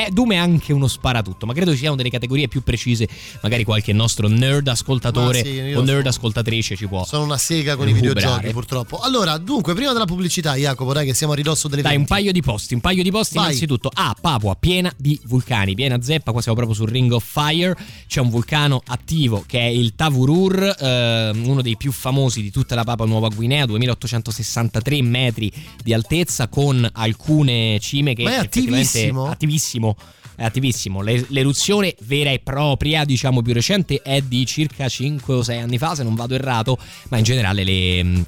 è, 0.06 0.10
Doom 0.10 0.32
è 0.32 0.36
anche 0.36 0.72
uno 0.72 0.86
sparatutto, 0.86 1.46
ma 1.46 1.52
credo 1.52 1.72
ci 1.72 1.78
siano 1.78 1.96
delle 1.96 2.10
categorie 2.10 2.48
più 2.48 2.62
precise, 2.62 3.08
magari 3.42 3.64
qualche 3.64 3.92
nostro 3.92 4.28
nerd 4.28 4.68
ascoltatore 4.68 5.42
sì, 5.44 5.58
o 5.74 5.80
nerd 5.82 5.96
sono- 5.98 6.08
ascoltatrice 6.08 6.76
ci 6.76 6.86
può. 6.86 7.04
Sono 7.04 7.24
una 7.24 7.36
sega 7.38 7.76
con 7.76 7.88
i 7.88 7.92
recuperare. 7.92 8.20
videogiochi, 8.20 8.52
purtroppo. 8.52 8.98
Allora, 8.98 9.36
dunque, 9.38 9.74
prima 9.74 9.92
della 9.92 10.04
pubblicità, 10.04 10.54
Jacopo, 10.54 10.92
dai, 10.92 11.06
che 11.06 11.14
siamo 11.14 11.32
a 11.32 11.36
ridosso 11.36 11.68
delle 11.68 11.82
Dai, 11.82 11.92
un 11.96 12.04
20. 12.04 12.12
paio 12.12 12.32
di 12.32 12.42
posti, 12.42 12.74
un 12.74 12.80
paio 12.80 13.02
di 13.02 13.10
posti 13.10 13.34
Vai. 13.36 13.46
innanzitutto. 13.46 13.90
A 13.92 14.14
Papua, 14.20 14.54
piena 14.54 14.92
di 14.96 15.18
vulcani, 15.24 15.74
piena 15.74 16.00
zeppa, 16.00 16.32
qua 16.32 16.40
siamo 16.40 16.56
proprio 16.56 16.76
sul 16.76 16.88
Ring 16.88 17.10
of 17.12 17.24
Fire. 17.24 17.76
C'è 18.06 18.20
un 18.20 18.30
vulcano 18.30 18.82
attivo 18.86 19.44
che 19.46 19.58
è 19.60 19.64
il 19.66 19.94
Tavurur, 19.94 20.62
eh, 20.78 21.30
uno 21.34 21.62
dei 21.62 21.76
più 21.76 21.92
famosi 21.92 22.42
di 22.42 22.50
tutta 22.50 22.74
la 22.74 22.84
Papua 22.84 23.06
Nuova 23.06 23.28
Guinea, 23.28 23.66
2863 23.66 25.02
metri 25.02 25.52
di 25.82 25.92
altezza 25.92 26.48
con 26.48 26.88
alcune 26.92 27.78
cime 27.80 28.14
che 28.14 28.22
Ma 28.22 28.30
è 28.30 28.34
effettivamente- 28.38 29.08
attivissimo? 29.30 29.87
Attivissimo. 29.90 30.16
È 30.38 30.44
attivissimo. 30.44 31.02
Le- 31.02 31.26
l'eruzione 31.30 31.96
vera 32.02 32.30
e 32.30 32.38
propria, 32.38 33.04
diciamo 33.04 33.42
più 33.42 33.52
recente, 33.52 34.00
è 34.02 34.20
di 34.20 34.46
circa 34.46 34.88
5 34.88 35.34
o 35.34 35.42
6 35.42 35.58
anni 35.58 35.78
fa, 35.78 35.96
se 35.96 36.04
non 36.04 36.14
vado 36.14 36.34
errato, 36.34 36.78
ma 37.08 37.18
in 37.18 37.24
generale 37.24 37.64
le. 37.64 38.24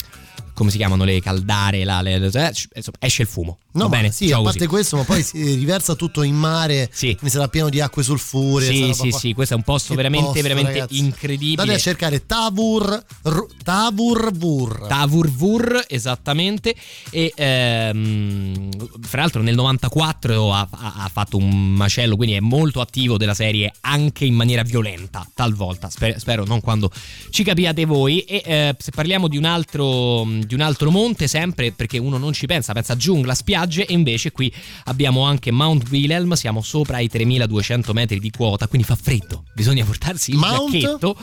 Come 0.60 0.70
si 0.70 0.76
chiamano 0.76 1.04
le 1.04 1.20
caldare? 1.20 1.84
là, 1.84 2.02
le- 2.02 2.18
le- 2.18 2.30
eh, 2.32 2.52
esce 2.98 3.22
il 3.22 3.28
fumo. 3.28 3.58
No, 3.72 3.84
Va 3.84 3.96
bene, 3.96 4.10
sì, 4.10 4.30
a 4.32 4.36
così. 4.36 4.44
parte 4.44 4.66
questo, 4.66 4.96
ma 4.96 5.04
poi 5.04 5.22
si 5.22 5.54
riversa 5.54 5.94
tutto 5.94 6.22
in 6.22 6.34
mare. 6.34 6.88
Sì. 6.92 7.16
Mi 7.20 7.30
sarà 7.30 7.48
pieno 7.48 7.68
di 7.70 7.80
acque 7.80 8.02
sulfuree. 8.02 8.66
sta 8.66 8.74
Sì, 8.74 8.92
sì, 8.94 9.08
qua. 9.10 9.18
sì, 9.18 9.32
questo 9.32 9.54
è 9.54 9.56
un 9.56 9.62
posto 9.62 9.90
Che 9.90 9.94
veramente, 9.96 10.26
posto, 10.26 10.42
veramente 10.42 10.72
ragazzi. 10.72 10.98
incredibile. 10.98 11.60
Andate 11.62 11.78
a 11.78 11.80
cercare 11.82 12.26
Tavur. 12.26 13.04
Ru- 13.22 13.48
Tavurvur. 13.62 14.86
Tavurvur, 14.88 15.84
esattamente. 15.88 16.74
E 17.10 17.32
ehm, 17.34 18.68
fra 19.02 19.20
l'altro 19.20 19.42
nel 19.42 19.54
94 19.54 20.52
ha, 20.52 20.68
ha- 20.70 21.10
fatto 21.12 21.36
un 21.36 21.72
macello, 21.74 22.16
quindi 22.16 22.34
è 22.34 22.40
molto 22.40 22.80
attivo 22.80 23.16
della 23.16 23.34
serie 23.34 23.72
anche 23.82 24.24
in 24.24 24.34
maniera 24.34 24.62
violenta, 24.62 25.26
talvolta. 25.34 25.88
Sper- 25.90 26.18
spero 26.18 26.44
non 26.44 26.60
quando 26.60 26.90
ci 27.30 27.44
capiate 27.44 27.84
voi. 27.84 28.20
E 28.20 28.42
eh, 28.44 28.74
se 28.78 28.90
parliamo 28.90 29.28
di 29.28 29.36
un, 29.36 29.44
altro, 29.44 30.26
di 30.50 30.56
un 30.56 30.62
altro 30.62 30.90
monte, 30.90 31.28
sempre 31.28 31.70
perché 31.70 31.96
uno 31.96 32.18
non 32.18 32.32
ci 32.32 32.46
pensa, 32.46 32.72
pensa 32.72 32.96
giungla, 32.96 33.34
spiagge, 33.36 33.86
e 33.86 33.92
invece 33.92 34.32
qui 34.32 34.52
abbiamo 34.86 35.22
anche 35.22 35.52
Mount 35.52 35.88
Wilhelm, 35.90 36.32
siamo 36.32 36.60
sopra 36.60 36.98
i 36.98 37.08
3200 37.08 37.92
metri 37.92 38.18
di 38.18 38.30
quota, 38.30 38.66
quindi 38.66 38.84
fa 38.84 38.96
freddo. 38.96 39.44
Bisogna 39.54 39.84
portarsi 39.84 40.32
il 40.32 40.38
Mount? 40.38 40.76
giacchetto. 40.76 41.16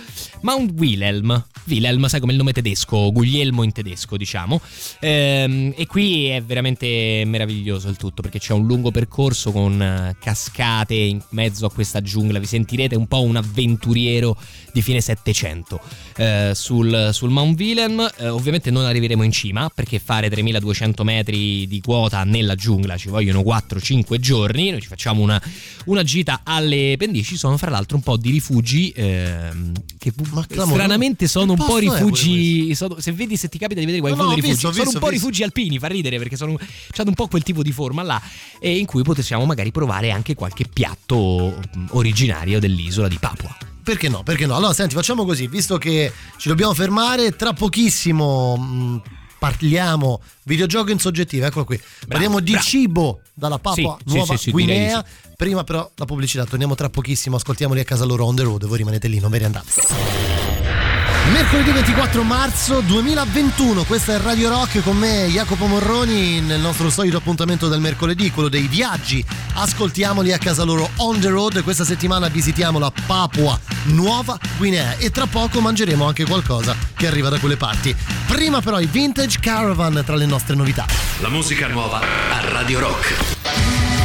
Mount 0.44 0.72
Wilhelm. 0.78 1.46
Wilhelm, 1.66 2.06
sai 2.06 2.22
come 2.22 2.32
il 2.32 2.38
nome 2.38 2.54
tedesco, 2.54 3.12
Guglielmo 3.12 3.64
in 3.64 3.74
tedesco, 3.74 4.16
diciamo. 4.16 4.62
Ehm, 5.02 5.74
e 5.76 5.86
qui 5.88 6.28
è 6.28 6.42
veramente 6.42 7.24
meraviglioso 7.26 7.90
il 7.90 7.98
tutto 7.98 8.22
perché 8.22 8.40
c'è 8.40 8.54
un 8.54 8.66
lungo 8.66 8.92
percorso 8.92 9.52
con 9.52 9.82
eh, 9.82 10.16
cascate 10.20 10.94
in 10.94 11.22
mezzo 11.32 11.66
a 11.66 11.72
questa 11.72 12.02
giungla. 12.02 12.40
Vi 12.40 12.46
sentirete 12.46 12.96
un 12.96 13.08
po' 13.08 13.24
un 13.24 13.36
avventuriero 13.36 14.38
di 14.72 14.82
fine 14.82 15.02
700 15.02 15.80
eh, 16.16 16.52
sul, 16.54 17.10
sul 17.12 17.30
Mount 17.30 17.60
Wilhelm. 17.60 18.10
Eh, 18.18 18.30
ovviamente 18.30 18.72
non 18.72 18.86
arriveremo 18.86 19.17
in 19.24 19.32
cima 19.32 19.70
perché 19.74 20.00
fare 20.00 20.30
3200 20.30 21.04
metri 21.04 21.68
di 21.68 21.82
quota 21.82 22.24
nella 22.24 22.56
giungla 22.56 22.98
ci 22.98 23.10
vogliono 23.10 23.42
4-5 23.42 24.18
giorni. 24.20 24.72
Noi 24.72 24.82
ci 24.82 24.88
facciamo 24.88 25.22
una, 25.22 25.42
una 25.86 26.04
gita 26.04 26.42
alle 26.44 26.96
pendici. 26.98 27.34
Ci 27.34 27.38
sono 27.38 27.58
fra 27.58 27.70
l'altro 27.70 27.98
un 27.98 28.04
po' 28.04 28.18
di 28.18 28.32
rifugi 28.32 28.92
ehm, 28.96 29.72
che 29.98 30.14
clamoroso. 30.14 30.66
stranamente 30.74 31.28
sono 31.28 31.54
un 31.54 31.64
po' 31.64 31.78
rifugi. 31.78 32.74
sono- 32.76 33.00
se 33.00 33.12
vedi, 33.12 33.38
se 33.38 33.50
ti 33.50 33.58
capita 33.58 33.80
di 33.80 33.86
vedere 33.86 34.02
qualche 34.02 34.20
No, 34.22 34.30
no, 34.30 34.36
rifugi, 34.36 34.52
visto, 34.54 34.68
sono 34.72 34.80
un 34.80 34.84
visto, 34.86 35.00
po' 35.00 35.06
ho 35.06 35.10
visto. 35.10 35.26
rifugi 35.26 35.44
alpini. 35.44 35.80
Fa 35.80 35.88
ridere 35.88 36.18
perché 36.18 36.36
sono, 36.36 36.52
hanno 36.58 37.10
un 37.10 37.14
po' 37.16 37.28
quel 37.28 37.44
tipo 37.44 37.62
di 37.64 37.72
forma 37.72 38.04
là. 38.04 38.22
E 38.60 38.78
in 38.78 38.86
cui 38.86 39.04
possiamo 39.04 39.46
magari 39.46 39.72
provare 39.72 40.12
anche 40.12 40.36
qualche 40.36 40.66
piatto 40.72 41.60
mm, 41.78 41.86
originario 41.92 42.60
dell'isola 42.60 43.08
di 43.08 43.18
Papua. 43.20 43.56
Perché 43.88 44.10
no? 44.10 44.22
Perché 44.22 44.46
no? 44.46 44.58
Allora, 44.58 44.74
senti, 44.74 44.96
facciamo 44.96 45.24
così, 45.24 45.48
visto 45.48 45.78
che 45.78 46.12
ci 46.36 46.50
dobbiamo 46.50 46.74
fermare, 46.74 47.38
tra 47.38 47.54
pochissimo 47.54 48.58
mh, 48.58 49.02
parliamo 49.40 50.20
videogioco 50.44 50.92
in 50.92 51.00
soggettiva, 51.00 51.46
eccolo 51.48 51.64
qui. 51.64 51.80
parliamo 52.06 52.42
di 52.42 52.52
bravo. 52.52 52.66
cibo 52.66 53.22
dalla 53.34 53.60
Papua 53.60 53.98
Sì, 54.06 54.14
Nuova 54.14 54.36
sì, 54.36 54.44
sì, 54.44 54.52
Guinea. 54.52 55.06
Prima 55.38 55.64
però 55.64 55.90
la 55.96 56.04
pubblicità, 56.04 56.44
torniamo 56.44 56.76
tra 56.76 56.90
pochissimo, 56.90 57.38
ascoltiamoli 57.38 57.80
a 57.80 57.86
casa 57.86 58.04
loro 58.04 58.26
on 58.26 58.36
the 58.36 58.44
road, 58.44 58.66
voi 58.66 58.76
rimanete 58.78 59.08
lì, 59.08 59.20
non 59.20 59.32
ve 59.32 59.40
ne 59.40 59.46
andate. 59.46 60.57
Mercoledì 61.32 61.72
24 61.72 62.24
marzo 62.24 62.80
2021, 62.80 63.84
questa 63.84 64.14
è 64.14 64.20
Radio 64.20 64.50
Rock 64.50 64.82
con 64.82 64.98
me 64.98 65.28
Jacopo 65.30 65.66
Morroni 65.66 66.40
nel 66.40 66.60
nostro 66.60 66.90
solito 66.90 67.18
appuntamento 67.18 67.68
del 67.68 67.82
mercoledì, 67.82 68.32
quello 68.32 68.48
dei 68.48 68.68
viaggi. 68.68 69.24
Ascoltiamoli 69.56 70.32
a 70.32 70.38
casa 70.38 70.64
loro 70.64 70.90
on 70.98 71.20
the 71.20 71.28
road. 71.28 71.64
Questa 71.64 71.84
settimana 71.84 72.30
visitiamo 72.30 72.80
la 72.80 72.92
Papua 73.06 73.60
Nuova 73.86 74.38
Guinea 74.58 74.96
e 74.98 75.12
tra 75.12 75.26
poco 75.26 75.60
mangeremo 75.60 76.06
anche 76.06 76.26
qualcosa 76.26 76.76
che 76.96 77.08
arriva 77.08 77.30
da 77.30 77.40
quelle 77.40 77.58
parti. 77.58 77.96
Prima 78.26 78.62
però 78.62 78.80
i 78.80 78.88
Vintage 78.88 79.40
Caravan 79.40 80.04
tra 80.06 80.16
le 80.16 80.26
nostre 80.26 80.56
novità. 80.56 80.86
La 81.20 81.30
musica 81.30 81.68
nuova 81.68 82.00
a 82.00 82.50
Radio 82.50 82.80
Rock. 82.80 83.97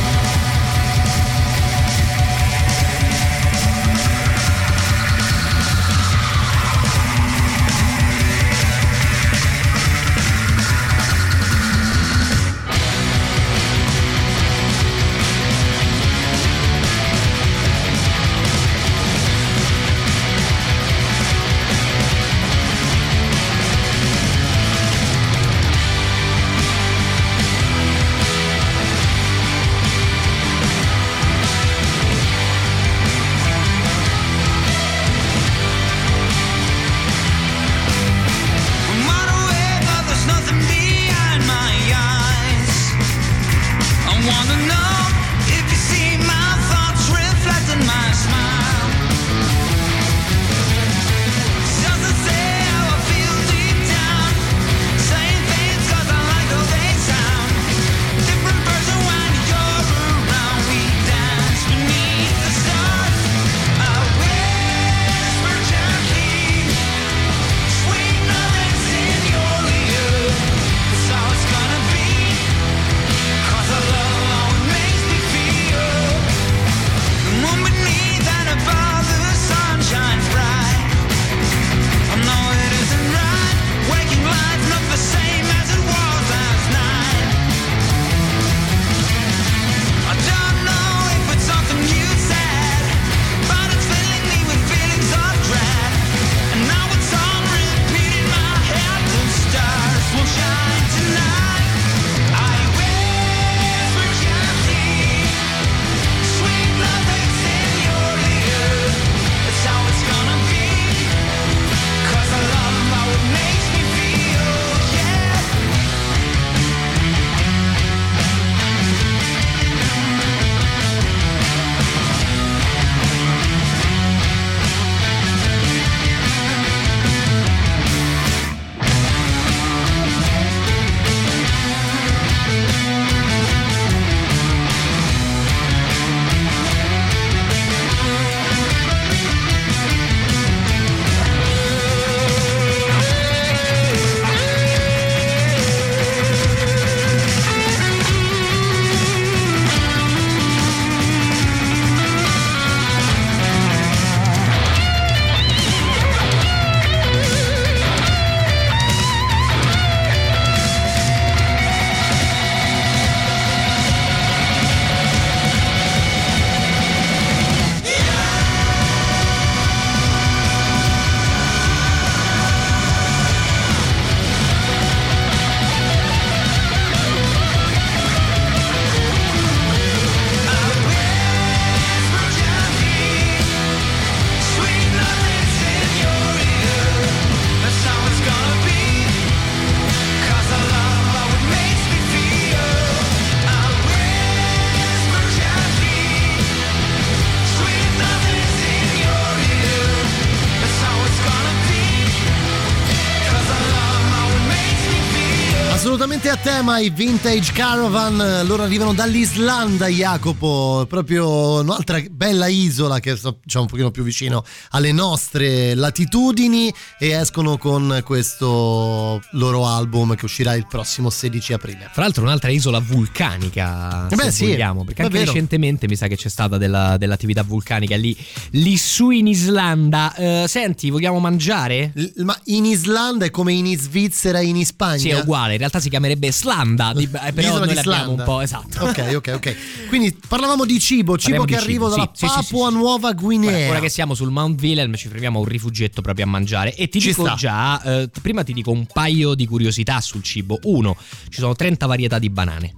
Tema 206.63 206.79
i 206.79 206.91
Vintage 206.91 207.51
Caravan. 207.53 208.47
Loro 208.47 208.63
arrivano 208.63 208.95
dall'Islanda, 208.95 209.89
Jacopo, 209.89 210.87
proprio 210.89 211.61
un'altra 211.61 212.01
bella 212.09 212.47
isola 212.47 213.01
che 213.01 213.11
è 213.11 213.15
diciamo, 213.15 213.65
un 213.65 213.67
pochino 213.67 213.91
più 213.91 214.05
vicino 214.05 214.45
alle 214.71 214.93
nostre 214.93 215.75
latitudini 215.75 216.73
e 217.01 217.09
escono 217.09 217.59
con 217.59 218.01
questo 218.05 219.21
loro 219.33 219.67
album 219.67 220.15
che 220.15 220.25
uscirà 220.25 220.55
il 220.55 220.69
prossimo 220.69 221.11
16 221.11 221.53
aprile. 221.53 221.91
Fra 221.93 222.03
l'altro 222.03 222.23
un'altra 222.23 222.51
isola 222.51 222.79
vulcanica, 222.79 224.07
Eh 224.09 224.15
beh, 224.15 224.23
se 224.25 224.31
sì, 224.31 224.47
vogliamo, 224.47 224.85
perché 224.85 225.03
anche 225.03 225.19
vero. 225.19 225.33
recentemente 225.33 225.89
mi 225.89 225.97
sa 225.97 226.07
che 226.07 226.15
c'è 226.17 226.29
stata 226.29 226.59
della- 226.59 226.97
dell'attività 226.97 227.43
vulcanica 227.43 227.97
lì, 227.97 228.17
lì 228.51 228.77
su 228.77 229.11
in 229.11 229.27
Islanda. 229.27 230.15
Eh, 230.15 230.45
senti, 230.47 230.91
vogliamo 230.91 231.19
mangiare? 231.19 231.93
ma 232.19 232.39
in 232.45 232.67
Islanda 232.67 233.25
è 233.25 233.31
come 233.31 233.53
in 233.53 233.77
Svizzera 233.77 234.39
e 234.39 234.45
in 234.47 234.65
Spagna? 234.65 234.99
Sì, 234.99 235.09
è 235.09 235.19
uguale, 235.19 235.53
in 235.55 235.59
realtà 235.59 235.81
si 235.81 235.89
chiamerebbe 235.89 236.31
Slanda, 236.53 236.93
di- 236.93 237.05
eh, 237.05 237.09
però 237.09 237.33
L'isola 237.35 237.59
noi 237.59 237.69
di 237.69 237.75
l'abbiamo 237.75 237.83
Slanda. 238.05 238.23
un 238.23 238.25
po', 238.29 238.41
esatto. 238.41 238.85
Ok, 238.85 239.13
ok, 239.17 239.33
ok. 239.35 239.57
Quindi 239.89 240.17
parlavamo 240.29 240.65
di 240.65 240.79
cibo, 240.79 241.17
cibo 241.19 241.37
Parliamo 241.39 241.45
che 241.45 241.57
arriva 241.57 241.85
cibo, 241.87 241.97
dalla 241.97 242.11
sì, 242.13 242.27
sì, 242.27 242.33
sì, 242.33 242.43
sì, 242.45 242.51
Papua. 242.53 242.71
Nuova 242.71 243.13
Guinea. 243.13 243.71
Ora, 243.71 243.81
che 243.81 243.89
siamo 243.89 244.15
sul 244.15 244.31
Mount 244.31 244.61
Wilhelm 244.61 244.95
ci 244.97 245.09
fermiamo 245.09 245.39
a 245.39 245.43
un 245.43 245.49
rifugietto 245.49 246.03
proprio 246.03 246.25
a 246.27 246.29
mangiare 246.29 246.75
e 246.75 246.89
ti 246.89 247.01
Ci 247.01 247.09
dico 247.09 247.25
sta. 247.25 247.35
già, 247.35 247.83
eh, 247.83 248.11
prima 248.21 248.43
ti 248.45 248.53
dico 248.53 248.71
un 248.71 248.87
paio 248.87 249.35
di 249.35 249.47
curiosità 249.47 250.01
sul 250.01 250.23
cibo. 250.23 250.59
Uno, 250.65 250.97
ci 251.29 251.41
sono 251.41 251.55
30 251.55 251.87
varietà 251.87 252.19
di 252.19 252.29
banane. 252.31 252.75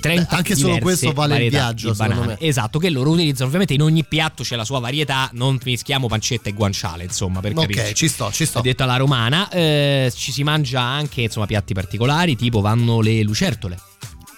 30 0.00 0.26
Beh, 0.30 0.36
anche 0.36 0.56
solo 0.56 0.78
questo 0.78 1.12
vale 1.12 1.44
il 1.44 1.50
viaggio, 1.50 1.94
secondo 1.94 2.24
me. 2.24 2.36
Esatto, 2.40 2.78
che 2.78 2.90
loro 2.90 3.10
utilizzano. 3.10 3.46
Ovviamente 3.46 3.74
in 3.74 3.82
ogni 3.82 4.04
piatto 4.04 4.42
c'è 4.42 4.56
la 4.56 4.64
sua 4.64 4.78
varietà, 4.80 5.30
non 5.34 5.58
mischiamo 5.64 6.08
pancetta 6.08 6.48
e 6.48 6.52
guanciale, 6.52 7.04
insomma, 7.04 7.40
per 7.40 7.52
Ok, 7.52 7.60
capirci. 7.60 7.94
ci 7.94 8.08
sto, 8.08 8.30
ci 8.32 8.46
sto. 8.46 8.60
Detto 8.60 8.82
alla 8.82 8.96
romana, 8.96 9.48
eh, 9.50 10.12
ci 10.14 10.32
si 10.32 10.42
mangia 10.42 10.80
anche 10.80 11.22
insomma 11.22 11.46
piatti 11.46 11.74
particolari, 11.74 12.36
tipo 12.36 12.60
vanno 12.60 13.00
le 13.00 13.22
lucertole. 13.22 13.78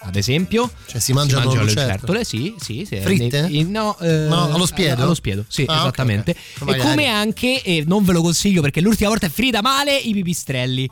Ad 0.05 0.17
esempio, 0.17 0.69
Cioè 0.87 1.01
si 1.01 1.13
mangiano 1.13 1.55
le 1.55 1.63
lucertole? 1.63 2.25
sì, 2.25 2.55
sì, 2.59 2.85
sì. 2.85 2.97
Fritte? 2.97 3.47
Eh, 3.49 3.63
no, 3.63 3.97
eh, 4.01 4.27
No, 4.27 4.51
allo 4.53 4.67
spiedo? 4.67 5.03
Allo 5.05 5.15
spiedo, 5.15 5.45
sì, 5.47 5.65
Ah, 5.69 5.75
ok, 5.75 5.79
esattamente. 5.81 6.31
ok. 6.33 6.37
E 6.37 6.65
Magari. 6.65 6.81
come 6.89 7.07
anche, 7.07 7.63
e 7.63 7.85
non 7.87 8.03
ve 8.05 8.13
lo 8.13 8.21
consiglio 8.21 8.61
perché 8.63 8.81
l'ultima 8.81 9.11
volta 9.11 9.27
è 9.27 9.31
finita 9.31 9.63
male, 9.63 9.97
i 9.97 10.13
pipistrelli. 10.13 10.91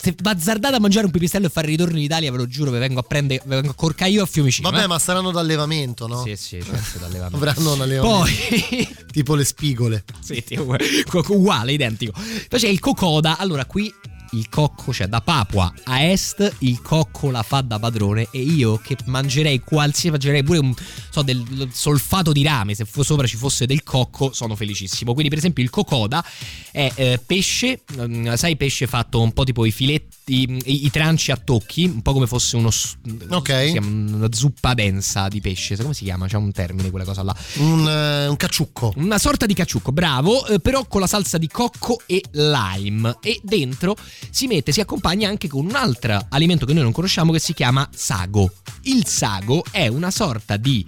Se 0.00 0.14
bazzardate 0.18 0.76
a 0.76 0.80
mangiare 0.80 1.04
un 1.04 1.12
pipistrello 1.12 1.46
e 1.46 1.50
fare 1.50 1.66
ritorno 1.66 1.98
in 1.98 2.04
Italia, 2.04 2.30
ve 2.30 2.38
lo 2.38 2.46
giuro, 2.46 2.70
vi 2.70 2.78
vengo 2.78 3.00
a 3.00 3.02
prendere, 3.02 3.42
vi 3.44 3.50
vengo 3.50 3.70
a 3.70 3.74
corcare 3.74 4.10
io 4.10 4.22
a 4.22 4.26
Fiumicino. 4.26 4.70
Vabbè, 4.70 4.84
eh. 4.84 4.86
ma 4.86 4.98
saranno 4.98 5.30
d'allevamento, 5.30 6.06
no? 6.06 6.22
Sì, 6.22 6.36
sì, 6.36 6.62
certo, 6.62 6.98
d'allevamento. 6.98 7.36
Avranno 7.36 7.72
un 7.74 7.80
allevamento. 7.82 8.18
Poi 8.18 8.88
tipo 9.12 9.34
le 9.34 9.44
spigole. 9.44 10.04
Sì, 10.20 10.42
uguale, 10.56 10.84
uguale, 11.28 11.72
identico. 11.72 12.18
Poi 12.48 12.58
c'è 12.58 12.68
il 12.68 12.80
cocoda. 12.80 13.36
Allora, 13.36 13.66
qui 13.66 13.92
il 14.32 14.48
cocco, 14.48 14.92
cioè 14.92 15.06
da 15.08 15.20
Papua 15.20 15.72
a 15.84 16.04
est, 16.04 16.56
il 16.60 16.80
cocco 16.82 17.30
la 17.30 17.42
fa 17.42 17.60
da 17.62 17.78
padrone. 17.78 18.28
E 18.30 18.40
io 18.40 18.78
che 18.82 18.96
mangerei 19.06 19.60
qualsiasi, 19.60 20.10
mangerei 20.10 20.42
pure 20.42 20.58
un 20.58 20.74
so, 21.10 21.22
del 21.22 21.68
solfato 21.72 22.32
di 22.32 22.42
rame. 22.42 22.74
Se 22.74 22.86
sopra 23.02 23.26
ci 23.26 23.36
fosse 23.36 23.66
del 23.66 23.82
cocco, 23.82 24.32
sono 24.32 24.54
felicissimo. 24.56 25.12
Quindi, 25.12 25.28
per 25.30 25.38
esempio, 25.38 25.62
il 25.62 25.70
cocoda 25.70 26.24
è 26.70 26.90
eh, 26.94 27.20
pesce, 27.24 27.82
mm, 28.00 28.32
sai, 28.34 28.56
pesce 28.56 28.86
fatto 28.86 29.20
un 29.20 29.32
po' 29.32 29.44
tipo 29.44 29.64
i 29.64 29.70
filetti, 29.70 30.42
i, 30.64 30.84
i 30.86 30.90
tranci 30.90 31.30
a 31.32 31.36
tocchi, 31.36 31.84
un 31.84 32.02
po' 32.02 32.12
come 32.12 32.26
fosse 32.26 32.56
uno. 32.56 32.70
s- 32.70 32.96
Ok. 33.30 33.64
si 33.66 33.70
chiama 33.72 34.16
una 34.16 34.28
zuppa 34.32 34.74
densa 34.74 35.28
di 35.28 35.40
pesce. 35.40 35.76
Come 35.76 35.94
si 35.94 36.04
chiama? 36.04 36.26
C'è 36.26 36.36
un 36.36 36.52
termine 36.52 36.90
quella 36.90 37.04
cosa 37.04 37.22
là. 37.22 37.34
Un, 37.56 37.88
eh, 37.88 38.26
un 38.28 38.36
cacciucco. 38.36 38.92
Una 38.96 39.18
sorta 39.18 39.46
di 39.46 39.54
cacciucco, 39.54 39.90
bravo, 39.92 40.46
eh, 40.46 40.60
però 40.60 40.86
con 40.86 41.00
la 41.00 41.06
salsa 41.06 41.36
di 41.38 41.48
cocco 41.48 42.00
e 42.06 42.22
lime. 42.30 43.16
E 43.20 43.40
dentro 43.42 43.96
si 44.30 44.46
mette, 44.46 44.72
si 44.72 44.80
accompagna 44.80 45.28
anche 45.28 45.48
con 45.48 45.64
un 45.64 45.74
altro 45.74 46.26
alimento 46.28 46.66
che 46.66 46.72
noi 46.74 46.82
non 46.82 46.92
conosciamo 46.92 47.32
che 47.32 47.38
si 47.38 47.54
chiama 47.54 47.88
sago. 47.94 48.52
Il 48.82 49.06
sago 49.06 49.64
è 49.70 49.86
una 49.86 50.10
sorta 50.10 50.56
di 50.56 50.86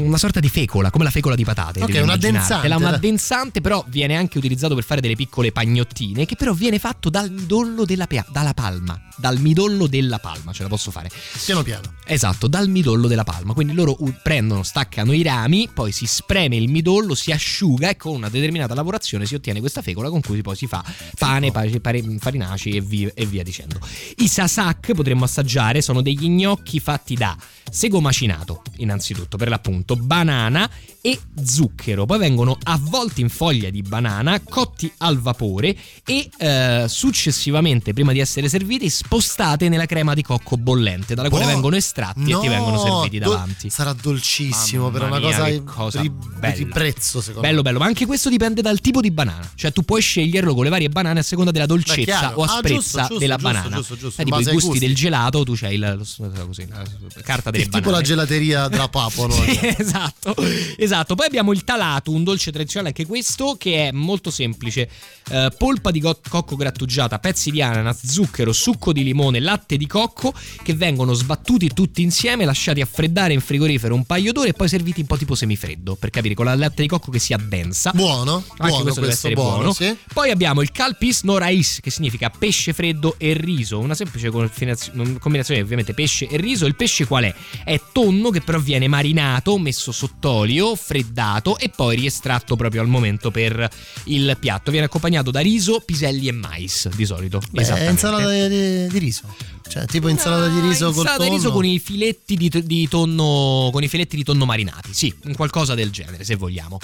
una 0.00 0.18
sorta 0.18 0.40
di 0.40 0.48
fecola, 0.48 0.90
come 0.90 1.04
la 1.04 1.10
fecola 1.10 1.34
di 1.34 1.44
patate. 1.44 1.80
Ok, 1.80 1.86
devi 1.86 1.98
un 1.98 2.04
immaginare. 2.04 2.36
addensante, 2.44 2.68
È 2.68 2.74
un 2.74 2.84
addensante, 2.84 3.60
però 3.60 3.84
viene 3.88 4.16
anche 4.16 4.38
utilizzato 4.38 4.74
per 4.74 4.84
fare 4.84 5.00
delle 5.00 5.16
piccole 5.16 5.52
pagnottine, 5.52 6.26
che 6.26 6.36
però 6.36 6.52
viene 6.52 6.78
fatto 6.78 7.10
dal 7.10 7.30
midollo 7.30 7.84
della 7.84 8.06
pia- 8.06 8.26
dalla 8.30 8.54
palma. 8.54 9.00
Dal 9.16 9.38
midollo 9.38 9.86
della 9.86 10.18
palma, 10.18 10.52
ce 10.52 10.62
la 10.64 10.68
posso 10.68 10.90
fare. 10.90 11.08
Piano 11.44 11.62
piano. 11.62 11.94
Esatto, 12.04 12.48
dal 12.48 12.68
midollo 12.68 13.06
della 13.06 13.22
palma. 13.24 13.52
Quindi 13.52 13.72
loro 13.74 13.96
prendono, 14.22 14.62
staccano 14.62 15.12
i 15.12 15.22
rami, 15.22 15.68
poi 15.72 15.92
si 15.92 16.06
spreme 16.06 16.56
il 16.56 16.68
midollo, 16.68 17.14
si 17.14 17.30
asciuga 17.30 17.88
e 17.90 17.96
con 17.96 18.14
una 18.14 18.28
determinata 18.28 18.74
lavorazione 18.74 19.26
si 19.26 19.34
ottiene 19.34 19.60
questa 19.60 19.82
fecola 19.82 20.08
con 20.10 20.20
cui 20.20 20.42
poi 20.42 20.56
si 20.56 20.66
fa 20.66 20.84
pane, 21.16 21.52
pace- 21.52 21.80
pare- 21.80 22.02
farinaci 22.18 22.70
e 22.70 22.80
via, 22.80 23.10
e 23.14 23.24
via 23.26 23.42
dicendo. 23.44 23.78
I 24.16 24.26
sasak 24.28 24.92
potremmo 24.94 25.24
assaggiare, 25.24 25.80
sono 25.80 26.02
degli 26.02 26.28
gnocchi 26.28 26.80
fatti 26.80 27.14
da 27.14 27.36
sego 27.70 28.00
macinato, 28.00 28.62
innanzitutto 28.76 29.36
per 29.36 29.48
l'appunto, 29.64 29.96
banana 29.96 30.68
e 31.06 31.20
zucchero. 31.44 32.06
Poi 32.06 32.18
vengono 32.18 32.56
avvolti 32.62 33.20
in 33.20 33.28
foglia 33.28 33.68
di 33.68 33.82
banana, 33.82 34.40
cotti 34.40 34.90
al 34.98 35.18
vapore 35.20 35.76
e 36.06 36.30
eh, 36.38 36.86
successivamente, 36.88 37.92
prima 37.92 38.12
di 38.12 38.20
essere 38.20 38.48
serviti, 38.48 38.88
spostate 38.88 39.68
nella 39.68 39.84
crema 39.84 40.14
di 40.14 40.22
cocco 40.22 40.56
bollente, 40.56 41.14
dalla 41.14 41.28
quale 41.28 41.44
Buono. 41.44 41.58
vengono 41.60 41.76
estratti 41.76 42.20
e 42.20 42.24
ti 42.24 42.30
No, 42.32 42.40
vengono 42.40 42.78
serviti 42.78 43.18
davanti. 43.18 43.68
Sarà 43.68 43.92
dolcissimo, 43.92 44.84
Mamma 44.90 44.98
per 44.98 45.06
una 45.08 45.18
mia, 45.18 45.62
cosa, 45.62 46.00
di, 46.00 46.10
di 46.56 46.66
prezzo, 46.66 47.20
secondo 47.20 47.40
Bello, 47.46 47.60
bello, 47.60 47.78
ma 47.80 47.84
anche 47.84 48.06
questo 48.06 48.30
dipende 48.30 48.62
dal 48.62 48.80
tipo 48.80 49.02
di 49.02 49.10
banana. 49.10 49.46
Cioè, 49.54 49.72
tu 49.72 49.82
puoi 49.82 50.00
sceglierlo 50.00 50.54
con 50.54 50.64
le 50.64 50.70
varie 50.70 50.88
banane 50.88 51.20
a 51.20 51.22
seconda 51.22 51.50
della 51.50 51.66
dolcezza 51.66 52.02
chiaro. 52.02 52.36
o 52.36 52.44
Ah, 52.44 52.54
asprezza 52.54 52.74
giusto, 52.76 52.98
giusto, 53.00 53.18
della 53.18 53.36
giusto, 53.36 53.52
banana. 53.52 53.76
giusto, 53.76 53.96
giusto, 53.98 54.22
Eh, 54.22 54.24
tipo 54.24 54.40
i 54.40 54.44
gusti 54.44 54.66
gusti. 54.68 54.78
del 54.78 54.94
gelato, 54.94 55.42
tu 55.44 55.52
c'hai 55.54 55.76
la, 55.76 55.96
così, 55.96 56.66
la 56.68 56.82
carta 57.22 57.50
delle 57.50 57.64
me. 57.64 57.70
Tipo 57.70 57.90
la 57.90 58.00
gelateria 58.00 58.68
della 58.68 58.88
Papua, 58.88 59.26
no? 59.28 59.34
Sì, 59.34 59.58
esatto, 59.76 60.34
esatto. 60.78 60.92
Poi 61.02 61.26
abbiamo 61.26 61.50
il 61.52 61.64
talato, 61.64 62.12
un 62.12 62.22
dolce 62.22 62.52
tradizionale 62.52 62.90
anche 62.90 63.06
questo 63.06 63.56
che 63.58 63.88
è 63.88 63.90
molto 63.92 64.30
semplice. 64.30 64.88
Eh, 65.30 65.50
polpa 65.56 65.90
di 65.90 65.98
go- 66.00 66.20
cocco 66.28 66.54
grattugiata, 66.54 67.18
pezzi 67.18 67.50
di 67.50 67.60
ananas, 67.62 68.06
zucchero, 68.06 68.52
succo 68.52 68.92
di 68.92 69.02
limone, 69.02 69.40
latte 69.40 69.76
di 69.76 69.86
cocco 69.86 70.32
che 70.62 70.74
vengono 70.74 71.14
sbattuti 71.14 71.68
tutti 71.72 72.02
insieme, 72.02 72.44
lasciati 72.44 72.80
a 72.80 72.86
freddare 72.86 73.32
in 73.32 73.40
frigorifero 73.40 73.94
un 73.94 74.04
paio 74.04 74.32
d'ore 74.32 74.50
e 74.50 74.52
poi 74.52 74.68
serviti 74.68 75.00
un 75.00 75.06
po' 75.06 75.16
tipo 75.16 75.34
semifreddo, 75.34 75.96
per 75.96 76.10
capire 76.10 76.34
con 76.34 76.44
la 76.44 76.54
latte 76.54 76.82
di 76.82 76.88
cocco 76.88 77.10
che 77.10 77.18
si 77.18 77.32
addensa. 77.32 77.90
Buono, 77.94 78.34
Anche 78.34 78.54
buono 78.56 78.82
questo 78.82 79.00
deve 79.00 79.06
questo, 79.06 79.26
essere 79.26 79.34
buono, 79.34 79.56
buono. 79.56 79.72
sì. 79.72 79.96
Poi 80.12 80.30
abbiamo 80.30 80.60
il 80.60 80.70
calpis 80.70 81.22
no 81.22 81.38
rais, 81.38 81.78
che 81.80 81.90
significa 81.90 82.28
pesce 82.30 82.72
freddo 82.74 83.14
e 83.18 83.32
riso. 83.32 83.78
Una 83.78 83.94
semplice 83.94 84.28
combinazio- 84.30 84.92
combinazione, 85.18 85.60
ovviamente, 85.62 85.94
pesce 85.94 86.28
e 86.28 86.36
riso. 86.36 86.66
Il 86.66 86.76
pesce 86.76 87.06
qual 87.06 87.24
è? 87.24 87.34
È 87.64 87.80
tonno 87.92 88.28
che 88.30 88.42
però 88.42 88.58
viene 88.58 88.88
marinato, 88.88 89.56
messo 89.58 89.90
sott'olio, 89.90 90.74
freddato 90.84 91.56
e 91.58 91.70
poi 91.74 91.96
riestratto 91.96 92.56
proprio 92.56 92.80
al 92.82 92.88
momento 92.88 93.30
per 93.30 93.68
il 94.04 94.36
piatto. 94.38 94.70
Viene 94.70 94.86
accompagnato 94.86 95.30
da 95.30 95.40
riso, 95.40 95.80
piselli 95.84 96.28
e 96.28 96.32
mais, 96.32 96.88
di 96.94 97.04
solito. 97.06 97.40
Beh, 97.50 97.88
insalata 97.88 98.28
di, 98.30 98.48
di- 98.48 98.86
di 98.88 98.98
riso. 98.98 99.22
Cioè, 99.66 99.86
tipo 99.86 100.08
insalata 100.08 100.48
di 100.48 100.60
riso 100.60 100.86
col 100.92 100.96
Insalata 100.98 101.22
di 101.22 101.28
tonno. 101.30 101.36
riso 101.36 101.52
con 101.52 101.64
i 101.64 101.78
filetti 101.78 102.36
di, 102.36 102.50
di 102.64 102.86
tonno 102.88 103.70
con 103.72 103.82
i 103.82 103.88
filetti 103.88 104.16
di 104.16 104.22
tonno 104.24 104.44
marinati. 104.44 104.92
Sì, 104.92 105.12
un 105.24 105.34
qualcosa 105.34 105.74
del 105.74 105.90
genere, 105.90 106.22
se 106.24 106.34
vogliamo. 106.36 106.78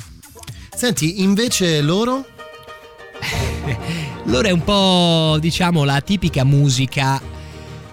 Senti, 0.74 1.20
invece 1.20 1.82
loro? 1.82 2.26
Loro 4.24 4.48
è 4.48 4.50
un 4.50 4.64
po', 4.64 5.36
diciamo, 5.40 5.84
la 5.84 6.00
tipica 6.00 6.44
musica. 6.44 7.20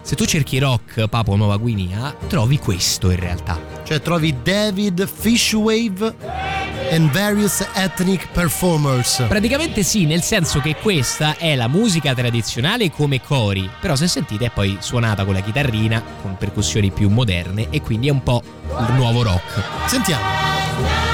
Se 0.08 0.16
tu 0.16 0.24
cerchi 0.24 0.58
rock 0.58 1.10
Papua 1.10 1.36
Nuova 1.36 1.58
Guinea, 1.58 2.16
trovi 2.28 2.58
questo 2.60 3.12
in 3.12 3.20
realtà. 3.20 3.60
Cioè, 3.84 3.99
trovi 3.99 4.38
David 4.41 5.05
Fishwave 5.05 6.16
and 6.91 7.12
various 7.12 7.68
ethnic 7.74 8.30
performers. 8.32 9.26
Praticamente 9.28 9.84
sì, 9.84 10.05
nel 10.05 10.22
senso 10.22 10.62
che 10.62 10.78
questa 10.78 11.36
è 11.36 11.55
la 11.55 11.68
musica 11.68 12.14
tradizionale 12.14 12.89
come 12.89 13.22
cori, 13.22 13.70
però 13.82 13.97
se 13.97 14.08
sentite 14.08 14.45
è 14.45 14.49
poi 14.49 14.78
suonata 14.80 15.26
con 15.26 15.34
la 15.34 15.41
chitarrina, 15.41 16.01
con 16.22 16.38
percussioni 16.38 16.89
più 16.89 17.10
moderne 17.10 17.68
e 17.70 17.82
quindi 17.82 18.08
è 18.08 18.12
un 18.12 18.24
po' 18.24 18.41
il 18.80 18.93
nuovo 18.93 19.24
rock. 19.24 19.62
Sentiamo. 19.89 21.07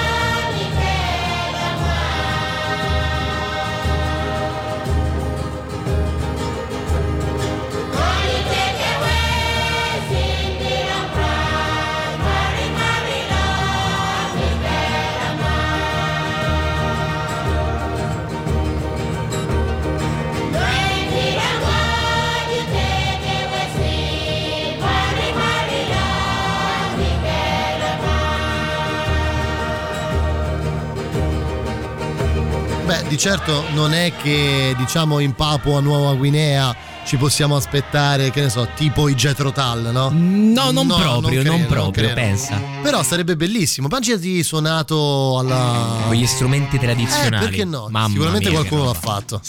di 33.13 33.19
certo 33.19 33.63
non 33.73 33.93
è 33.93 34.11
che 34.15 34.73
diciamo 34.75 35.19
in 35.19 35.33
Papua 35.33 35.79
Nuova 35.79 36.15
Guinea 36.15 36.75
ci 37.05 37.17
possiamo 37.17 37.55
aspettare, 37.55 38.31
che 38.31 38.41
ne 38.41 38.49
so, 38.49 38.67
tipo 38.75 39.07
i 39.07 39.13
Jetro 39.13 39.51
Tal, 39.51 39.91
no? 39.91 40.09
No, 40.11 40.71
non 40.71 40.87
no, 40.87 40.95
proprio, 40.95 41.19
non, 41.19 41.29
credo, 41.29 41.51
non 41.51 41.65
proprio, 41.67 42.05
non 42.05 42.13
pensa. 42.15 42.59
Però 42.81 43.03
sarebbe 43.03 43.35
bellissimo. 43.35 43.87
Immaginati 43.87 44.41
suonato 44.41 45.37
alla... 45.37 46.05
con 46.05 46.15
gli 46.15 46.25
strumenti 46.25 46.79
tradizionali. 46.79 47.45
Eh, 47.45 47.49
perché 47.49 47.65
no? 47.65 47.87
Mamma 47.89 48.07
Sicuramente 48.07 48.49
mia, 48.49 48.59
qualcuno 48.59 48.85
l'ha 48.85 48.93
fatto. 48.93 49.41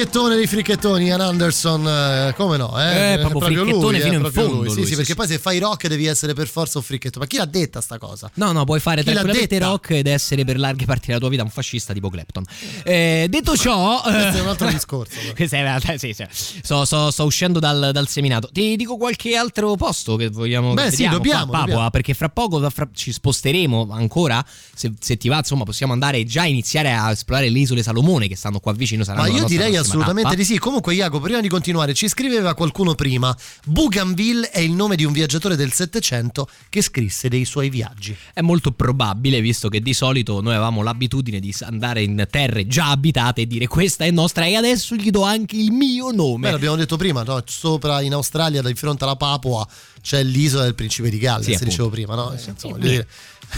Fricchettone 0.00 0.34
dei 0.34 0.46
fricchettoni, 0.46 1.04
Ian 1.04 1.20
Anderson, 1.20 1.86
eh, 1.86 2.32
come 2.34 2.56
no? 2.56 2.80
Eh, 2.80 3.12
Eh, 3.12 3.18
proprio 3.18 3.40
fricchettone 3.40 3.98
lui, 3.98 4.00
fino 4.00 4.14
in 4.14 4.20
proprio 4.20 4.42
fondo 4.44 4.56
lui. 4.62 4.66
Lui, 4.66 4.74
sì, 4.76 4.84
sì, 4.86 4.90
perché 4.94 5.10
sì. 5.10 5.14
poi 5.14 5.26
se 5.26 5.38
fai 5.38 5.58
rock 5.58 5.88
devi 5.88 6.06
essere 6.06 6.32
per 6.32 6.48
forza 6.48 6.78
un 6.78 6.84
fricchettone. 6.84 7.24
Ma 7.24 7.30
chi 7.30 7.36
l'ha 7.36 7.44
detta 7.44 7.82
sta 7.82 7.98
cosa? 7.98 8.30
No, 8.34 8.52
no, 8.52 8.64
puoi 8.64 8.80
fare 8.80 9.02
Chi 9.02 9.10
tranquillamente 9.10 9.58
rock 9.58 9.90
ed 9.90 10.06
essere 10.06 10.44
per 10.44 10.58
larghe 10.58 10.86
parti 10.86 11.08
della 11.08 11.18
tua 11.18 11.28
vita 11.28 11.42
un 11.42 11.50
fascista 11.50 11.92
tipo 11.92 12.08
Clapton. 12.08 12.44
Eh, 12.82 13.26
detto 13.28 13.54
ciò, 13.58 14.00
Questo 14.10 14.38
è 14.38 14.40
un 14.40 14.48
altro 14.48 14.68
discorso. 14.70 15.18
Questo 15.34 15.56
è- 15.56 15.78
eh, 15.86 15.98
sì, 15.98 16.14
sì. 16.14 16.24
Sto, 16.30 16.86
sto- 16.86 17.10
sto 17.10 17.24
uscendo 17.24 17.58
dal, 17.58 17.90
dal 17.92 18.08
seminato. 18.08 18.48
Ti 18.50 18.76
dico 18.76 18.96
qualche 18.96 19.36
altro 19.36 19.74
posto 19.74 20.16
che 20.16 20.30
vogliamo 20.30 20.72
Beh, 20.72 20.90
sì, 20.90 21.06
dobbiamo, 21.08 21.46
qua 21.46 21.56
a 21.58 21.58
Papua, 21.58 21.58
dobbiamo. 21.66 21.90
perché 21.90 22.14
fra 22.14 22.30
poco 22.30 22.70
fra- 22.70 22.88
ci 22.94 23.12
sposteremo 23.12 23.88
ancora. 23.90 24.42
Se, 24.74 24.90
se 24.98 25.18
ti 25.18 25.28
va, 25.28 25.36
insomma, 25.38 25.64
possiamo 25.64 25.92
andare 25.92 26.24
già 26.24 26.46
iniziare 26.46 26.90
a 26.94 27.10
esplorare 27.10 27.50
le 27.50 27.58
isole 27.58 27.82
Salomone 27.82 28.28
che 28.28 28.36
stanno 28.36 28.60
qua 28.60 28.72
vicino. 28.72 29.04
Saranno 29.04 29.30
Ma 29.30 29.36
io 29.36 29.44
direi 29.44 29.72
prossima 29.72 29.88
assolutamente 29.90 30.36
di 30.36 30.44
sì. 30.44 30.58
Comunque, 30.58 30.94
Jacopo, 30.94 31.22
prima 31.24 31.40
di 31.40 31.48
continuare, 31.48 31.94
ci 31.94 32.08
scriveva 32.08 32.54
qualcuno 32.54 32.94
prima: 32.94 33.36
Bougainville 33.66 34.50
è 34.50 34.60
il 34.60 34.72
nome 34.72 34.96
di 34.96 35.04
un 35.04 35.12
viaggiatore 35.12 35.56
del 35.56 35.72
Settecento 35.72 36.48
che 36.68 36.82
scrisse 36.82 37.28
dei 37.28 37.44
suoi 37.44 37.70
viaggi. 37.70 38.16
È 38.32 38.40
molto 38.40 38.72
probabile, 38.72 39.40
visto 39.40 39.68
che 39.68 39.80
di 39.80 39.94
solito 39.94 40.40
noi 40.40 40.54
avevamo 40.54 40.82
l'abitudine 40.82 41.40
di 41.40 41.54
andare 41.60 42.02
in 42.02 42.26
terre 42.30 42.66
già 42.66 42.90
abitate 42.90 43.42
e 43.42 43.46
dire 43.46 43.66
questa 43.66 44.04
è 44.04 44.10
nostra 44.10 44.44
e 44.44 44.56
adesso 44.56 44.94
gli 44.94 45.10
do 45.10 45.22
anche 45.22 45.56
il 45.56 45.72
mio 45.72 46.10
nome. 46.10 46.46
Beh, 46.46 46.52
l'abbiamo 46.52 46.76
detto 46.76 46.96
prima, 46.96 47.22
no? 47.22 47.42
sopra 47.46 48.00
in 48.00 48.12
Australia, 48.14 48.62
di 48.62 48.74
fronte 48.74 49.04
alla 49.04 49.16
Papua, 49.16 49.66
c'è 50.00 50.22
l'isola 50.22 50.64
del 50.64 50.74
principe 50.74 51.10
di 51.10 51.18
Galles, 51.18 51.44
Sì, 51.46 51.52
appunto. 51.52 51.70
dicevo 51.70 51.88
prima, 51.90 52.14
no? 52.14 52.32
Insomma, 52.32 52.76
Sì, 52.80 53.04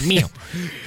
mio. 0.01 0.29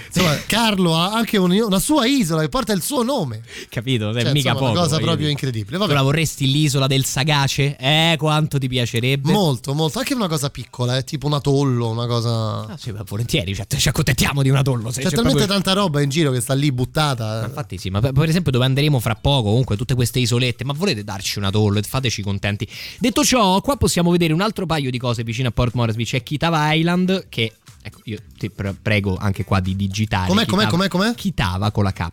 Insomma, 0.07 0.37
Carlo 0.47 0.97
ha 0.97 1.13
anche 1.13 1.37
un- 1.37 1.51
una 1.53 1.79
sua 1.79 2.07
isola 2.07 2.41
che 2.43 2.49
porta 2.49 2.73
il 2.73 2.83
suo 2.83 3.03
nome. 3.03 3.43
Capito? 3.69 4.11
È 4.11 4.23
Cioè, 4.23 4.33
mica 4.33 4.51
insomma, 4.51 4.55
poco. 4.55 4.71
una 4.73 4.81
cosa 4.81 4.97
proprio 4.97 5.17
dire. 5.17 5.31
incredibile. 5.31 5.73
Tu 5.77 5.79
Vabbè. 5.83 5.93
la 5.93 6.03
vorresti 6.03 6.51
l'isola 6.51 6.87
del 6.87 7.05
Sagace? 7.05 7.77
Eh, 7.77 8.15
quanto 8.19 8.59
ti 8.59 8.69
piacerebbe? 8.69 9.31
Molto, 9.33 9.75
molto. 9.75 9.99
Anche 9.99 10.15
una 10.15 10.29
cosa 10.29 10.49
piccola, 10.51 10.97
eh, 10.97 11.05
tipo 11.05 11.27
un 11.27 11.35
atollo, 11.35 11.89
una 11.91 12.07
cosa. 12.07 12.67
Ah, 12.67 12.77
sì, 12.79 12.93
ma 12.93 13.03
volentieri, 13.07 13.55
cioè, 13.55 13.67
ci 13.67 13.89
accontentiamo 13.89 14.43
di 14.43 14.49
un 14.51 14.57
atollo. 14.57 14.91
Se 14.91 15.03
C'è, 15.03 15.09
c'è 15.09 15.15
talmente 15.17 15.39
proprio- 15.45 15.63
tanta 15.63 15.79
roba 15.79 16.01
in 16.01 16.09
giro 16.09 16.31
che 16.33 16.41
sta 16.41 16.55
lì 16.55 16.73
buttata. 16.73 17.43
eh. 17.43 17.47
Infatti 17.47 17.77
sì, 17.79 17.91
ma 17.91 18.01
per 18.01 18.13
per 18.13 18.29
esempio 18.29 18.51
dove 18.53 18.65
andremo 18.65 18.99
fra 19.01 19.15
poco, 19.15 19.49
comunque 19.51 19.77
tutte 19.77 19.95
queste 19.95 20.19
isolette, 20.19 20.65
ma 20.65 20.73
volete 20.73 21.05
darci 21.05 21.39
un 21.39 21.45
atollo 21.45 21.79
e 21.79 21.83
fateci 21.83 22.23
contenti. 22.23 22.67
Detto 22.99 23.23
ciò, 23.25 23.61
qua 23.61 23.77
possiamo 23.77 24.11
vedere 24.11 24.33
un 24.33 24.41
altro 24.41 24.65
paio 24.67 24.91
di 24.91 24.99
cose 24.99 25.23
vicino 25.23 25.49
a 25.49 25.51
Port 25.53 25.75
Moresby, 25.75 26.05
c'è 26.05 26.23
Kitava 26.23 26.73
Island 26.73 27.27
che 27.29 27.53
ecco, 27.87 28.01
io 28.05 28.19
ti 28.37 28.51
pre- 28.51 28.75
prego 28.81 29.17
anche 29.17 29.45
qua 29.45 29.61
di 29.61 29.77
digitare. 29.77 30.29
Com'è, 30.29 30.45
com'è, 30.45 30.67
com'è, 30.67 30.89
com'è? 30.89 31.15
Kitava 31.15 31.71
con 31.71 31.85
la 31.85 31.93
K, 31.93 32.09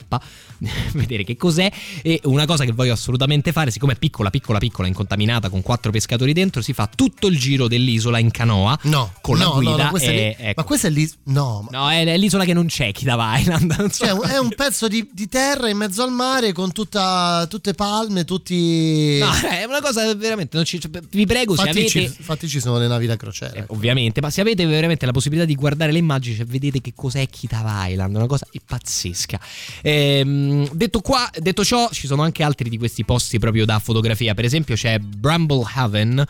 vedere 0.94 1.24
che 1.24 1.36
cos'è 1.36 1.72
e 2.02 2.20
una 2.26 2.46
cosa 2.46 2.64
che 2.64 2.72
voglio 2.72 2.94
assolutamente 2.94 3.52
fare, 3.52 3.72
siccome 3.72 3.94
è 3.94 3.96
piccola, 3.98 4.30
piccola, 4.30 4.60
piccola, 4.60 4.88
incontaminata 4.88 5.50
con 5.50 5.62
quattro 5.62 5.92
pescatori 5.92 6.34
dentro, 6.34 6.62
si 6.62 6.74
fa 6.74 6.88
tutto 6.94 7.28
il 7.28 7.38
giro 7.40 7.68
dell'isola 7.68 8.20
in 8.20 8.30
canoa 8.32 8.78
No, 8.84 9.14
con 9.22 9.38
la 9.38 9.46
no, 9.46 9.54
guida 9.54 9.72
no, 9.72 9.84
no, 9.84 9.90
questa 9.90 10.10
è 10.10 10.14
e- 10.14 10.36
lì- 10.38 10.46
ecco. 10.46 10.54
Ma 10.62 10.64
questa 10.64 10.88
è 10.88 10.92
lì. 10.92 11.12
No, 11.24 11.68
ma- 11.70 11.78
No, 11.80 11.90
è, 11.90 12.06
è 12.06 12.18
l'isola 12.18 12.46
che 12.46 12.54
non 12.54 12.68
c'è, 12.68 12.92
Kitava 12.92 13.38
Island. 13.40 13.74
non 13.78 13.90
so. 13.90 14.06
cioè, 14.06 14.18
è 14.32 14.38
un 14.38 14.50
pezzo 14.56 14.88
di, 14.88 15.10
di 15.12 15.28
terra 15.28 15.70
in 15.70 15.78
mezzo 15.78 16.04
al 16.04 16.12
mare 16.12 16.52
con 16.54 16.72
tutta, 16.72 17.46
tutte 17.50 17.74
palme, 17.74 18.26
tutti. 18.26 19.18
No, 19.20 19.32
è 19.50 19.64
una 19.66 19.82
cosa 19.82 20.14
veramente. 20.14 20.64
ci- 20.66 20.80
cioè, 20.80 20.92
vi 21.10 21.26
prego, 21.26 21.56
se 21.56 21.62
infatti, 21.62 21.80
avete. 21.80 21.90
ci, 21.90 22.04
infatti 22.04 22.48
ci 22.48 22.60
sono 22.60 22.78
le 22.78 22.88
navi 22.88 23.06
da 23.08 23.16
crociera. 23.18 23.54
Eh, 23.54 23.66
ovviamente, 23.70 24.22
ma 24.22 24.30
se 24.30 24.42
avete 24.42 24.66
veramente 24.66 25.06
la 25.06 25.12
possibilità 25.12 25.46
di 25.48 25.56
guardare 25.64 25.94
le 25.94 26.00
immagini, 26.00 26.36
cioè, 26.36 26.46
vedete 26.46 26.82
che 26.82 26.92
cos'è 26.94 27.26
Kitava 27.30 27.88
Island, 27.88 28.16
una 28.16 28.28
cosa 28.28 28.46
pazzesca. 28.66 29.40
Ehm, 29.82 30.70
detto, 30.74 31.00
qua, 31.00 31.30
detto 31.40 31.64
ciò, 31.64 31.90
ci 31.92 32.06
sono 32.06 32.22
anche 32.22 32.44
altri 32.44 32.70
di 32.70 32.78
questi 32.78 33.06
posti 33.06 33.40
proprio 33.40 33.64
da 33.64 33.80
fotografia. 33.80 34.34
Per 34.34 34.44
esempio, 34.44 34.76
c'è 34.76 35.00
Bramble 35.00 35.64
Haven. 35.74 36.26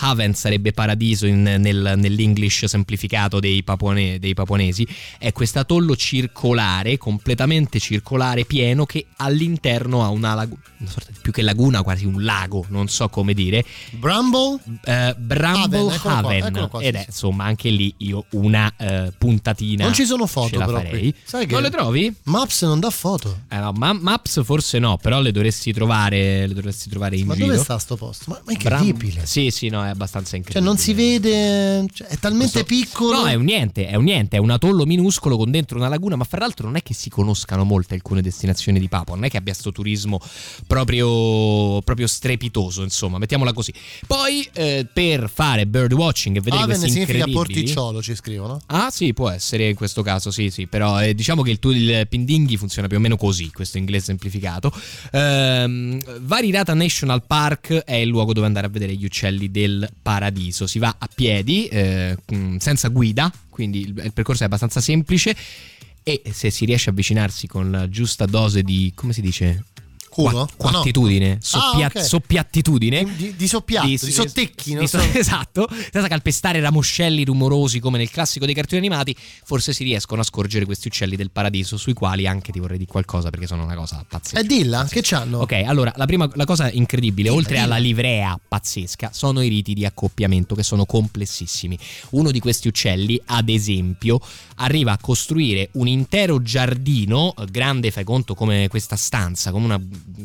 Haven 0.00 0.34
sarebbe 0.34 0.72
paradiso 0.72 1.26
in- 1.26 1.42
nel- 1.42 1.94
nell'English 1.96 2.64
semplificato 2.66 3.40
dei, 3.40 3.62
papuane- 3.62 4.18
dei 4.18 4.34
papuanesi. 4.34 4.86
È 5.18 5.32
questo 5.32 5.58
atollo 5.60 5.96
circolare, 5.96 6.98
completamente 6.98 7.78
circolare, 7.78 8.44
pieno, 8.44 8.86
che 8.86 9.06
all'interno 9.16 10.02
ha 10.04 10.08
una 10.08 10.34
laguna, 10.34 10.60
una 10.78 10.90
sorta 10.90 11.10
di 11.12 11.18
più 11.20 11.32
che 11.32 11.42
laguna, 11.42 11.82
quasi 11.82 12.04
un 12.04 12.22
lago, 12.24 12.64
non 12.68 12.88
so 12.88 13.08
come 13.08 13.34
dire. 13.34 13.64
Bramble? 13.92 14.58
Eh, 14.84 15.14
Bramble 15.18 15.78
Haven, 15.78 16.00
qua, 16.00 16.16
Haven. 16.16 16.68
qua, 16.70 16.80
sì, 16.80 16.86
Ed 16.86 16.94
è 16.96 17.04
insomma 17.06 17.44
anche 17.44 17.68
lì 17.70 17.94
io 17.98 18.24
una 18.30 18.72
eh, 18.76 19.12
puntatina. 19.16 19.84
Non 19.84 19.94
ci 19.94 20.04
sono 20.04 20.26
foto, 20.26 20.58
però. 20.58 20.72
farei. 20.78 20.90
qui. 20.90 21.14
Sai 21.24 21.46
che 21.46 21.52
Non 21.52 21.62
le 21.62 21.70
trovi? 21.70 22.14
Maps 22.24 22.62
non 22.62 22.80
dà 22.80 22.90
foto. 22.90 23.42
Eh, 23.48 23.56
no, 23.58 23.72
ma- 23.72 23.92
Maps 23.92 24.42
forse 24.44 24.78
no, 24.78 24.96
però 24.98 25.20
le 25.20 25.30
dovresti 25.32 25.72
trovare, 25.72 26.46
le 26.46 26.54
dovresti 26.54 26.88
trovare 26.90 27.16
in 27.16 27.26
Ma 27.26 27.34
giro. 27.34 27.46
dove 27.48 27.58
sta 27.58 27.78
sto 27.78 27.96
posto? 27.96 28.24
Ma, 28.28 28.40
ma 28.44 28.52
è 28.52 28.56
Bram- 28.56 28.84
incredibile. 28.84 29.26
Sì, 29.26 29.50
sì, 29.50 29.68
no, 29.68 29.83
è 29.86 29.90
abbastanza 29.90 30.36
incredibile. 30.36 30.64
Cioè, 30.64 30.74
non 30.74 30.78
si 30.78 30.94
vede. 30.94 31.86
cioè, 31.92 32.08
è 32.08 32.18
talmente 32.18 32.64
piccolo. 32.64 33.22
No, 33.22 33.26
è 33.26 33.34
un 33.34 33.44
niente, 33.44 33.86
è 33.86 33.96
un 33.96 34.04
niente, 34.04 34.36
è 34.36 34.40
un 34.40 34.50
atollo 34.50 34.84
minuscolo 34.84 35.36
con 35.36 35.50
dentro 35.50 35.76
una 35.76 35.88
laguna, 35.88 36.16
ma 36.16 36.24
fra 36.24 36.38
l'altro 36.38 36.66
non 36.66 36.76
è 36.76 36.82
che 36.82 36.94
si 36.94 37.10
conoscano 37.10 37.64
molte 37.64 37.94
alcune 37.94 38.22
destinazioni 38.22 38.78
di 38.78 38.88
Papua, 38.88 39.14
non 39.14 39.24
è 39.24 39.30
che 39.30 39.36
abbia 39.36 39.54
sto 39.54 39.72
turismo 39.72 40.20
proprio, 40.66 41.82
proprio 41.82 42.06
strepitoso, 42.06 42.82
insomma, 42.82 43.18
mettiamola 43.18 43.52
così. 43.52 43.72
Poi 44.06 44.48
eh, 44.52 44.86
per 44.90 45.28
fare 45.32 45.66
birdwatching 45.66 46.36
e 46.36 46.40
vedere 46.40 46.62
Haven 46.62 46.78
questi 46.78 46.90
significa 46.90 47.26
porticciolo, 47.26 48.00
ci 48.00 48.14
scrivono. 48.14 48.60
Ah 48.66 48.90
sì, 48.90 49.12
può 49.12 49.28
essere 49.28 49.68
in 49.68 49.74
questo 49.74 50.02
caso, 50.02 50.30
sì 50.30 50.50
sì, 50.50 50.66
però 50.66 51.02
eh, 51.02 51.14
diciamo 51.14 51.42
che 51.42 51.50
il, 51.50 51.58
tuo, 51.58 51.72
il 51.72 52.06
Pindinghi 52.08 52.56
funziona 52.56 52.86
più 52.86 52.96
o 52.96 53.00
meno 53.00 53.16
così, 53.16 53.50
questo 53.50 53.78
inglese 53.78 54.04
semplificato. 54.04 54.72
Ehm, 55.12 56.00
Varirata 56.20 56.74
National 56.74 57.24
Park 57.26 57.72
è 57.72 57.94
il 57.94 58.08
luogo 58.08 58.32
dove 58.32 58.46
andare 58.46 58.66
a 58.66 58.70
vedere 58.70 58.94
gli 58.94 59.04
uccelli 59.04 59.50
del 59.50 59.73
paradiso. 60.02 60.66
Si 60.66 60.78
va 60.78 60.96
a 60.98 61.08
piedi, 61.12 61.66
eh, 61.66 62.16
mm, 62.34 62.56
senza 62.56 62.88
guida, 62.88 63.32
quindi 63.48 63.80
il, 63.80 64.02
il 64.04 64.12
percorso 64.12 64.42
è 64.42 64.46
abbastanza 64.46 64.80
semplice 64.80 65.34
e 66.02 66.22
se 66.32 66.50
si 66.50 66.64
riesce 66.64 66.90
a 66.90 66.92
avvicinarsi 66.92 67.46
con 67.46 67.70
la 67.70 67.88
giusta 67.88 68.26
dose 68.26 68.62
di, 68.62 68.92
come 68.94 69.12
si 69.12 69.20
dice? 69.20 69.64
Culo? 70.14 70.48
Qua- 70.56 70.70
quattitudine, 70.70 71.38
soppia- 71.40 71.86
Ah, 71.86 71.90
ok. 71.98 72.04
soppiattitudine. 72.04 73.04
Di, 73.16 73.34
di 73.36 73.48
soppiatto, 73.48 73.86
di, 73.88 73.98
sottecchi, 73.98 74.76
di 74.76 74.86
so- 74.86 75.00
so. 75.00 75.08
esatto, 75.18 75.68
senza 75.90 76.06
calpestare 76.06 76.60
ramoscelli 76.60 77.24
rumorosi 77.24 77.80
come 77.80 77.98
nel 77.98 78.10
classico 78.10 78.44
dei 78.46 78.54
cartoni 78.54 78.78
animati, 78.86 79.14
forse 79.44 79.72
si 79.72 79.82
riescono 79.82 80.20
a 80.20 80.24
scorgere 80.24 80.64
questi 80.66 80.86
uccelli 80.86 81.16
del 81.16 81.30
paradiso, 81.32 81.76
sui 81.76 81.94
quali 81.94 82.28
anche 82.28 82.52
ti 82.52 82.60
vorrei 82.60 82.78
dire 82.78 82.90
qualcosa 82.90 83.30
perché 83.30 83.48
sono 83.48 83.64
una 83.64 83.74
cosa 83.74 84.04
pazzesca. 84.08 84.38
E 84.38 84.44
dilla, 84.44 84.86
che 84.88 85.00
c'hanno? 85.02 85.38
Ok, 85.40 85.52
allora 85.66 85.92
la 85.96 86.06
prima 86.06 86.30
la 86.34 86.44
cosa 86.44 86.70
incredibile, 86.70 87.28
oltre 87.28 87.58
alla 87.58 87.78
livrea 87.78 88.38
pazzesca, 88.46 89.10
sono 89.12 89.40
i 89.42 89.48
riti 89.48 89.74
di 89.74 89.84
accoppiamento 89.84 90.54
che 90.54 90.62
sono 90.62 90.84
complessissimi. 90.86 91.76
Uno 92.10 92.30
di 92.30 92.38
questi 92.38 92.68
uccelli, 92.68 93.20
ad 93.26 93.48
esempio, 93.48 94.20
arriva 94.56 94.92
a 94.92 94.98
costruire 95.00 95.70
un 95.72 95.88
intero 95.88 96.40
giardino, 96.40 97.34
eh, 97.36 97.46
grande, 97.50 97.90
fai 97.90 98.04
conto 98.04 98.34
come 98.36 98.68
questa 98.68 98.94
stanza, 98.96 99.50
come 99.50 99.64
una- 99.64 99.80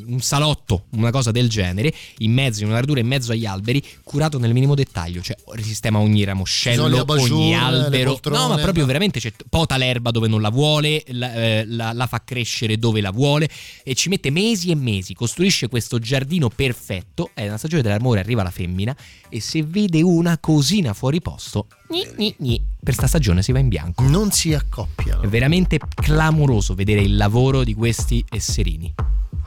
un 0.05 0.19
salotto, 0.21 0.85
una 0.91 1.11
cosa 1.11 1.31
del 1.31 1.49
genere, 1.49 1.93
in 2.19 2.33
mezzo, 2.33 2.61
in 2.63 2.69
una 2.69 2.79
radura 2.79 2.99
in 2.99 3.07
mezzo 3.07 3.31
agli 3.31 3.45
alberi, 3.45 3.83
curato 4.03 4.37
nel 4.37 4.53
minimo 4.53 4.75
dettaglio, 4.75 5.21
cioè 5.21 5.35
sistema 5.61 5.99
ogni 5.99 6.23
ramoscello, 6.23 6.99
abajur, 6.99 7.31
ogni 7.31 7.55
albero. 7.55 8.11
poltrone, 8.11 8.37
no, 8.39 8.47
ma 8.49 8.57
proprio 8.57 8.85
veramente 8.85 9.19
c'è, 9.19 9.31
pota 9.49 9.77
l'erba 9.77 10.11
dove 10.11 10.27
non 10.27 10.41
la 10.41 10.49
vuole, 10.49 11.03
la, 11.07 11.33
eh, 11.33 11.63
la- 11.67 11.93
la 11.93 12.07
fa 12.07 12.21
crescere 12.23 12.77
dove 12.77 13.01
la 13.01 13.11
vuole 13.11 13.49
e 13.83 13.93
ci 13.95 14.09
mette 14.09 14.29
mesi 14.29 14.71
e 14.71 14.75
mesi, 14.75 15.13
costruisce 15.13 15.67
questo 15.67 15.99
giardino 15.99 16.49
perfetto. 16.49 17.31
È 17.33 17.47
una 17.47 17.57
stagione 17.57 17.81
dell'amore, 17.81 18.19
arriva 18.19 18.43
la 18.43 18.51
femmina 18.51 18.95
e 19.29 19.39
se 19.39 19.63
vede 19.63 20.01
una 20.01 20.37
cosina 20.39 20.93
fuori 20.93 21.21
posto, 21.21 21.67
gni, 21.89 22.07
gni, 22.15 22.35
gni, 22.37 22.61
per 22.83 22.93
sta 22.93 23.07
stagione 23.07 23.41
si 23.41 23.51
va 23.51 23.59
in 23.59 23.67
bianco. 23.67 24.03
Non 24.03 24.31
si 24.31 24.53
accoppiano. 24.53 25.21
È 25.21 25.27
veramente 25.27 25.79
clamoroso 25.95 26.73
vedere 26.75 27.01
il 27.01 27.15
lavoro 27.15 27.63
di 27.63 27.73
questi 27.73 28.23
esserini. 28.29 28.93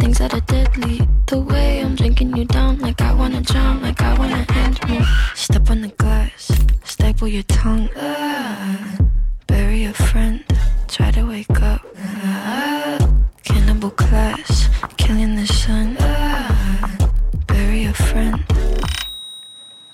things 0.00 0.18
that 0.18 0.32
are 0.32 0.40
deadly. 0.40 1.06
The 1.26 1.38
way 1.38 1.80
I'm 1.80 1.94
drinking 1.94 2.36
you 2.36 2.46
down, 2.46 2.78
like 2.78 3.00
I 3.02 3.12
wanna 3.12 3.42
drown, 3.42 3.82
like 3.82 4.00
I 4.00 4.18
wanna 4.18 4.44
end 4.64 4.78
me. 4.88 5.04
Step 5.34 5.70
on 5.70 5.82
the 5.82 5.92
glass, 6.02 6.50
staple 6.84 7.28
your 7.28 7.42
tongue. 7.44 7.88
Ah, 7.96 8.96
bury 9.46 9.84
a 9.84 9.92
friend, 9.92 10.42
try 10.88 11.10
to 11.10 11.24
wake 11.26 11.60
up. 11.60 11.82
Ah, 11.98 12.98
cannibal 13.44 13.90
class, 13.90 14.68
killing 14.96 15.36
the 15.36 15.46
sun. 15.46 15.96
Ah, 16.00 16.96
bury 17.46 17.84
a 17.84 17.92
friend. 17.92 18.42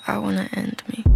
I 0.07 0.19
wanna 0.19 0.49
end 0.53 0.83
me. 0.89 1.16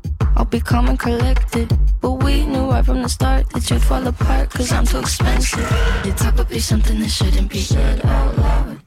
I'll 0.35 0.45
be 0.45 0.59
calm 0.59 0.87
and 0.89 0.99
collected. 0.99 1.77
But 2.01 2.13
we 2.23 2.45
knew 2.45 2.69
right 2.71 2.85
from 2.85 3.01
the 3.01 3.09
start 3.09 3.49
that 3.49 3.69
you'd 3.69 3.81
fall 3.81 4.05
apart 4.07 4.49
cause 4.49 4.71
I'm 4.71 4.85
too 4.85 4.99
expensive. 4.99 5.69
Your 6.05 6.15
talk 6.15 6.37
would 6.37 6.49
be 6.49 6.59
something 6.59 6.99
that 6.99 7.09
shouldn't 7.09 7.49
be 7.51 7.59
said 7.59 8.05
out 8.05 8.37
loud. 8.37 8.79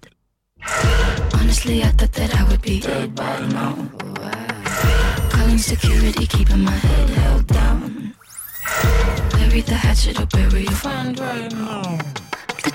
Honestly, 1.35 1.83
I 1.83 1.89
thought 1.89 2.13
that 2.13 2.35
I 2.35 2.45
would 2.49 2.63
be 2.63 2.81
dead 2.81 3.15
by 3.15 3.41
now. 3.47 3.75
Calling 5.31 5.59
security, 5.59 6.27
keeping 6.27 6.61
my 6.65 6.73
head 6.73 7.11
held 7.11 7.47
down. 7.47 8.15
Bury 9.33 9.61
the 9.61 9.75
hatchet 9.75 10.21
or 10.21 10.27
bury 10.27 10.63
your 10.63 10.73
friend 10.73 11.19
right 11.19 11.53
now. 11.53 12.24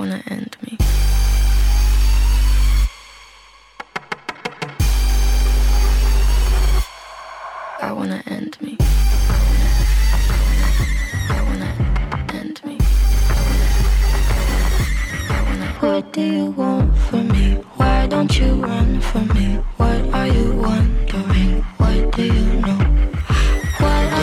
I 0.00 0.02
wanna 0.02 0.22
end 0.28 0.56
me. 0.62 0.78
I 7.82 7.92
wanna 7.92 8.22
end 8.26 8.56
me. 8.62 8.78
I 11.28 11.42
wanna 11.46 11.70
end 12.32 12.60
me. 12.64 12.78
What 15.80 16.12
do 16.14 16.22
you 16.22 16.46
want 16.52 16.96
from 16.96 17.28
me? 17.28 17.56
Why 17.76 18.06
don't 18.06 18.38
you 18.38 18.54
run 18.54 19.02
from 19.02 19.28
me? 19.34 19.56
What 19.76 20.14
are 20.14 20.28
you 20.28 20.52
wondering? 20.52 21.60
What 21.76 22.16
do 22.16 22.24
you 22.24 22.60
know? 22.62 22.79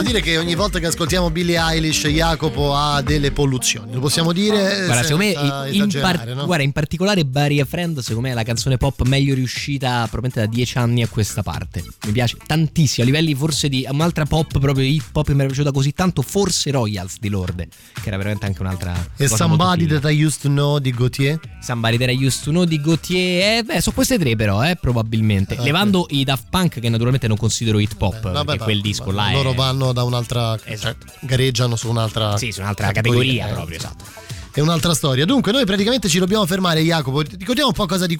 Dire 0.07 0.21
che 0.21 0.37
ogni 0.37 0.55
volta 0.55 0.79
che 0.79 0.85
ascoltiamo 0.85 1.29
Billie 1.31 1.59
Eilish, 1.59 2.07
Jacopo 2.07 2.73
ha 2.73 3.01
delle 3.01 3.31
polluzioni. 3.33 3.91
Lo 3.91 3.99
possiamo 3.99 4.31
dire? 4.31 4.85
Guarda, 4.85 5.03
secondo 5.03 5.25
me, 5.25 5.69
in, 5.71 5.89
par- 5.99 6.25
no? 6.27 6.45
guarda, 6.45 6.63
in 6.63 6.71
particolare 6.71 7.25
Barry 7.25 7.61
Friend, 7.65 7.99
secondo 7.99 8.21
me 8.21 8.31
è 8.31 8.33
la 8.33 8.43
canzone 8.43 8.77
pop 8.77 9.01
meglio 9.01 9.35
riuscita 9.35 10.07
probabilmente 10.09 10.39
da 10.39 10.45
dieci 10.45 10.77
anni 10.77 11.03
a 11.03 11.09
questa 11.09 11.43
parte. 11.43 11.83
Mi 12.05 12.13
piace 12.13 12.37
tantissimo, 12.45 13.03
a 13.03 13.09
livelli 13.09 13.35
forse 13.35 13.67
di 13.67 13.85
un'altra 13.89 14.23
pop, 14.25 14.57
proprio 14.59 14.85
hip 14.85 15.13
hop 15.13 15.27
mi 15.27 15.39
era 15.39 15.47
piaciuta 15.47 15.73
così 15.73 15.91
tanto, 15.91 16.21
forse 16.21 16.71
Royals 16.71 17.19
di 17.19 17.27
Lorde, 17.27 17.67
che 18.01 18.07
era 18.07 18.15
veramente 18.15 18.45
anche 18.45 18.61
un'altra. 18.61 18.93
E 19.17 19.27
Somebody. 19.27 19.87
That 19.87 20.09
I 20.09 20.23
Used 20.23 20.39
to 20.43 20.47
Know 20.47 20.79
di 20.79 20.91
Gautier? 20.91 21.37
Somebody 21.61 21.97
That 21.97 22.11
I 22.11 22.25
Used 22.25 22.43
to 22.45 22.51
Know 22.51 22.63
di 22.63 22.79
Gautier, 22.79 23.57
eh, 23.57 23.63
beh, 23.63 23.81
sono 23.81 23.93
queste 23.93 24.17
tre 24.17 24.37
però, 24.37 24.63
eh, 24.63 24.77
probabilmente. 24.77 25.57
Ah, 25.57 25.63
Levando 25.63 26.05
i 26.11 26.23
Daft 26.23 26.45
Punk 26.49 26.79
che 26.79 26.87
naturalmente 26.87 27.27
non 27.27 27.35
considero 27.35 27.77
hip 27.77 28.01
hop, 28.01 28.45
perché 28.45 28.63
quel 28.63 28.79
disco 28.79 29.11
là 29.11 29.31
Loro 29.31 29.51
è... 29.51 29.55
vanno 29.55 29.95
da 29.97 30.03
un'altra. 30.03 30.57
Cioè, 30.57 30.95
gareggiano 31.21 31.75
su 31.75 31.89
un'altra. 31.89 32.37
Sì, 32.37 32.51
su 32.51 32.61
un'altra 32.61 32.91
categoria 32.91 33.49
eh, 33.49 33.53
proprio, 33.53 33.77
esatto. 33.77 34.05
È 34.51 34.59
un'altra 34.59 34.93
storia. 34.93 35.25
Dunque, 35.25 35.51
noi 35.51 35.65
praticamente 35.65 36.07
ci 36.07 36.19
dobbiamo 36.19 36.45
fermare, 36.45 36.81
Jacopo. 36.81 37.21
Ricordiamo 37.21 37.69
un 37.69 37.75
po' 37.75 37.85
cosa 37.85 38.05
di, 38.05 38.17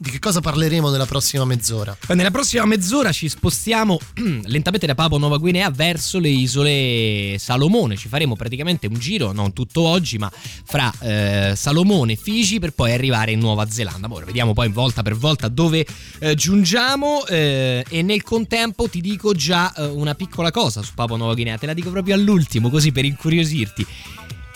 di 0.00 0.10
che 0.10 0.20
cosa 0.20 0.40
parleremo 0.40 0.90
nella 0.90 1.06
prossima 1.06 1.44
mezz'ora. 1.44 1.96
Nella 2.14 2.30
prossima 2.30 2.64
mezz'ora 2.64 3.10
ci 3.10 3.28
spostiamo 3.28 3.98
lentamente 4.44 4.86
da 4.86 4.94
Papua 4.94 5.18
Nuova 5.18 5.38
Guinea 5.38 5.70
verso 5.70 6.20
le 6.20 6.28
isole 6.28 7.36
Salomone. 7.36 7.96
Ci 7.96 8.06
faremo 8.06 8.36
praticamente 8.36 8.86
un 8.86 8.94
giro, 8.94 9.32
non 9.32 9.52
tutto 9.52 9.82
oggi, 9.82 10.16
ma 10.16 10.30
fra 10.64 10.92
eh, 11.00 11.54
Salomone 11.56 12.12
e 12.12 12.16
Fiji 12.16 12.60
per 12.60 12.74
poi 12.74 12.92
arrivare 12.92 13.32
in 13.32 13.40
Nuova 13.40 13.68
Zelanda. 13.68 14.06
Ora 14.08 14.24
vediamo 14.24 14.52
poi 14.52 14.68
volta 14.68 15.02
per 15.02 15.16
volta 15.16 15.48
dove 15.48 15.84
eh, 16.20 16.34
giungiamo. 16.36 17.26
eh, 17.26 17.84
e 17.88 18.02
nel 18.02 18.22
contempo 18.22 18.88
ti 18.88 19.00
dico 19.00 19.34
già 19.34 19.74
eh, 19.74 19.84
una 19.84 20.14
piccola 20.14 20.52
cosa 20.52 20.80
su 20.82 20.92
Papua 20.94 21.16
Nuova 21.16 21.34
Guinea. 21.34 21.58
Te 21.58 21.66
la 21.66 21.74
dico 21.74 21.90
proprio 21.90 22.14
all'ultimo, 22.14 22.70
così 22.70 22.92
per 22.92 23.04
incuriosirti. 23.04 23.84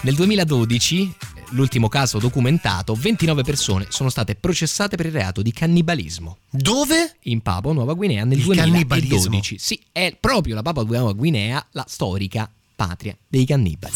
Nel 0.03 0.15
2012 0.15 1.15
l'ultimo 1.53 1.89
caso 1.89 2.19
documentato, 2.19 2.95
29 2.95 3.43
persone 3.43 3.87
sono 3.89 4.11
state 4.11 4.35
processate 4.35 4.97
per 4.97 5.07
il 5.07 5.13
reato 5.13 5.43
di 5.43 5.53
cannibalismo. 5.53 6.39
Dove? 6.51 7.17
In 7.23 7.41
Papua 7.41 7.73
Nuova 7.73 7.95
Guinea 7.95 8.25
nel 8.25 8.39
Il 8.39 8.45
2012. 8.45 8.87
cannibalismo? 8.87 9.41
Sì, 9.59 9.81
è 9.93 10.17
proprio 10.19 10.55
la 10.55 10.63
Papua 10.63 10.85
Nuova 10.85 11.13
Guinea 11.13 11.65
la 11.73 11.85
storica 11.89 12.51
patria 12.75 13.17
dei 13.29 13.45
cannibali. 13.45 13.95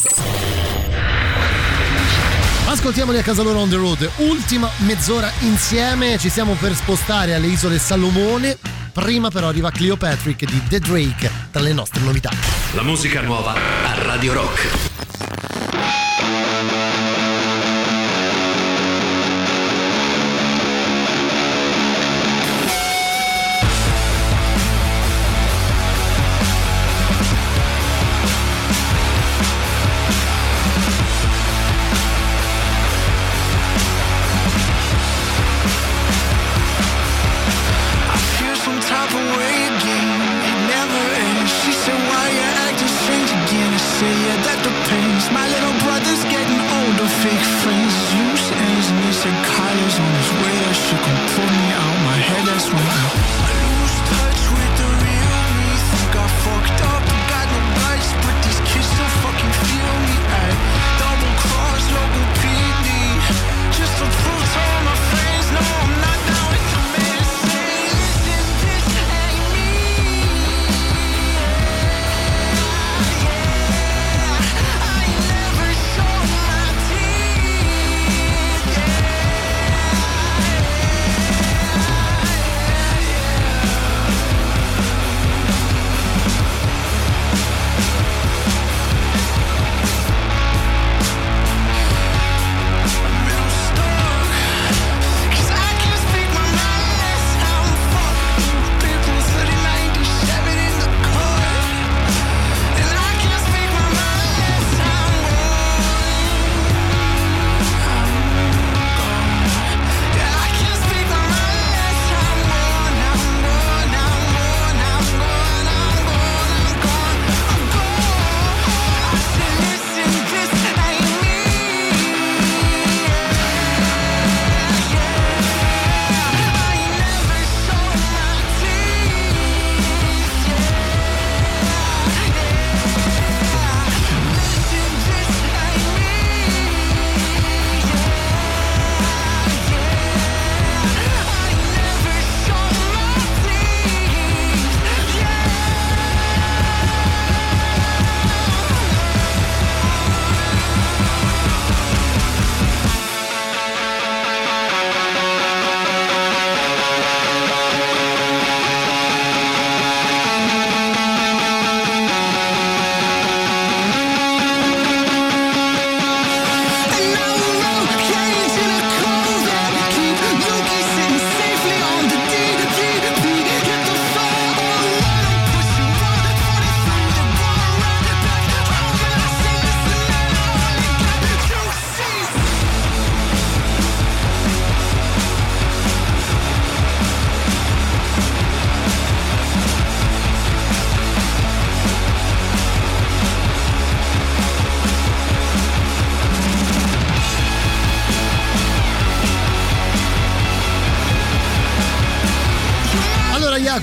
Ascoltiamoli 2.69 3.17
a 3.17 3.21
casa 3.23 3.43
loro 3.43 3.59
on 3.59 3.69
the 3.69 3.75
road. 3.77 4.09
Ultima 4.17 4.69
mezz'ora 4.79 5.31
insieme. 5.39 6.17
Ci 6.17 6.27
stiamo 6.29 6.53
per 6.55 6.75
spostare 6.75 7.33
alle 7.33 7.47
isole 7.47 7.79
Salomone. 7.79 8.57
Prima 8.91 9.29
però 9.29 9.47
arriva 9.47 9.71
Cleopatrick 9.71 10.43
di 10.45 10.61
The 10.67 10.79
Drake 10.79 11.31
tra 11.51 11.61
le 11.61 11.71
nostre 11.71 12.01
novità. 12.01 12.29
La 12.73 12.83
musica 12.83 13.21
nuova 13.21 13.53
a 13.53 14.03
Radio 14.03 14.33
Rock. 14.33 14.85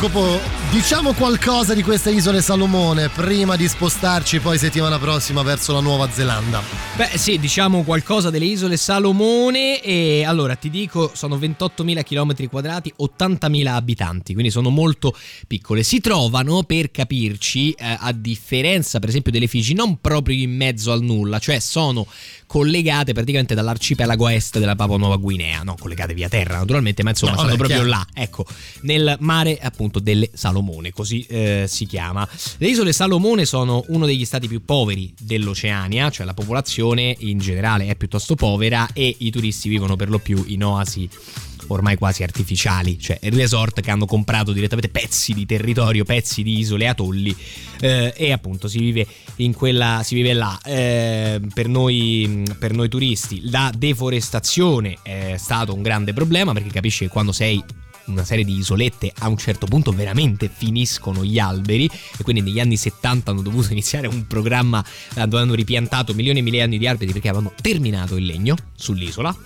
Allora 0.05 0.11
Jacopo, 0.11 0.54
diciamo 0.75 1.13
qualcosa 1.13 1.73
di 1.73 1.85
queste 1.85 2.11
isole 2.11 2.43
Salomone 2.43 3.09
prima 3.09 3.55
di 3.55 3.69
spostarci 3.69 4.41
poi 4.41 4.59
settimana 4.59 4.99
prossima 4.99 5.43
verso 5.43 5.73
la 5.73 5.79
Nuova 5.79 6.11
Zelanda. 6.11 6.61
Beh 6.97 7.17
sì, 7.17 7.39
diciamo 7.39 7.85
qualcosa 7.85 8.29
delle 8.29 8.47
isole 8.47 8.77
Salomone 8.77 9.81
e 9.81 10.25
allora 10.25 10.57
ti 10.57 10.71
dico 10.71 11.13
sono 11.15 11.37
28.000 11.37 12.03
km 12.03 12.49
quadrati, 12.49 12.93
80.000 13.01 13.67
abitanti, 13.69 14.33
quindi 14.33 14.51
sono 14.51 14.71
molto 14.71 15.17
piccole. 15.47 15.85
Si 15.85 16.01
trovano, 16.01 16.65
per 16.65 16.91
capirci, 16.91 17.71
eh, 17.71 17.97
a 17.97 18.11
differenza 18.13 18.99
per 18.99 19.11
esempio 19.11 19.31
delle 19.31 19.47
Figi, 19.47 19.75
non 19.75 20.01
proprio 20.01 20.37
in 20.37 20.57
mezzo 20.57 20.91
al 20.91 21.03
nulla, 21.03 21.39
cioè 21.39 21.61
sono 21.61 22.05
collegate 22.47 23.13
praticamente 23.13 23.55
dall'arcipelago 23.55 24.29
est 24.29 24.59
della 24.59 24.75
Papua 24.75 24.97
Nuova 24.97 25.17
Guinea, 25.17 25.63
no, 25.63 25.77
collegate 25.79 26.15
via 26.15 26.29
terra 26.29 26.59
naturalmente, 26.59 27.05
ma 27.05 27.11
insomma 27.11 27.33
No, 27.33 27.39
sono 27.39 27.51
vabbè, 27.57 27.65
proprio 27.69 27.85
chiaro. 27.87 28.05
là, 28.13 28.23
ecco, 28.23 28.45
nel 28.83 29.17
mare 29.21 29.59
appunto 29.61 29.99
delle 30.01 30.31
Salomone, 30.33 30.63
così 30.93 31.25
eh, 31.29 31.65
si 31.69 31.87
chiama. 31.87 32.29
Le 32.59 32.69
isole 32.69 32.93
Salomone 32.93 33.45
sono 33.45 33.85
uno 33.89 34.07
degli 34.07 34.25
stati 34.25 34.49
più 34.49 34.65
poveri 34.65 35.13
dell'Oceania, 35.19 36.11
cioè 36.11 36.27
la 36.27 36.35
popolazione 36.35 37.15
in 37.21 37.39
generale 37.39 37.87
è 37.87 37.97
piuttosto 37.97 38.35
povera 38.35 38.89
e 38.93 39.15
i 39.19 39.31
turisti 39.31 39.69
vivono 39.69 39.97
per 39.97 40.09
lo 40.09 40.19
più 40.19 40.43
in 40.49 40.65
oasi 40.65 41.09
ormai 41.69 41.97
quasi 41.97 42.23
artificiali, 42.23 42.99
cioè 42.99 43.19
resort 43.23 43.81
che 43.81 43.91
hanno 43.91 44.07
comprato 44.07 44.53
direttamente 44.53 44.91
pezzi 44.91 45.33
di 45.33 45.47
territorio, 45.47 46.05
pezzi 46.05 46.43
di 46.43 46.59
isole, 46.59 46.89
atolli 46.89 47.35
eh, 47.81 48.13
e 48.17 48.33
appunto 48.33 48.69
si 48.69 48.79
vive 48.79 49.07
in 49.37 49.55
quella 49.55 50.03
si 50.05 50.15
vive 50.15 50.33
là. 50.33 50.59
Eh, 50.65 51.41
per, 51.53 51.69
noi, 51.69 52.45
per 52.59 52.73
noi 52.73 52.89
turisti 52.89 53.49
la 53.51 53.73
deforestazione 53.77 54.99
è 55.03 55.37
stato 55.39 55.75
un 55.75 55.83
grande 55.83 56.13
problema 56.13 56.53
perché 56.53 56.71
capisci 56.71 57.05
che 57.05 57.11
quando 57.11 57.33
sei 57.33 57.63
una 58.07 58.25
serie 58.25 58.45
di 58.45 58.57
isolette 58.57 59.13
a 59.19 59.29
un 59.29 59.37
certo 59.37 59.67
punto 59.67 59.93
veramente 59.93 60.51
finiscono 60.53 61.25
gli 61.25 61.39
alberi 61.39 61.87
e 61.87 62.23
quindi 62.23 62.43
negli 62.43 62.61
anni 62.61 62.77
70 62.77 63.31
hanno 63.31 63.43
dovuto 63.43 63.73
iniziare 63.73 64.07
un 64.07 64.27
programma 64.27 64.85
eh, 65.15 65.27
dove 65.27 65.43
hanno 65.43 65.55
ripiantato 65.55 66.15
milioni 66.15 66.41
e 66.41 66.43
milioni 66.43 66.79
di 66.79 66.87
alberi 66.87 67.13
perché 67.13 67.29
avevano 67.29 67.53
terminato 67.61 68.17
il 68.17 68.27
legno 68.27 68.57
sull'isola 68.75 69.37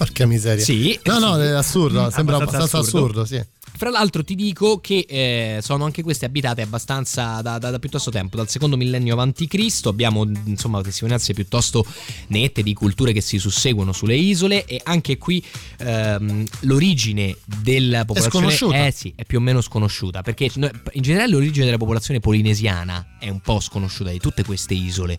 Porca 0.00 0.24
miseria. 0.24 0.64
Sì. 0.64 0.98
No, 1.04 1.18
no, 1.18 1.38
è 1.38 1.48
assurdo, 1.50 2.06
Mm, 2.06 2.08
sembra 2.08 2.36
abbastanza 2.36 2.78
abbastanza 2.78 2.96
assurdo, 2.96 3.24
sì. 3.26 3.44
Fra 3.80 3.88
l'altro 3.88 4.22
ti 4.22 4.34
dico 4.34 4.78
che 4.78 5.06
eh, 5.08 5.60
sono 5.62 5.86
anche 5.86 6.02
queste 6.02 6.26
abitate 6.26 6.60
abbastanza 6.60 7.40
da, 7.40 7.56
da- 7.56 7.70
da 7.70 7.78
piuttosto 7.78 8.10
tempo, 8.10 8.36
dal 8.36 8.46
secondo 8.46 8.76
millennio 8.76 9.14
avanti 9.14 9.46
Cristo, 9.46 9.88
abbiamo 9.88 10.22
insomma 10.44 10.82
testimonianze 10.82 11.32
piuttosto 11.32 11.86
nette 12.26 12.62
di 12.62 12.74
culture 12.74 13.14
che 13.14 13.22
si 13.22 13.38
susseguono 13.38 13.92
sulle 13.92 14.16
isole 14.16 14.66
e 14.66 14.82
anche 14.84 15.16
qui 15.16 15.42
ehm, 15.78 16.44
l'origine 16.60 17.34
della 17.62 18.04
popolazione 18.04 18.50
sconosciuta. 18.50 18.86
eh 18.86 18.90
sì, 18.90 19.14
è 19.16 19.24
più 19.24 19.38
o 19.38 19.40
meno 19.40 19.62
sconosciuta, 19.62 20.20
perché 20.20 20.50
in 20.54 21.00
generale 21.00 21.30
l'origine 21.30 21.64
della 21.64 21.78
popolazione 21.78 22.20
polinesiana 22.20 23.16
è 23.18 23.30
un 23.30 23.40
po' 23.40 23.60
sconosciuta 23.60 24.10
di 24.10 24.18
tutte 24.18 24.44
queste 24.44 24.74
isole. 24.74 25.16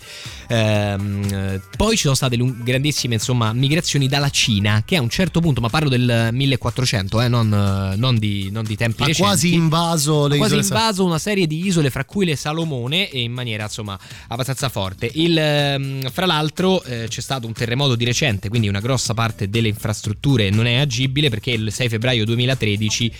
Ehm, 0.49 1.27
eh, 1.33 1.61
poi 1.75 1.95
ci 1.95 2.03
sono 2.03 2.13
state 2.13 2.35
lung- 2.35 2.61
grandissime 2.61 3.15
insomma 3.15 3.53
migrazioni 3.53 4.07
dalla 4.07 4.29
Cina, 4.29 4.83
che 4.85 4.97
a 4.97 5.01
un 5.01 5.09
certo 5.09 5.39
punto, 5.39 5.61
ma 5.61 5.69
parlo 5.69 5.89
del 5.89 6.29
1400, 6.31 7.21
eh, 7.21 7.27
non, 7.27 7.95
non 7.97 8.19
di, 8.19 8.49
non 8.51 8.63
di 8.63 8.75
tempi 8.75 9.03
Ha 9.03 9.05
recenti, 9.05 9.21
quasi 9.21 9.53
invaso 9.53 10.27
le 10.27 10.35
ha 10.35 10.37
quasi 10.37 10.57
isole 10.57 10.67
invaso 10.67 11.05
una 11.05 11.19
serie 11.19 11.47
di 11.47 11.65
isole, 11.65 11.89
fra 11.89 12.05
cui 12.05 12.25
le 12.25 12.35
Salomone, 12.35 13.09
e 13.09 13.21
in 13.21 13.31
maniera 13.31 13.63
insomma 13.63 13.97
abbastanza 14.27 14.69
forte. 14.69 15.09
Il, 15.13 15.37
ehm, 15.37 16.09
fra 16.11 16.25
l'altro 16.25 16.83
eh, 16.83 17.05
c'è 17.07 17.21
stato 17.21 17.47
un 17.47 17.53
terremoto 17.53 17.95
di 17.95 18.05
recente, 18.05 18.49
quindi 18.49 18.67
una 18.67 18.79
grossa 18.79 19.13
parte 19.13 19.49
delle 19.49 19.67
infrastrutture 19.67 20.49
non 20.49 20.67
è 20.67 20.75
agibile 20.75 21.29
perché 21.29 21.51
il 21.51 21.71
6 21.71 21.89
febbraio 21.89 22.25
2013, 22.25 23.11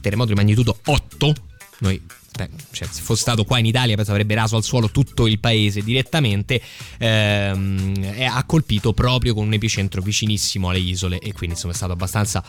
terremoto 0.00 0.30
di 0.30 0.34
magnitudo 0.34 0.78
8, 0.84 1.34
noi 1.80 2.00
beh, 2.38 2.50
cioè, 2.70 2.86
se 2.88 3.02
fosse 3.02 3.22
stato 3.22 3.44
qua 3.44 3.58
in 3.58 3.66
Italia 3.66 3.96
penso 3.96 4.12
avrebbe 4.12 4.34
raso 4.34 4.56
al 4.56 4.62
suolo 4.62 4.90
tutto 4.90 5.26
il 5.26 5.40
paese 5.40 5.82
direttamente 5.82 6.60
ehm, 6.98 8.14
ha 8.30 8.44
colpito 8.44 8.92
proprio 8.92 9.34
con 9.34 9.46
un 9.46 9.52
epicentro 9.52 10.00
vicinissimo 10.00 10.68
alle 10.68 10.78
isole 10.78 11.18
e 11.18 11.32
quindi 11.32 11.56
insomma 11.56 11.72
è 11.72 11.76
stato 11.76 11.92
abbastanza 11.92 12.42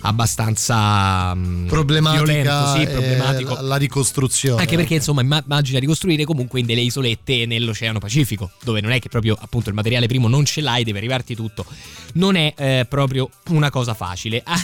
abbastanza 0.00 1.34
mm, 1.34 1.66
problematica 1.66 2.24
violento, 2.24 2.66
sì, 2.74 2.82
eh, 2.82 2.86
problematico 2.86 3.58
la, 3.60 3.76
ricostruzione. 3.76 4.60
anche 4.60 4.76
perché 4.76 4.94
insomma 4.94 5.20
imma- 5.20 5.42
immagina 5.44 5.78
ricostruire 5.78 6.24
comunque 6.24 6.60
in 6.60 6.66
delle 6.66 6.80
isolette 6.80 7.44
nell'Oceano 7.44 7.98
Pacifico, 7.98 8.50
dove 8.62 8.80
non 8.80 8.92
è 8.92 8.98
che 8.98 9.08
proprio 9.08 9.36
appunto 9.38 9.68
il 9.68 9.74
materiale 9.74 10.06
primo 10.06 10.28
non 10.28 10.44
ce 10.44 10.60
l'hai, 10.62 10.84
deve 10.84 10.98
arrivarti 10.98 11.34
tutto. 11.34 11.66
Non 12.14 12.36
è 12.36 12.54
eh, 12.56 12.86
proprio 12.88 13.28
una 13.48 13.70
cosa 13.70 13.92
facile. 13.94 14.40
Ah, 14.44 14.60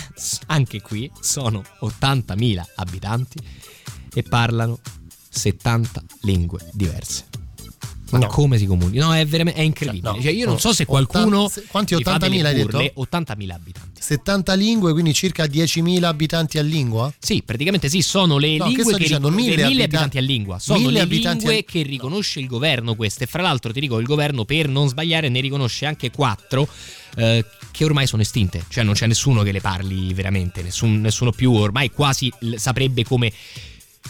anche 0.46 0.80
qui 0.80 1.10
sono 1.20 1.62
80.000 1.80 2.62
abitanti 2.76 3.38
e 4.14 4.22
parlano 4.22 4.78
70 5.30 6.02
lingue 6.22 6.60
diverse. 6.72 7.26
Ma 8.12 8.18
No. 8.18 8.26
come 8.26 8.58
si 8.58 8.66
comunicano? 8.66 9.06
No, 9.12 9.14
è 9.16 9.24
veramente 9.24 9.58
è 9.58 9.62
incredibile. 9.62 10.12
No, 10.16 10.20
Cioè, 10.20 10.30
io 10.32 10.44
non 10.44 10.54
no. 10.54 10.60
so 10.60 10.74
se 10.74 10.84
qualcuno. 10.84 11.44
Otta- 11.44 11.62
quanti 11.66 11.96
gli 11.96 12.02
fa 12.02 12.16
80.000 12.16 12.18
delle 12.28 12.48
hai 12.48 12.54
detto? 12.54 12.66
burle, 12.76 12.92
80.000 12.94 13.54
abitanti. 13.54 14.02
70 14.02 14.52
lingue, 14.52 14.92
quindi 14.92 15.14
circa 15.14 15.46
10.000 15.46 16.08
abitanti 16.08 16.58
a 16.58 16.62
lingua? 16.62 17.10
Sì, 17.18 17.42
praticamente 17.42 17.88
sì, 17.88 18.02
sono 18.02 18.36
le 18.36 18.58
No, 18.58 18.64
che 18.64 18.68
lingue 18.68 18.84
sto 18.84 18.96
che, 18.98 19.02
dicendo? 19.04 19.30
Mille 19.30 19.56
le 19.56 19.62
abitanti- 19.62 19.82
abitanti 19.84 20.18
a 20.18 20.20
lingua. 20.20 20.58
Sono 20.58 20.90
le 20.90 21.04
lingue 21.06 21.58
a- 21.58 21.62
che 21.62 21.82
riconosce 21.82 22.38
il 22.40 22.46
governo 22.48 22.94
queste. 22.96 23.24
Fra 23.24 23.40
l'altro 23.40 23.72
ti 23.72 23.80
dico, 23.80 23.98
il 23.98 24.04
governo 24.06 24.44
per 24.44 24.68
non 24.68 24.88
sbagliare 24.88 25.30
ne 25.30 25.40
riconosce 25.40 25.86
anche 25.86 26.10
quattro 26.10 26.68
eh, 27.16 27.44
che 27.70 27.84
ormai 27.84 28.06
sono 28.06 28.20
estinte. 28.20 28.62
Cioè 28.68 28.84
non 28.84 28.92
c'è 28.92 29.06
nessuno 29.06 29.42
che 29.42 29.52
le 29.52 29.60
parli 29.62 30.12
veramente, 30.12 30.60
nessun- 30.62 31.00
nessuno 31.00 31.30
più 31.30 31.50
ormai 31.52 31.90
quasi 31.90 32.30
saprebbe 32.56 33.04
come... 33.04 33.32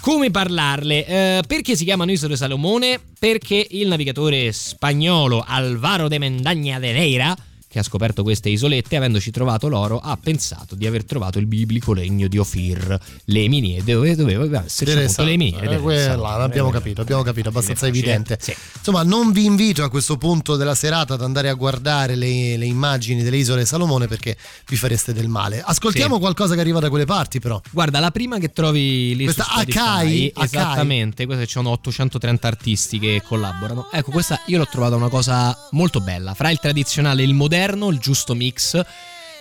Come 0.01 0.31
parlarle? 0.31 1.07
Eh, 1.07 1.43
perché 1.47 1.77
si 1.77 1.85
chiamano 1.85 2.11
Isole 2.11 2.37
Salomone? 2.37 2.99
Perché 3.19 3.67
il 3.71 3.87
navigatore 3.89 4.51
spagnolo 4.51 5.45
Alvaro 5.47 6.09
de 6.09 6.19
Mendaña 6.19 6.81
de 6.81 6.93
Neira, 6.93 7.37
che 7.73 7.79
ha 7.79 7.83
scoperto 7.83 8.23
queste 8.23 8.51
isolette, 8.51 8.97
avendoci 8.97 9.31
trovato 9.31 9.67
l'oro, 9.67 9.99
ha 9.99 10.19
pensato 10.23 10.75
di 10.75 10.87
aver 10.87 11.05
trovato 11.07 11.39
il 11.39 11.47
biblico 11.47 11.95
regno 11.95 12.29
di 12.29 12.37
Ofir, 12.37 12.99
le 13.25 13.49
miniere, 13.49 13.83
dove 13.83 14.15
doveva 14.15 14.63
esserci 14.63 14.95
appunto 14.95 15.25
le 15.25 15.37
miniere. 15.39 15.77
Eh, 15.77 15.79
quella, 15.79 16.37
l'abbiamo 16.37 16.69
capito, 16.69 17.01
abbiamo 17.01 17.23
capito, 17.23 17.49
abbastanza 17.49 17.87
evidente. 17.87 18.37
sì. 18.39 18.55
Insomma, 18.77 19.03
non 19.05 19.33
vi 19.33 19.47
invito 19.47 19.85
a 19.85 19.89
questo 19.89 20.19
punto 20.19 20.57
della 20.57 20.75
serata 20.75 21.15
ad 21.15 21.23
andare 21.23 21.49
a 21.49 21.55
guardare 21.55 22.15
le, 22.15 22.59
le 22.59 22.67
immagini 22.67 23.23
delle 23.23 23.39
isole 23.39 23.65
Salomone 23.65 24.07
perché 24.07 24.37
vi 24.69 24.77
fareste 24.77 25.15
del 25.15 25.29
male. 25.29 25.63
Ascoltiamo 25.65 26.17
Sì. 26.17 26.21
qualcosa 26.21 26.55
che 26.55 26.61
arriva 26.61 26.79
da 26.79 26.91
quelle 26.91 27.07
parti, 27.07 27.41
però. 27.41 27.59
Guarda, 27.71 28.01
la 28.01 28.11
prima 28.11 28.39
che 28.39 28.53
trovi 28.53 29.17
lì 29.17 29.25
Questa 29.25 29.45
su 29.45 29.51
Spotify, 29.51 29.79
Akai, 29.81 30.33
Akai. 30.35 30.45
esattamente, 30.45 31.25
queste 31.25 31.47
ci 31.47 31.53
sono 31.53 31.71
830 31.71 32.47
artisti 32.47 32.99
che 32.99 33.23
collaborano. 33.27 33.89
Ecco, 33.91 34.11
questa 34.11 34.39
io 34.49 34.59
l'ho 34.59 34.67
trovata 34.71 34.95
una 34.97 35.09
cosa 35.09 35.57
molto 35.71 36.01
bella, 36.01 36.35
fra 36.35 36.51
il 36.51 36.59
tradizionale 36.59 37.23
e 37.23 37.25
il 37.25 37.33
moderno, 37.35 37.61
il 37.71 37.99
giusto 37.99 38.35
mix. 38.35 38.77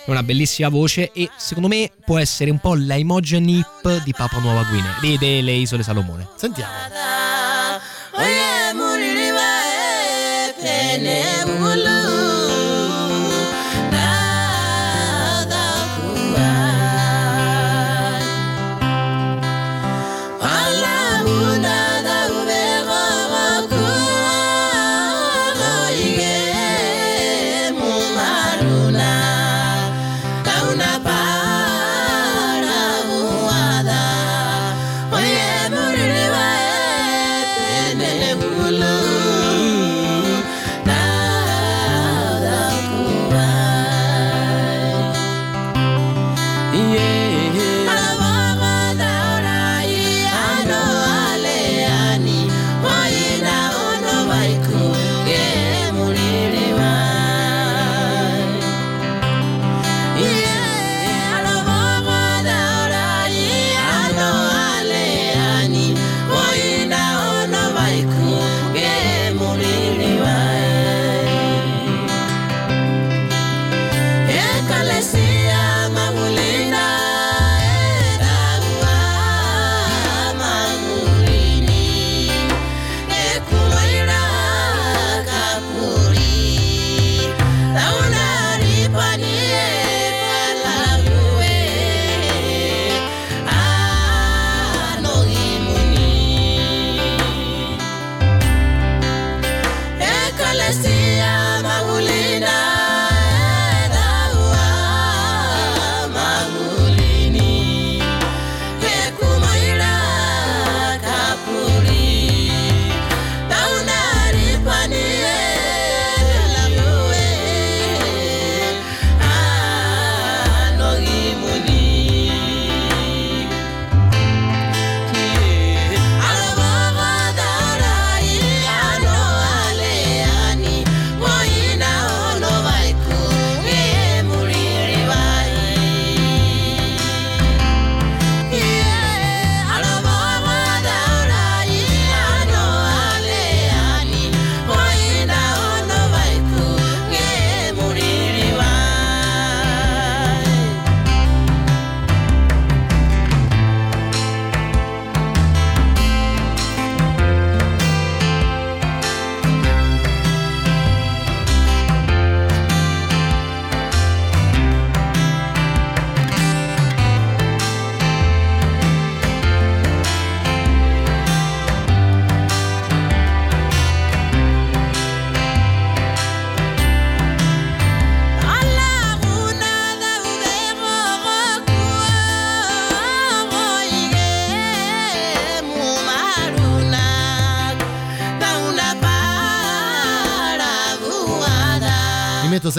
È 0.04 0.10
una 0.10 0.24
bellissima 0.24 0.70
voce 0.70 1.12
e 1.14 1.30
secondo 1.38 1.68
me 1.68 1.92
può 2.04 2.18
essere 2.18 2.50
un 2.50 2.58
po' 2.60 2.76
la 2.76 2.96
Imogen 2.96 3.48
Hip 3.48 4.04
di 4.04 4.14
Papua 4.14 4.40
Nuova 4.40 4.64
Guinea, 4.64 4.96
di- 5.00 5.18
delle 5.18 5.52
isole 5.52 5.84
Salomone. 5.84 6.28
Sentiamo. 6.36 6.72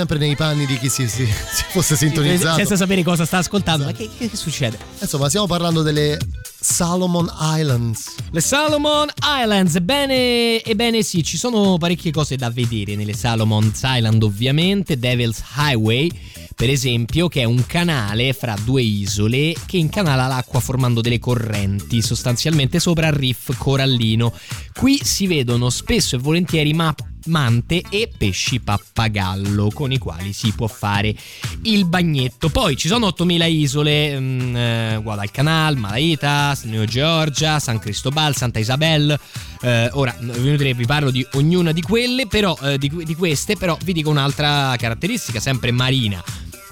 Sempre 0.02 0.18
nei 0.18 0.34
panni 0.34 0.66
di 0.66 0.78
chi 0.78 0.88
si, 0.88 1.08
si- 1.08 1.24
si 1.26 1.64
fosse 1.70 1.94
sintonizzato. 1.96 2.56
Senza 2.56 2.76
sapere 2.76 3.02
cosa 3.04 3.24
sta 3.24 3.38
ascoltando. 3.38 3.84
Ma 3.84 3.92
che, 3.92 4.08
che- 4.16 4.30
succede? 4.34 4.76
Insomma, 5.00 5.28
stiamo 5.28 5.46
parlando 5.46 5.82
delle 5.82 6.18
Salomon 6.60 7.30
Islands. 7.40 8.16
Le 8.32 8.40
Salomon 8.40 9.08
Islands, 9.40 9.76
ebbene, 9.76 10.60
ebbene 10.62 11.02
sì, 11.04 11.22
ci 11.22 11.36
sono 11.36 11.78
parecchie 11.78 12.10
cose 12.10 12.34
da 12.36 12.50
vedere 12.50 12.96
nelle 12.96 13.14
Salomon 13.14 13.72
Island 13.82 14.22
ovviamente, 14.24 14.98
Devil's 14.98 15.42
Highway 15.56 16.10
per 16.54 16.68
esempio 16.68 17.28
che 17.28 17.40
è 17.40 17.44
un 17.44 17.64
canale 17.66 18.34
fra 18.34 18.54
due 18.62 18.82
isole 18.82 19.54
che 19.66 19.78
incanala 19.78 20.26
l'acqua 20.26 20.60
formando 20.60 21.00
delle 21.00 21.18
correnti 21.18 22.02
sostanzialmente 22.02 22.78
sopra 22.78 23.06
il 23.08 23.14
riff 23.14 23.56
corallino. 23.56 24.32
Qui 24.78 25.00
si 25.02 25.26
vedono 25.26 25.70
spesso 25.70 26.14
e 26.14 26.18
volentieri 26.18 26.72
ma- 26.74 26.94
mante 27.26 27.82
e 27.88 28.10
pesci 28.16 28.60
pappagallo 28.60 29.70
con 29.72 29.92
i 29.92 29.98
quali 29.98 30.32
si 30.32 30.52
può 30.52 30.66
fare 30.66 31.14
il 31.62 31.84
bagnetto. 31.86 32.48
Poi 32.48 32.76
ci 32.76 32.88
sono 32.88 33.06
8000 33.06 33.46
isole, 33.46 34.18
mm, 34.18 34.56
eh, 34.56 35.00
Guadalcanal, 35.02 35.76
Malaita, 35.76 36.56
New 36.64 36.84
Georgia, 36.84 37.58
San 37.58 37.78
Cristobal, 37.78 38.36
Santa 38.36 38.58
Isabel. 38.58 39.18
Eh, 39.60 39.90
ora 39.92 40.14
vi 40.18 40.86
parlo 40.86 41.10
di 41.10 41.26
ognuna 41.32 41.72
di 41.72 41.82
quelle, 41.82 42.26
però 42.26 42.56
eh, 42.62 42.78
di, 42.78 42.90
di 43.04 43.14
queste, 43.14 43.56
però 43.56 43.76
vi 43.84 43.92
dico 43.92 44.10
un'altra 44.10 44.74
caratteristica, 44.76 45.40
sempre 45.40 45.70
marina. 45.70 46.22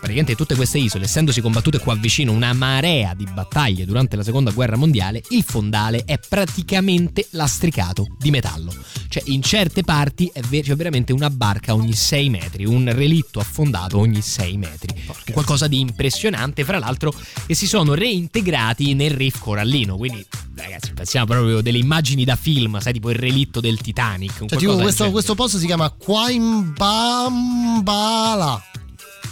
Praticamente 0.01 0.35
tutte 0.35 0.55
queste 0.55 0.79
isole, 0.79 1.05
essendosi 1.05 1.43
combattute 1.43 1.79
qua 1.79 1.95
vicino 1.95 2.33
una 2.33 2.55
marea 2.55 3.13
di 3.15 3.27
battaglie 3.31 3.85
durante 3.85 4.17
la 4.17 4.23
seconda 4.23 4.51
guerra 4.51 4.77
mondiale, 4.77 5.23
il 5.29 5.43
fondale 5.43 6.05
è 6.07 6.19
praticamente 6.19 7.27
lastricato 7.33 8.07
di 8.19 8.31
metallo. 8.31 8.75
Cioè 9.09 9.25
in 9.27 9.43
certe 9.43 9.83
parti 9.83 10.31
è 10.33 10.41
ver- 10.41 10.65
c'è 10.65 10.75
veramente 10.75 11.13
una 11.13 11.29
barca 11.29 11.75
ogni 11.75 11.93
6 11.93 12.31
metri, 12.31 12.65
un 12.65 12.91
relitto 12.95 13.41
affondato 13.41 13.99
ogni 13.99 14.23
6 14.23 14.57
metri. 14.57 15.03
Qualcosa 15.33 15.67
di 15.67 15.81
impressionante, 15.81 16.65
fra 16.65 16.79
l'altro, 16.79 17.13
che 17.47 17.55
si 17.55 17.67
sono 17.67 17.93
reintegrati 17.93 18.95
nel 18.95 19.11
riff 19.11 19.39
corallino. 19.39 19.99
Quindi, 19.99 20.25
ragazzi, 20.55 20.95
pensiamo 20.95 21.27
proprio 21.27 21.61
delle 21.61 21.77
immagini 21.79 22.25
da 22.25 22.37
film, 22.37 22.81
sai, 22.81 22.95
tipo 22.95 23.11
il 23.11 23.17
relitto 23.17 23.61
del 23.61 23.79
Titanic. 23.81 24.47
Cioè, 24.47 24.59
tipo, 24.59 24.77
questo, 24.77 25.11
questo 25.11 25.35
posto 25.35 25.59
si 25.59 25.67
chiama 25.67 25.91
Quaimbambala. 25.91 28.65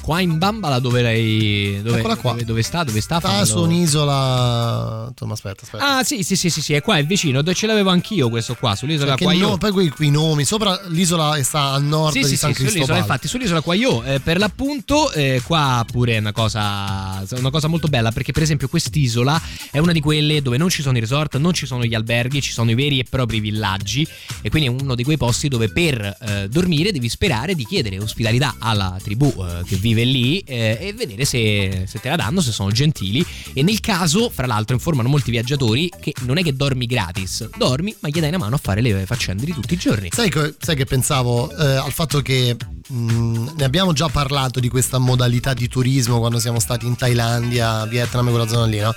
Qua 0.00 0.20
in 0.20 0.38
Bambala 0.38 0.78
dove 0.78 1.02
lei. 1.02 1.80
Dove, 1.82 2.00
qua. 2.00 2.16
dove, 2.32 2.44
dove 2.44 2.62
sta? 2.62 2.84
Dove 2.84 3.00
sta? 3.00 3.18
Sta 3.18 3.28
Fammelo- 3.28 3.46
su 3.46 3.58
un'isola. 3.62 5.06
Insomma, 5.10 5.32
aspetta, 5.34 5.62
aspetta. 5.64 5.96
Ah, 5.98 6.04
sì, 6.04 6.22
sì, 6.22 6.36
sì, 6.36 6.50
sì, 6.50 6.60
sì, 6.62 6.72
è 6.74 6.82
qua, 6.82 6.96
è 6.96 7.04
vicino. 7.04 7.42
dove 7.42 7.54
Ce 7.54 7.66
l'avevo 7.66 7.90
anch'io 7.90 8.28
questo 8.28 8.54
qua, 8.54 8.74
sull'isola 8.74 9.10
Perché 9.10 9.24
Quaio. 9.24 9.48
no, 9.48 9.58
poi 9.58 9.72
quei, 9.72 9.88
quei 9.88 10.10
nomi. 10.10 10.44
Sopra 10.44 10.80
l'isola 10.88 11.42
sta 11.42 11.70
a 11.72 11.78
nord 11.78 12.12
Sì, 12.12 12.20
di 12.20 12.26
sì, 12.28 12.36
San 12.36 12.54
sì, 12.54 12.64
Cristobal. 12.64 12.98
infatti, 12.98 13.28
sull'isola 13.28 13.60
Quaio, 13.60 14.02
eh, 14.04 14.20
per 14.20 14.38
l'appunto, 14.38 15.10
eh, 15.12 15.40
qua 15.44 15.84
pure 15.90 16.14
è 16.16 16.18
una 16.18 16.32
cosa, 16.32 17.24
una 17.36 17.50
cosa 17.50 17.68
molto 17.68 17.88
bella 17.88 18.10
perché, 18.12 18.32
per 18.32 18.42
esempio, 18.42 18.68
quest'isola 18.68 19.40
è 19.70 19.78
una 19.78 19.92
di 19.92 20.00
quelle 20.00 20.40
dove 20.42 20.56
non 20.56 20.68
ci 20.68 20.82
sono 20.82 20.96
i 20.96 21.00
resort, 21.00 21.36
non 21.38 21.52
ci 21.52 21.66
sono 21.66 21.84
gli 21.84 21.94
alberghi, 21.94 22.40
ci 22.40 22.52
sono 22.52 22.70
i 22.70 22.74
veri 22.74 22.98
e 22.98 23.04
propri 23.08 23.40
villaggi. 23.40 24.06
E 24.42 24.50
quindi 24.50 24.68
è 24.68 24.72
uno 24.80 24.94
di 24.94 25.04
quei 25.04 25.16
posti 25.16 25.48
dove 25.48 25.68
per 25.70 26.16
eh, 26.20 26.48
dormire 26.48 26.92
devi 26.92 27.08
sperare 27.08 27.54
di 27.54 27.64
chiedere 27.64 27.98
ospitalità 27.98 28.56
alla 28.58 28.96
tribù 29.02 29.34
eh, 29.38 29.64
che 29.64 29.76
vive 29.78 30.04
lì 30.04 30.38
eh, 30.40 30.78
e 30.80 30.92
vedere 30.92 31.24
se, 31.24 31.84
se 31.86 32.00
te 32.00 32.08
la 32.08 32.16
danno, 32.16 32.40
se 32.40 32.52
sono 32.52 32.70
gentili. 32.70 33.24
E 33.52 33.62
nel 33.62 33.80
caso, 33.80 34.30
fra 34.30 34.46
l'altro, 34.46 34.74
informano 34.74 35.08
molti 35.08 35.30
viaggiatori 35.30 35.90
che 36.00 36.12
non 36.22 36.38
è 36.38 36.42
che 36.42 36.54
dormi 36.54 36.86
gratis, 36.86 37.48
dormi, 37.56 37.94
ma 38.00 38.08
gli 38.08 38.20
dai 38.20 38.28
una 38.28 38.38
mano 38.38 38.56
a 38.56 38.60
fare 38.62 38.80
le 38.80 39.06
faccende 39.06 39.44
di 39.44 39.52
tutti 39.52 39.74
i 39.74 39.76
giorni. 39.76 40.08
Sai, 40.12 40.30
co- 40.30 40.54
sai 40.58 40.76
che 40.76 40.84
pensavo 40.84 41.50
eh, 41.56 41.76
al 41.76 41.92
fatto 41.92 42.20
che 42.20 42.56
mh, 42.88 43.52
ne 43.56 43.64
abbiamo 43.64 43.92
già 43.92 44.08
parlato 44.08 44.60
di 44.60 44.68
questa 44.68 44.98
modalità 44.98 45.54
di 45.54 45.68
turismo 45.68 46.18
quando 46.18 46.38
siamo 46.38 46.60
stati 46.60 46.86
in 46.86 46.96
Thailandia, 46.96 47.84
Vietnam 47.86 48.28
e 48.28 48.30
quella 48.30 48.48
zona 48.48 48.66
lì, 48.66 48.78
no? 48.78 48.94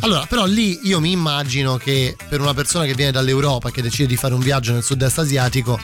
Allora, 0.00 0.26
però 0.26 0.46
lì 0.46 0.80
io 0.82 0.98
mi 0.98 1.12
immagino 1.12 1.76
che 1.76 2.16
per 2.28 2.40
una 2.40 2.54
persona 2.54 2.84
che 2.84 2.94
viene 2.94 3.12
dall'Europa 3.12 3.68
e 3.68 3.72
che 3.72 3.82
decide 3.82 4.08
di 4.08 4.16
fare 4.16 4.34
un 4.34 4.40
viaggio 4.40 4.72
nel 4.72 4.82
sud-est 4.82 5.18
asiatico, 5.18 5.78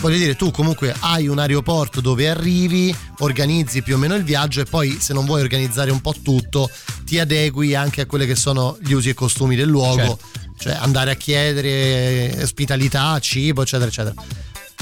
voglio 0.00 0.16
dire, 0.16 0.36
tu 0.36 0.50
comunque 0.50 0.94
hai 1.00 1.28
un 1.28 1.38
aeroporto 1.38 2.00
dove 2.00 2.28
arrivi, 2.28 2.94
organizzi 3.18 3.82
più 3.82 3.94
o 3.94 3.98
meno 3.98 4.14
il 4.14 4.22
viaggio 4.24 4.60
e 4.60 4.64
poi 4.64 4.98
se 5.00 5.12
non 5.12 5.24
vuoi 5.24 5.40
organizzare 5.40 5.90
un 5.90 6.00
po' 6.00 6.14
tutto, 6.22 6.70
ti 7.04 7.18
adegui 7.18 7.74
anche 7.74 8.02
a 8.02 8.06
quelli 8.06 8.26
che 8.26 8.36
sono 8.36 8.78
gli 8.80 8.92
usi 8.92 9.10
e 9.10 9.14
costumi 9.14 9.56
del 9.56 9.68
luogo, 9.68 9.96
Certo. 9.96 10.18
cioè 10.58 10.72
andare 10.74 11.10
a 11.10 11.14
chiedere 11.14 12.42
ospitalità, 12.42 13.18
cibo, 13.18 13.62
eccetera, 13.62 13.88
eccetera. 13.88 14.14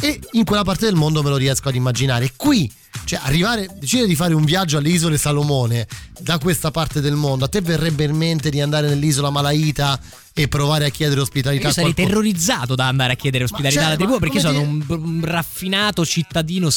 E 0.00 0.20
in 0.32 0.44
quella 0.44 0.62
parte 0.62 0.84
del 0.84 0.94
mondo 0.94 1.22
me 1.22 1.30
lo 1.30 1.36
riesco 1.36 1.68
ad 1.68 1.74
immaginare. 1.74 2.32
Qui, 2.36 2.70
cioè 3.04 3.20
arrivare, 3.22 3.68
decidere 3.78 4.08
di 4.08 4.16
fare 4.16 4.34
un 4.34 4.44
viaggio 4.44 4.78
alle 4.78 4.88
isole 4.88 5.18
Salomone 5.18 5.86
da 6.18 6.38
questa 6.38 6.70
parte 6.70 7.00
del 7.00 7.14
mondo, 7.14 7.44
a 7.44 7.48
te 7.48 7.60
verrebbe 7.60 8.04
in 8.04 8.16
mente 8.16 8.50
di 8.50 8.60
andare 8.60 8.88
nell'isola 8.88 9.30
Malaita 9.30 10.00
e 10.38 10.48
provare 10.48 10.84
a 10.84 10.90
chiedere 10.90 11.22
ospitalità 11.22 11.68
Io 11.68 11.72
sarei 11.72 11.94
qualcuno? 11.94 12.20
terrorizzato 12.20 12.74
da 12.74 12.88
andare 12.88 13.14
a 13.14 13.16
chiedere 13.16 13.44
ospitalità 13.44 13.80
cioè, 13.80 13.84
alla 13.84 13.96
tribù 13.96 14.18
perché 14.18 14.38
sono 14.38 14.60
un, 14.60 14.84
un 14.86 15.20
raffinato 15.24 16.04
cittadino 16.04 16.68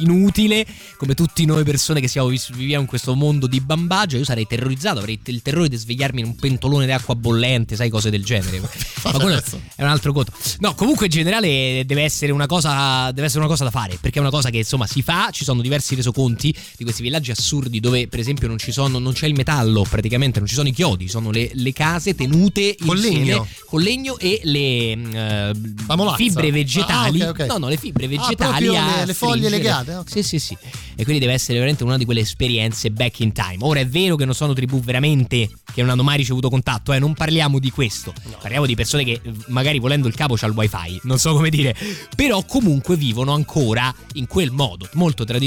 inutile, 0.00 0.66
come 0.96 1.12
tutti 1.12 1.44
noi 1.44 1.62
persone 1.62 2.00
che 2.00 2.08
siamo 2.08 2.28
viviamo 2.28 2.80
in 2.80 2.86
questo 2.88 3.14
mondo 3.14 3.46
di 3.46 3.60
bambaggio. 3.60 4.16
Io 4.16 4.24
sarei 4.24 4.46
terrorizzato, 4.46 5.00
avrei 5.00 5.20
il 5.24 5.42
terrore 5.42 5.68
di 5.68 5.76
svegliarmi 5.76 6.20
in 6.20 6.26
un 6.26 6.36
pentolone 6.36 6.86
d'acqua 6.86 7.14
bollente, 7.14 7.76
sai, 7.76 7.90
cose 7.90 8.08
del 8.08 8.24
genere. 8.24 8.60
Ma 9.04 9.12
quello 9.12 9.42
è 9.76 9.82
un 9.82 9.88
altro 9.88 10.14
conto. 10.14 10.32
No, 10.60 10.74
comunque 10.74 11.06
in 11.06 11.12
generale 11.12 11.84
deve 11.84 12.04
essere 12.04 12.32
una 12.32 12.46
cosa, 12.46 13.10
deve 13.12 13.26
essere 13.26 13.40
una 13.40 13.48
cosa 13.48 13.64
da 13.64 13.70
fare 13.70 13.98
perché 14.00 14.18
è 14.18 14.22
una 14.22 14.30
cosa 14.30 14.48
che 14.48 14.58
insomma 14.58 14.86
si 14.86 15.02
fa. 15.02 15.28
Ci 15.30 15.44
sono 15.44 15.60
diversi 15.62 15.94
resoconti 15.94 16.54
di 16.76 16.84
questi 16.84 17.02
villaggi 17.02 17.30
assurdi 17.30 17.80
dove, 17.80 18.08
per 18.08 18.18
esempio, 18.20 18.48
non 18.48 18.58
ci 18.58 18.72
sono, 18.72 18.98
non 18.98 19.12
c'è 19.12 19.26
il 19.26 19.34
metallo 19.34 19.86
praticamente, 19.88 20.38
non 20.38 20.48
ci 20.48 20.54
sono 20.54 20.68
i 20.68 20.72
chiodi, 20.72 21.08
sono 21.08 21.30
le, 21.30 21.50
le 21.54 21.72
case 21.72 22.14
tenute 22.14 22.76
Con 22.78 22.96
insieme 22.96 23.24
legno? 23.24 23.46
con 23.66 23.80
legno 23.80 24.18
e 24.18 24.40
le 24.44 24.96
molazza? 25.94 26.16
fibre 26.16 26.50
vegetali. 26.50 27.20
Ah, 27.22 27.30
ok, 27.30 27.40
ok. 27.40 27.46
No, 27.46 27.58
no, 27.58 27.68
le 27.68 27.76
fibre 27.76 28.04
Ah, 28.04 28.08
vegetali 28.08 28.36
proprio 28.36 28.74
a 28.76 28.96
le- 29.00 29.06
le 29.06 29.14
foglie 29.14 29.48
legate, 29.48 29.94
ok. 29.94 30.10
Sì, 30.10 30.22
sì, 30.22 30.38
sì. 30.38 30.56
E 30.94 31.04
quindi 31.04 31.20
deve 31.20 31.32
essere 31.32 31.54
veramente 31.54 31.84
una 31.84 31.96
di 31.96 32.04
quelle 32.04 32.20
esperienze 32.20 32.90
back 32.90 33.20
in 33.20 33.32
time. 33.32 33.56
Ora 33.60 33.80
è 33.80 33.86
vero 33.86 34.16
che 34.16 34.24
non 34.24 34.34
sono 34.34 34.52
tribù 34.52 34.80
veramente 34.80 35.48
che 35.72 35.80
non 35.80 35.90
hanno 35.90 36.02
mai 36.02 36.18
ricevuto 36.18 36.50
contatto, 36.50 36.92
eh, 36.92 36.98
non 36.98 37.14
parliamo 37.14 37.58
di 37.58 37.70
questo. 37.70 38.12
Parliamo 38.40 38.66
di 38.66 38.74
persone 38.74 39.04
che 39.04 39.20
magari 39.48 39.78
volendo 39.78 40.06
il 40.08 40.14
capo 40.14 40.34
c'ha 40.34 40.46
il 40.46 40.52
wifi, 40.52 41.00
non 41.04 41.18
so 41.18 41.32
come 41.32 41.48
dire, 41.48 41.74
però 42.14 42.44
comunque 42.44 42.96
vivono 42.96 43.32
ancora 43.32 43.94
in 44.14 44.26
quel 44.26 44.50
modo, 44.50 44.88
molto 44.94 45.24
tradizionale 45.24 45.41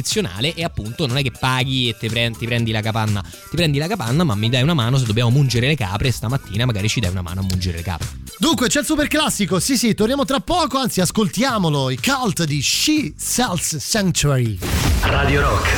e 0.56 0.64
appunto 0.64 1.06
non 1.08 1.18
è 1.18 1.22
che 1.22 1.32
paghi 1.32 1.90
e 1.90 1.98
ti 1.98 2.08
prendi, 2.08 2.38
ti 2.40 2.46
prendi 2.46 2.72
la 2.72 2.82
capanna, 2.82 3.22
ti 3.22 3.56
prendi 3.56 3.78
la 3.78 3.88
capanna, 3.88 4.24
ma 4.24 4.36
mi 4.36 4.50
dai 4.50 4.64
una 4.64 4.74
mano 4.74 4.98
se 4.98 5.06
dobbiamo 5.06 5.30
mungere 5.30 5.68
le 5.68 5.76
capre 5.76 6.08
e 6.08 6.12
stamattina 6.12 6.66
magari 6.66 6.90
ci 6.90 7.00
dai 7.00 7.12
una 7.12 7.22
mano 7.22 7.42
a 7.42 7.44
mungere 7.44 7.78
le 7.78 7.84
capre. 7.84 8.08
Dunque 8.38 8.68
c'è 8.68 8.80
il 8.80 8.86
super 8.86 9.08
classico, 9.08 9.60
sì 9.60 9.78
sì, 9.78 9.94
torniamo 9.94 10.26
tra 10.26 10.40
poco, 10.40 10.78
anzi 10.78 11.02
ascoltiamolo, 11.02 11.90
i 11.90 12.00
cult 12.00 12.44
di 12.44 12.62
She 12.62 13.14
Sells 13.16 13.78
Sanctuary. 13.78 14.58
Radio 15.02 15.42
Rock. 15.42 15.70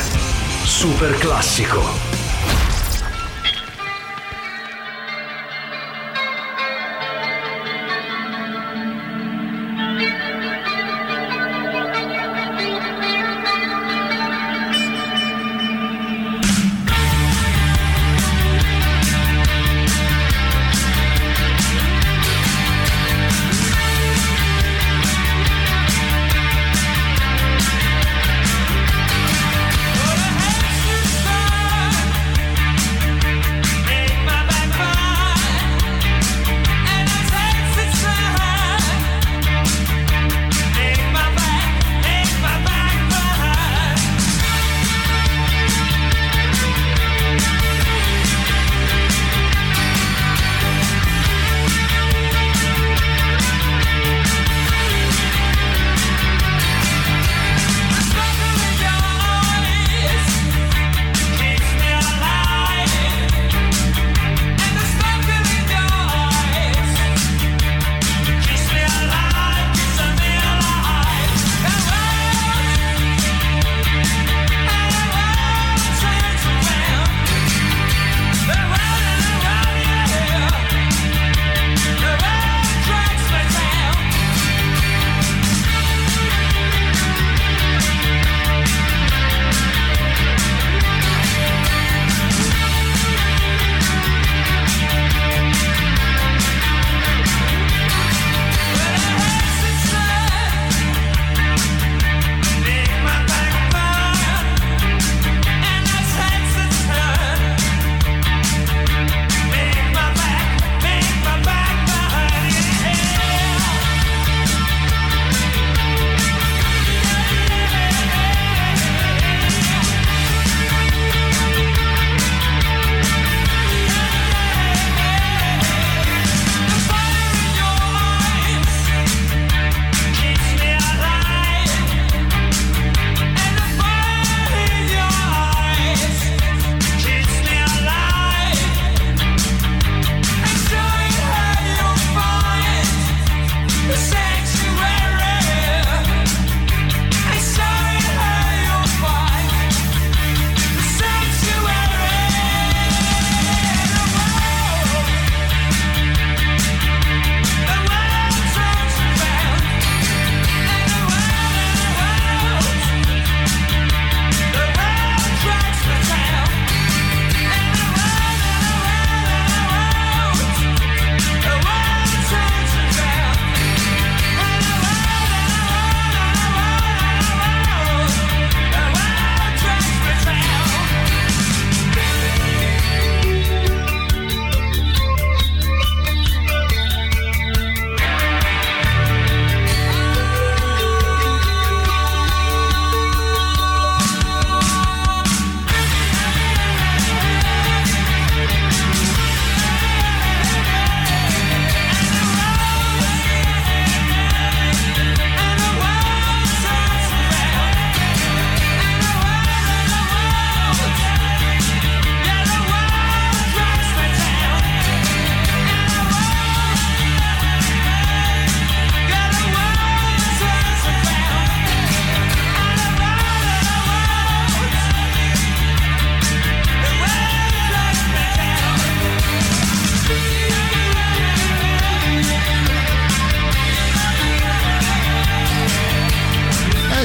Super 0.64 1.16
classico. 1.18 2.07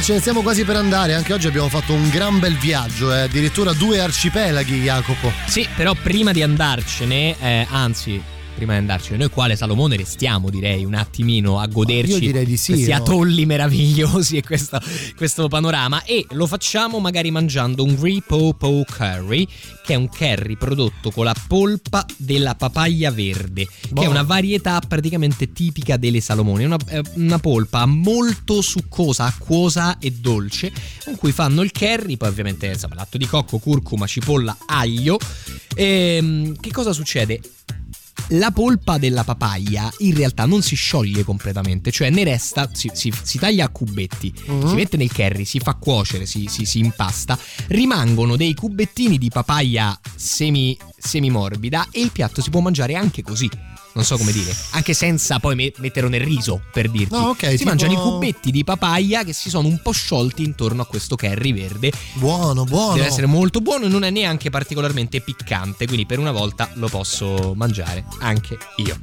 Ce 0.04 0.12
ne 0.12 0.20
stiamo 0.20 0.42
quasi 0.42 0.66
per 0.66 0.76
andare. 0.76 1.14
Anche 1.14 1.32
oggi 1.32 1.48
abbiamo 1.48 1.70
fatto 1.70 1.94
un 1.94 2.10
gran 2.10 2.38
bel 2.38 2.58
viaggio, 2.58 3.14
eh. 3.14 3.22
addirittura 3.22 3.72
due 3.72 4.02
arcipelaghi, 4.02 4.82
Jacopo. 4.82 5.32
Sì, 5.48 5.66
però 5.74 5.94
prima 5.94 6.34
di 6.34 6.44
andarcene, 6.44 7.36
eh, 7.40 7.66
anzi, 7.70 8.22
prima 8.54 8.74
di 8.74 8.80
andarcene, 8.80 9.18
noi 9.18 9.30
qua 9.30 9.46
alle 9.46 9.56
Salomone 9.56 9.96
restiamo, 9.96 10.50
direi, 10.50 10.86
un 10.86 10.94
attimino 10.94 11.60
a 11.60 11.68
goderci 11.68 12.32
di 12.46 12.58
sì, 12.58 12.74
questi 12.74 12.92
no? 12.92 12.98
atolli 12.98 13.46
meravigliosi 13.46 14.38
e 14.38 14.44
questo, 14.44 14.80
questo 15.16 15.48
panorama. 15.48 16.04
E 16.04 16.26
lo 16.32 16.48
facciamo 16.48 17.00
magari 17.00 17.32
mangiando 17.32 17.84
un 17.84 18.00
Ripopo 18.00 18.86
Curry, 18.90 19.48
che 19.84 19.94
è 19.94 19.96
un 19.96 20.08
curry 20.08 20.56
prodotto 20.56 21.12
con 21.12 21.26
la 21.26 21.36
polpa 21.48 22.06
della 22.18 22.56
papaya 22.56 23.12
verde, 23.12 23.66
che 23.66 23.90
è 23.90 23.94
Buono. 23.94 24.12
una 24.12 24.24
varietà 24.24 24.80
praticamente 24.88 25.52
tipica 25.52 25.98
delle 25.98 26.22
Salomone. 26.22 26.66
Una, 26.66 26.78
una 27.16 27.40
polpa 27.40 27.86
molto 27.86 28.62
succosa, 28.62 29.26
acquosa 29.26 29.98
e 30.00 30.12
dolce, 30.12 30.72
con 31.04 31.16
cui 31.16 31.32
fanno 31.32 31.62
il 31.62 31.72
curry, 31.72 32.18
poi 32.18 32.30
ovviamente 32.30 32.68
insomma, 32.68 32.96
latte 32.96 33.18
di 33.18 33.26
cocco, 33.26 33.58
curcuma, 33.58 34.08
cipolla, 34.08 34.56
aglio. 34.66 35.18
Ehm, 35.76 36.56
che 36.60 36.72
cosa 36.72 36.94
succede? 36.94 37.42
La 38.30 38.52
polpa 38.52 38.98
della 38.98 39.24
papaya 39.24 39.92
in 40.00 40.16
realtà 40.16 40.46
non 40.46 40.62
si 40.62 40.76
scioglie 40.76 41.24
completamente, 41.24 41.92
cioè 41.92 42.10
ne 42.10 42.24
resta, 42.24 42.70
si, 42.74 42.90
si- 42.94 43.14
si 43.22 43.38
taglia 43.38 43.66
a 43.66 43.70
cubetti, 43.70 44.34
Mhm. 44.48 44.68
si 44.70 44.76
mette 44.76 44.98
nel 44.98 45.12
curry, 45.12 45.46
si 45.46 45.60
fa 45.60 45.76
cuocere, 45.76 46.26
si, 46.26 46.48
si- 46.48 46.66
si 46.66 46.80
impasta, 46.80 47.38
rimangono 47.68 48.36
dei 48.36 48.54
cubettini 48.56 49.18
di 49.18 49.30
papaya 49.30 50.00
semi, 50.16 50.78
morbida 51.30 51.88
e 51.92 52.02
il 52.02 52.12
piatto 52.12 52.42
si 52.42 52.50
può 52.50 52.60
mangiare 52.62 52.96
anche 52.96 53.22
così. 53.22 53.50
Non 53.94 54.04
so 54.04 54.18
come 54.18 54.32
dire, 54.32 54.56
anche 54.72 54.94
senza 54.94 55.40
poi 55.40 55.56
me- 55.56 55.72
metterlo 55.78 56.10
nel 56.10 56.22
riso, 56.22 56.62
per 56.72 56.90
dirti. 56.90 57.14
No, 57.14 57.30
ok, 57.30 57.46
si 57.50 57.58
tipo- 57.58 57.70
mangiano 57.70 57.94
i 57.94 57.96
cubetti 57.96 58.50
di 58.50 58.64
papaya 58.64 59.24
che 59.24 59.34
si 59.34 59.50
sono 59.50 59.68
un 59.68 59.80
po' 59.82 59.92
sciolti 59.92 60.44
intorno 60.44 60.82
a 60.82 60.86
questo 60.86 61.16
curry 61.16 61.54
verde. 61.54 61.92
Buono, 62.14 62.64
buono. 62.64 62.96
Deve 62.96 63.08
essere 63.08 63.28
molto 63.28 63.62
buono 63.62 63.86
e 63.86 63.90
non 63.90 64.04
è 64.04 64.10
neanche 64.10 64.50
particolarmente 64.50 65.22
piccante, 65.22 65.86
quindi 65.86 66.06
per 66.08 66.18
una 66.20 66.32
volta 66.32 66.70
lo 66.74 66.88
posso 66.88 67.54
mangiare 67.56 68.04
anche 68.20 68.58
io. 68.78 69.00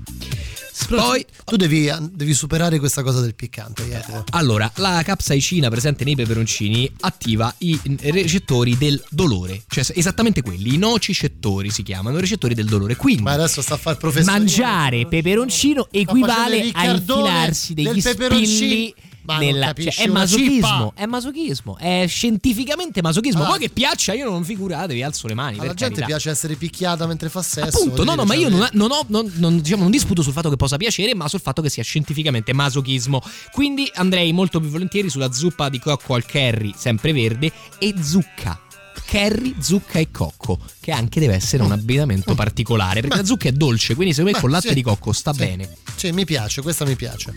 Poi 0.89 1.25
tu 1.45 1.57
devi, 1.57 1.91
devi 2.13 2.35
superare 2.35 2.79
questa 2.79 3.03
cosa 3.03 3.21
del 3.21 3.35
piccante, 3.35 3.85
Jacopo. 3.85 4.25
allora, 4.31 4.71
la 4.77 5.03
capsaicina 5.05 5.69
presente 5.69 6.05
nei 6.05 6.17
peperoncini 6.17 6.91
attiva 7.01 7.53
i 7.59 7.79
recettori 8.03 8.77
del 8.77 9.03
dolore, 9.11 9.63
cioè 9.69 9.85
esattamente 9.95 10.43
quelli, 10.43 10.75
i 10.75 10.79
nocicettori 10.79 11.71
si 11.71 11.83
chiamano, 11.83 12.19
i 12.19 12.21
recettori 12.21 12.55
del 12.55 12.67
dolore. 12.67 12.97
Quindi 12.97 13.23
Ma 13.23 13.33
adesso 13.33 13.63
sta 13.63 13.75
a 13.75 13.79
fare 13.79 13.95
il 13.97 14.01
professore. 14.01 14.39
mangiare 14.39 15.07
peperoncino 15.07 15.89
equivale 15.91 16.71
a 16.73 16.91
infilarsi 16.91 17.75
degli 17.75 18.01
spilli 18.01 18.95
Ma 19.33 19.39
non 19.39 19.47
nella, 19.47 19.73
cioè, 19.77 19.95
è 19.95 20.07
masochismo, 20.07 20.93
è 20.95 21.07
masochismo, 21.07 21.77
è 21.79 22.05
scientificamente 22.09 23.03
masochismo. 23.03 23.41
Allora- 23.41 23.57
Poi 23.57 23.67
che 23.67 23.73
piaccia, 23.73 24.13
io 24.13 24.29
non 24.31 24.45
figuratevi, 24.45 25.03
alzo 25.03 25.27
le 25.27 25.35
mani. 25.35 25.59
Alla 25.59 25.75
gente 25.75 26.01
carità. 26.01 26.07
piace 26.07 26.31
essere 26.31 26.55
picchiata 26.57 27.07
mentre 27.07 27.29
fa 27.29 27.43
sesso. 27.43 27.79
Appunto, 27.79 28.05
no, 28.05 28.15
no, 28.15 28.25
ma 28.25 28.35
io 28.35 28.49
non, 28.49 28.69
non 28.73 28.91
ho, 28.91 29.05
non, 29.09 29.31
non- 29.37 29.61
diciamo, 29.61 29.83
non 29.83 29.91
disputo 29.91 30.23
sul 30.23 30.33
fatto 30.33 30.51
che 30.51 30.57
possa 30.57 30.77
piacere, 30.77 31.15
ma 31.15 31.29
sul 31.29 31.41
fatto 31.41 31.63
che 31.63 31.71
sia 31.71 31.83
scientificamente 31.83 32.53
masochismo. 32.53 33.23
Quindi 33.53 33.91
andrei 33.95 34.33
molto 34.33 34.61
più 34.61 34.69
volentieri 34.69 35.09
sulla 35.11 35.33
zuppa 35.33 35.69
di 35.69 35.79
cocco 35.79 36.15
al 36.15 36.27
curry, 36.27 36.73
sempre 36.77 37.13
verde, 37.13 37.53
e 37.79 37.95
zucca. 38.03 38.61
Curry, 39.07 39.57
zucca 39.61 39.99
e 39.99 40.11
cocco, 40.13 40.59
che 40.79 40.93
anche 40.93 41.19
deve 41.19 41.35
essere 41.35 41.65
un 41.65 41.73
abbinamento 41.73 42.35
particolare, 42.37 43.01
perché 43.01 43.17
la 43.17 43.25
zucca 43.25 43.49
è 43.49 43.53
dolce, 43.53 43.95
quindi 43.95 44.15
secondo 44.15 44.37
me 44.37 44.41
con 44.43 44.51
latte 44.53 44.69
sì, 44.69 44.75
di 44.75 44.83
cocco 44.83 45.13
sta 45.13 45.33
sì. 45.33 45.39
bene. 45.39 45.69
Sì, 45.97 46.13
mi 46.13 46.25
piace, 46.25 46.63
questa 46.63 46.85
mi 46.85 46.95
piace. 46.95 47.33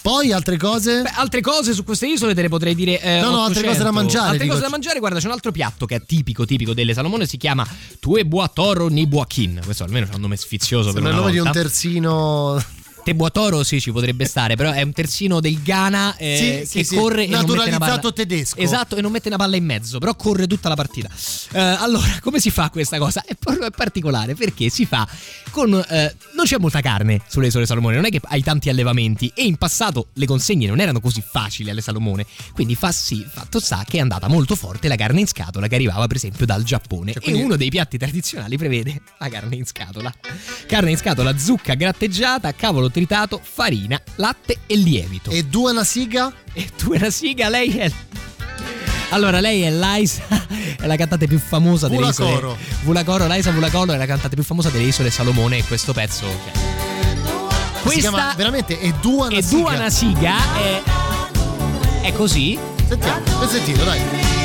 Poi 0.00 0.32
altre 0.32 0.56
cose? 0.56 1.02
Beh, 1.02 1.10
altre 1.16 1.40
cose 1.40 1.72
su 1.74 1.84
queste 1.84 2.06
isole 2.06 2.34
te 2.34 2.42
le 2.42 2.48
potrei 2.48 2.74
dire. 2.74 3.00
eh, 3.00 3.20
No, 3.20 3.30
no, 3.30 3.42
altre 3.44 3.60
800. 3.60 3.68
cose 3.70 3.82
da 3.82 3.90
mangiare, 3.90 4.24
Altre 4.26 4.38
dico. 4.42 4.50
cose 4.52 4.62
da 4.64 4.70
mangiare, 4.70 4.98
guarda, 5.00 5.18
c'è 5.18 5.26
un 5.26 5.32
altro 5.32 5.50
piatto 5.52 5.86
che 5.86 5.96
è 5.96 6.02
tipico, 6.04 6.44
tipico 6.46 6.72
delle 6.72 6.94
Salomone, 6.94 7.26
si 7.26 7.36
chiama 7.36 7.66
Tue 8.00 8.24
Boatoro 8.24 8.88
ni 8.88 9.06
Boakin. 9.06 9.60
Questo 9.64 9.84
almeno 9.84 10.06
c'è 10.06 10.14
un 10.14 10.20
nome 10.20 10.36
sfizioso 10.36 10.92
per 10.92 11.02
Sembra 11.02 11.10
una 11.10 11.18
il 11.18 11.20
nome 11.24 11.32
di 11.32 11.38
un 11.38 11.44
volta. 11.44 11.60
terzino. 11.60 12.64
Te 13.08 13.14
Boatoro 13.14 13.62
sì 13.62 13.80
ci 13.80 13.90
potrebbe 13.90 14.26
stare, 14.26 14.54
però 14.54 14.70
è 14.70 14.82
un 14.82 14.92
terzino 14.92 15.40
del 15.40 15.62
Ghana 15.62 16.14
eh, 16.18 16.66
Sì, 16.66 16.78
che 16.78 16.84
sì, 16.84 16.90
sì, 16.90 16.94
corre 16.94 17.24
e 17.24 17.28
mette 17.28 17.50
una 17.50 17.64
naturalizzato 17.64 18.12
tedesco. 18.12 18.58
Esatto, 18.58 18.96
e 18.96 19.00
non 19.00 19.10
mette 19.10 19.28
una 19.28 19.38
palla 19.38 19.56
in 19.56 19.64
mezzo, 19.64 19.98
però 19.98 20.14
corre 20.14 20.46
tutta 20.46 20.68
la 20.68 20.74
partita. 20.74 21.08
Eh, 21.52 21.58
allora, 21.58 22.06
come 22.20 22.38
si 22.38 22.50
fa 22.50 22.68
questa 22.68 22.98
cosa? 22.98 23.24
È, 23.24 23.34
par- 23.34 23.60
è 23.60 23.70
particolare 23.70 24.34
perché 24.34 24.68
si 24.68 24.84
fa 24.84 25.08
con 25.50 25.72
eh, 25.72 26.14
non 26.34 26.44
c'è 26.44 26.58
molta 26.58 26.82
carne 26.82 27.22
sulle 27.28 27.46
isole 27.46 27.64
Salomone, 27.64 27.94
non 27.96 28.04
è 28.04 28.10
che 28.10 28.20
hai 28.24 28.42
tanti 28.42 28.68
allevamenti 28.68 29.32
e 29.34 29.44
in 29.44 29.56
passato 29.56 30.08
le 30.12 30.26
consegne 30.26 30.66
non 30.66 30.78
erano 30.78 31.00
così 31.00 31.24
facili 31.26 31.70
alle 31.70 31.80
Salomone, 31.80 32.26
quindi 32.52 32.74
fa 32.74 32.92
sì, 32.92 33.26
fatto 33.26 33.58
sta 33.58 33.86
che 33.88 33.96
è 33.96 34.00
andata 34.00 34.28
molto 34.28 34.54
forte 34.54 34.86
la 34.86 34.96
carne 34.96 35.20
in 35.20 35.26
scatola 35.26 35.66
che 35.66 35.76
arrivava 35.76 36.06
per 36.06 36.16
esempio 36.16 36.44
dal 36.44 36.62
Giappone 36.62 37.12
Cioè, 37.14 37.22
quindi- 37.22 37.40
e 37.40 37.44
uno 37.44 37.56
dei 37.56 37.70
piatti 37.70 37.96
tradizionali 37.96 38.58
prevede 38.58 39.00
la 39.18 39.30
carne 39.30 39.56
in 39.56 39.64
scatola. 39.64 40.12
Carne 40.66 40.90
in 40.90 40.98
scatola, 40.98 41.38
zucca 41.38 41.72
gratteggiata, 41.72 42.52
cavolo 42.52 42.90
tritato, 42.98 43.40
farina, 43.42 44.00
latte 44.16 44.58
e 44.66 44.76
lievito. 44.76 45.30
E 45.30 45.44
due 45.44 45.70
una 45.70 45.84
siga? 45.84 46.32
E 46.52 46.62
è 46.76 46.96
una 46.96 47.10
siga, 47.10 47.48
lei 47.48 47.76
è. 47.76 47.90
Allora, 49.10 49.40
lei 49.40 49.62
è 49.62 49.70
Liza, 49.70 50.22
è 50.78 50.86
la 50.86 50.96
cantante 50.96 51.26
più 51.26 51.38
famosa 51.38 51.88
delle 51.88 52.08
isole. 52.08 52.28
Vulacoro. 52.30 52.58
Vulacoro, 52.82 53.26
Liza 53.26 53.50
Vulacoro 53.52 53.92
è 53.92 53.96
la 53.96 54.06
cantante 54.06 54.34
più 54.34 54.44
famosa 54.44 54.68
delle 54.68 54.84
isole 54.84 55.10
Salomone 55.10 55.58
e 55.58 55.64
questo 55.64 55.92
pezzo. 55.92 56.26
cioè, 56.26 56.52
Si 56.52 57.82
Questa 57.82 58.00
chiama 58.00 58.34
veramente 58.36 58.78
due 59.00 59.28
è 59.30 59.40
siga. 59.40 59.60
due 59.62 59.74
una 59.76 59.90
siga 59.90 60.36
è. 60.56 60.82
È 62.02 62.12
così? 62.12 62.58
Sentiamo, 62.86 63.38
per 63.38 63.48
sentire, 63.48 63.84
dai. 63.84 64.37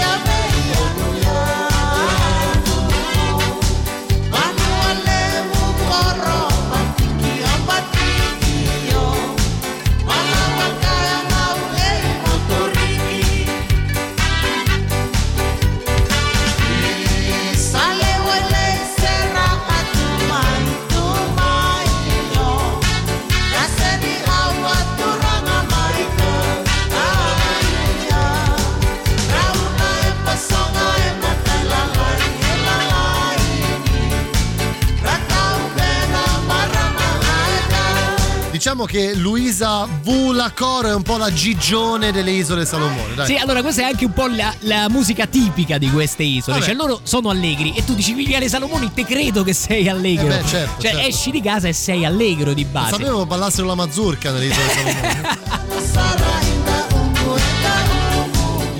Diciamo 38.64 38.85
che 38.85 39.14
Luisa 39.14 39.85
Vulacoro 40.03 40.88
è 40.88 40.95
un 40.95 41.02
po' 41.02 41.18
la 41.18 41.34
gigione 41.34 42.14
delle 42.14 42.31
isole 42.31 42.65
Salomone. 42.65 43.14
Dai. 43.14 43.26
Sì, 43.26 43.35
allora 43.35 43.61
questa 43.61 43.81
è 43.81 43.84
anche 43.84 44.06
un 44.06 44.14
po' 44.14 44.27
la, 44.27 44.56
la 44.60 44.88
musica 44.88 45.27
tipica 45.27 45.77
di 45.77 45.91
queste 45.91 46.23
isole. 46.23 46.60
Vabbè. 46.60 46.72
Cioè, 46.72 46.73
loro 46.73 47.02
sono 47.03 47.27
allegri 47.27 47.73
e 47.76 47.84
tu 47.84 47.94
dici 47.94 48.14
vivi 48.14 48.34
alle 48.35 48.48
Salomoni, 48.48 48.94
te 48.94 49.03
credo 49.03 49.44
che 49.44 49.52
sei 49.52 49.90
allegro. 49.90 50.27
Eh 50.27 50.38
beh, 50.40 50.48
certo, 50.48 50.81
cioè, 50.81 50.91
certo. 50.91 51.07
esci 51.10 51.31
di 51.31 51.41
casa 51.41 51.68
e 51.68 51.73
sei 51.73 52.06
allegro 52.06 52.53
di 52.53 52.64
Non 52.64 52.72
base. 52.72 52.91
sapevo 52.91 53.26
ballassero 53.26 53.68
la 53.68 53.76
mazurka 53.76 54.31
nelle 54.31 54.45
isole 54.45 54.68
Salomone. 54.69 55.22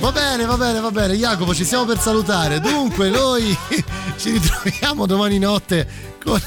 Va 0.00 0.12
bene, 0.12 0.44
va 0.46 0.56
bene, 0.56 0.80
va 0.80 0.90
bene. 0.90 1.14
Jacopo, 1.14 1.54
ci 1.54 1.64
stiamo 1.64 1.84
per 1.84 2.00
salutare. 2.00 2.58
Dunque, 2.58 3.10
noi 3.10 3.54
ci 4.16 4.30
ritroviamo 4.30 5.04
domani 5.04 5.38
notte 5.38 5.86
con 6.22 6.40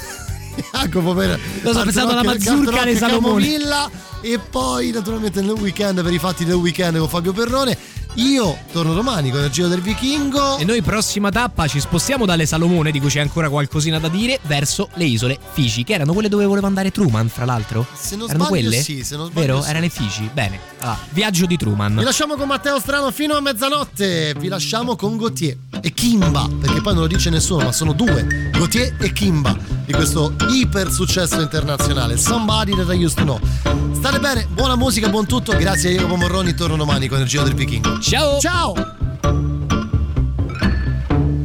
Jacopo 0.72 1.14
per 1.14 1.40
Lo 1.62 1.74
so, 1.74 1.84
pensavo 1.84 2.12
alla 2.12 2.22
Rock 2.22 2.84
dei 2.84 2.96
Salomoni. 2.96 3.46
Camomilla 3.46 3.90
e 4.22 4.40
poi 4.40 4.92
naturalmente 4.92 5.42
nel 5.42 5.52
weekend 5.52 6.02
per 6.04 6.14
i 6.14 6.20
fatti 6.20 6.46
del 6.46 6.56
weekend 6.56 6.98
con 6.98 7.08
Fabio 7.08 7.34
Perrone. 7.34 7.78
Io 8.18 8.58
torno 8.72 8.96
domani 8.96 9.30
con 9.30 9.44
il 9.44 9.52
Giro 9.52 9.68
del 9.68 9.80
Vichingo. 9.80 10.58
E 10.58 10.66
noi 10.66 10.82
prossima 10.82 11.30
tappa 11.30 11.68
ci 11.68 11.80
spostiamo 11.80 12.26
dalle 12.26 12.48
Salomone, 12.48 12.90
di 12.90 13.00
cui 13.00 13.10
c'è 13.10 13.20
ancora 13.20 13.48
qualcosina 13.48 14.00
da 14.00 14.08
dire, 14.08 14.40
verso 14.48 14.90
le 14.96 15.04
isole 15.04 15.38
Fiji, 15.52 15.84
che 15.84 15.94
erano 15.94 16.14
quelle 16.14 16.28
dove 16.28 16.46
voleva 16.46 16.66
andare 16.66 16.90
Truman, 16.90 17.30
fra 17.30 17.46
l'altro. 17.46 17.86
Se 17.94 18.16
non 18.16 18.28
erano 18.28 18.46
sbaglio, 18.46 18.70
quelle? 18.70 18.82
sì, 18.82 19.04
se 19.04 19.16
non 19.18 19.28
sbaglio, 19.28 19.46
Vero? 19.46 19.62
sì. 19.62 19.70
Erano 19.70 19.84
le 19.86 19.90
Fiji. 19.92 20.30
Bene. 20.34 20.60
Allora, 20.80 20.98
viaggio 21.12 21.46
di 21.46 21.58
Truman. 21.58 21.96
Vi 21.96 22.04
lasciamo 22.04 22.36
con 22.36 22.48
Matteo 22.48 22.80
Strano 22.80 23.12
fino 23.12 23.36
a 23.36 23.40
mezzanotte. 23.40 24.34
Vi 24.40 24.48
lasciamo 24.48 24.96
con 24.96 25.16
Gautier 25.18 25.56
e 25.80 25.94
Kimba, 25.94 26.50
perché 26.60 26.82
poi 26.82 26.94
non 26.94 27.04
lo 27.04 27.08
dice 27.08 27.30
nessuno, 27.30 27.66
ma 27.66 27.72
sono 27.72 27.94
due, 27.94 28.50
Gautier 28.52 28.96
e 29.00 29.14
Kimba, 29.14 29.56
di 29.86 29.94
questo 29.94 30.34
iper 30.50 30.90
successo 30.92 31.40
internazionale. 31.40 32.18
Somebody 32.18 32.74
that 32.74 32.92
I 32.92 33.04
used 33.06 33.18
to 33.18 33.24
know. 33.24 33.40
State 33.94 34.07
State 34.08 34.22
bene, 34.22 34.48
buona 34.52 34.78
musica, 34.78 35.10
buon 35.10 35.26
tutto. 35.26 35.52
Grazie 35.58 35.90
a 35.90 35.94
Jacopo 35.96 36.16
Morroni, 36.16 36.54
torno 36.54 36.78
domani 36.78 37.10
con 37.10 37.20
il 37.20 37.28
giro 37.28 37.44
del 37.44 37.56
Pichingo. 37.56 38.00
Ciao! 38.00 38.40
Ciao! 38.40 38.74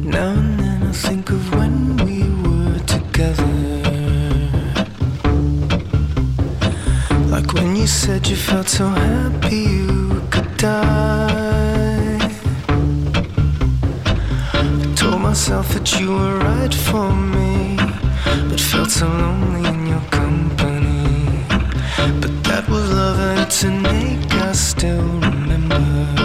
Now 0.05 0.29
and 0.29 0.57
then 0.57 0.87
I 0.89 0.93
think 0.93 1.29
of 1.29 1.55
when 1.55 1.97
we 2.05 2.23
were 2.41 2.79
together. 2.85 3.43
Like 7.29 7.51
when 7.51 7.75
you 7.75 7.85
said 7.85 8.25
you 8.27 8.37
felt 8.37 8.69
so 8.69 8.87
happy 8.87 9.67
you 9.67 10.21
could 10.29 10.47
die. 10.55 12.17
I 14.53 14.93
told 14.95 15.19
myself 15.19 15.67
that 15.73 15.99
you 15.99 16.13
were 16.13 16.37
right 16.37 16.73
for 16.73 17.11
me, 17.11 17.75
but 18.47 18.61
felt 18.61 18.89
so 18.89 19.05
lonely 19.05 19.67
in 19.67 19.85
your 19.85 20.01
company. 20.11 20.72
But 22.65 22.69
that 22.69 22.71
was 22.71 22.89
love, 22.91 23.19
and 23.19 23.51
tonight 23.51 24.33
I 24.33 24.51
still 24.53 25.01
remember. 25.01 26.22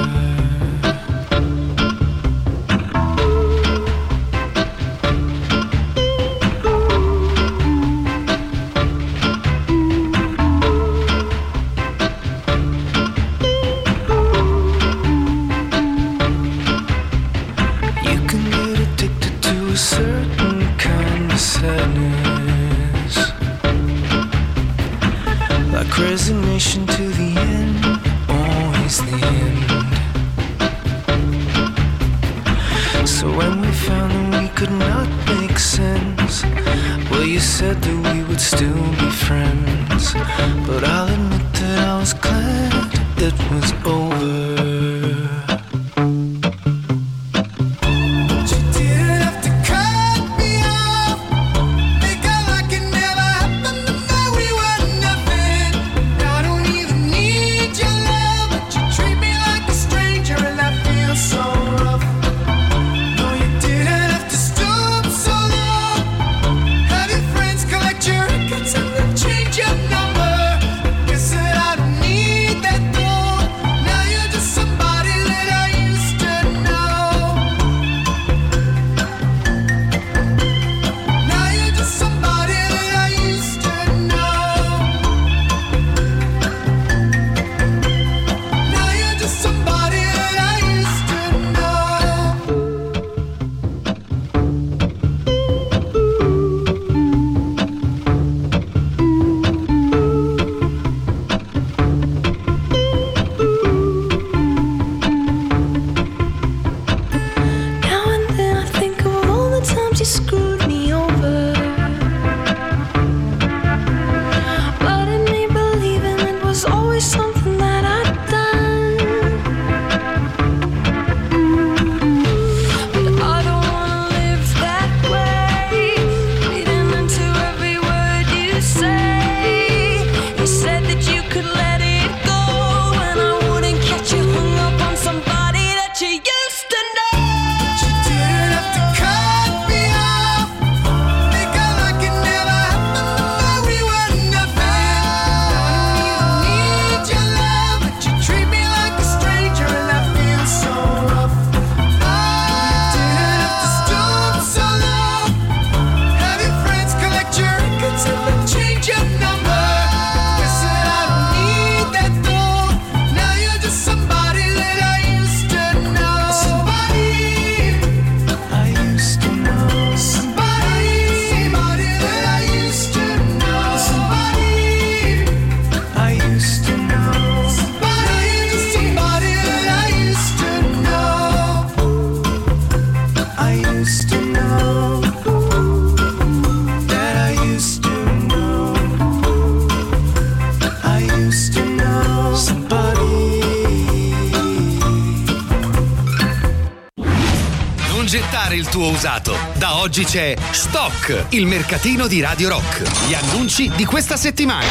Oggi 199.99 200.05
c'è 200.05 200.37
Stock, 200.53 201.27
il 201.31 201.47
mercatino 201.47 202.07
di 202.07 202.21
Radio 202.21 202.51
Rock. 202.51 203.09
Gli 203.09 203.15
annunci 203.15 203.69
di 203.75 203.85
questa 203.85 204.17
settimana. 204.17 204.67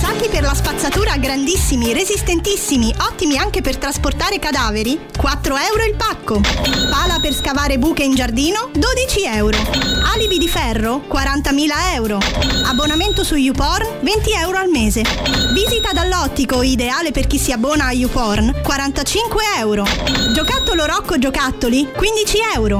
Sacchi 0.00 0.28
per 0.28 0.42
la 0.42 0.54
spazzatura 0.54 1.16
grandissimi, 1.16 1.92
resistentissimi, 1.92 2.94
ottimi 3.10 3.38
anche 3.38 3.60
per 3.60 3.76
trasportare 3.76 4.38
cadaveri? 4.38 5.00
4 5.16 5.56
euro 5.56 5.84
il 5.84 5.96
pacco. 5.96 6.40
Pala 6.90 7.18
per 7.20 7.34
scavare 7.34 7.78
buche 7.78 8.04
in 8.04 8.14
giardino? 8.14 8.70
12 8.72 9.24
euro. 9.24 9.58
Alibi 10.14 10.38
di 10.38 10.48
ferro? 10.48 11.02
40.000 11.10 11.94
euro. 11.94 12.18
Abbonamento 12.66 13.24
su 13.24 13.34
YouPorn? 13.34 13.98
20 14.00 14.30
euro 14.30 14.58
al 14.58 14.68
mese. 14.68 15.02
Visita 15.52 15.92
dall'ottico 15.92 16.62
ideale 16.62 17.10
per 17.10 17.26
chi 17.26 17.38
si 17.38 17.50
abbona 17.50 17.86
a 17.86 17.92
YouPorn? 17.92 18.60
45 18.62 19.42
euro. 19.58 19.84
Giocattolo 20.32 20.86
Rocco 20.86 21.18
Giocattoli? 21.18 21.90
15 21.92 22.38
euro. 22.54 22.78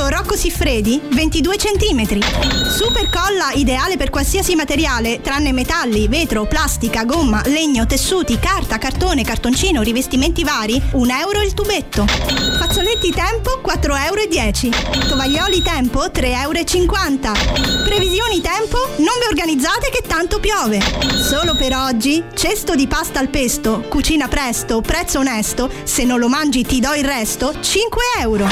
Giocattolo 0.00 0.08
Rocco 0.08 0.34
Siffredi? 0.34 0.98
22 1.10 1.56
cm. 1.56 2.20
Super 2.70 3.10
colla 3.10 3.50
ideale 3.54 3.98
per 3.98 4.08
qualsiasi 4.08 4.54
materiale, 4.54 5.20
tranne 5.20 5.52
metalli, 5.52 6.08
vetro, 6.08 6.46
plastica, 6.46 7.04
gomma, 7.04 7.42
legno, 7.44 7.84
tessuti, 7.84 8.38
carta, 8.38 8.78
cartone, 8.78 9.24
cartoncino, 9.24 9.82
rivestimenti 9.82 10.42
vari? 10.42 10.80
1 10.92 11.12
euro 11.18 11.42
il 11.42 11.52
tubetto. 11.52 12.39
Fazzoletti 12.80 13.10
Tempo? 13.10 13.60
4,10 13.62 14.72
euro. 14.72 15.06
Tovaglioli 15.06 15.60
Tempo? 15.60 16.06
3,50 16.06 16.30
euro. 16.32 17.84
Previsioni 17.84 18.40
Tempo? 18.40 18.78
Non 18.96 19.12
vi 19.20 19.26
organizzate 19.28 19.90
che 19.90 20.00
tanto 20.06 20.40
piove. 20.40 20.80
Solo 21.22 21.54
per 21.56 21.74
oggi, 21.74 22.24
cesto 22.34 22.74
di 22.74 22.86
pasta 22.86 23.18
al 23.18 23.28
pesto, 23.28 23.80
cucina 23.86 24.28
presto, 24.28 24.80
prezzo 24.80 25.18
onesto, 25.18 25.68
se 25.82 26.04
non 26.04 26.18
lo 26.18 26.30
mangi 26.30 26.64
ti 26.64 26.80
do 26.80 26.94
il 26.94 27.04
resto, 27.04 27.52
5 27.60 28.02
euro. 28.20 28.48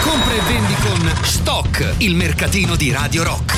Compra 0.00 0.32
e 0.32 0.40
vendi 0.46 0.74
con 0.74 1.12
Stock, 1.24 1.94
il 1.98 2.14
mercatino 2.14 2.76
di 2.76 2.92
Radio 2.92 3.24
Rock. 3.24 3.56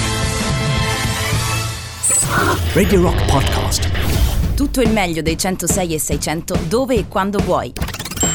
Radio 2.73 3.03
Rock 3.03 3.25
Podcast. 3.27 3.91
Tutto 4.55 4.81
il 4.81 4.89
meglio 4.89 5.21
dei 5.21 5.37
106 5.37 5.95
e 5.95 5.99
600 5.99 6.61
dove 6.67 6.95
e 6.95 7.09
quando 7.09 7.41
vuoi. 7.41 7.84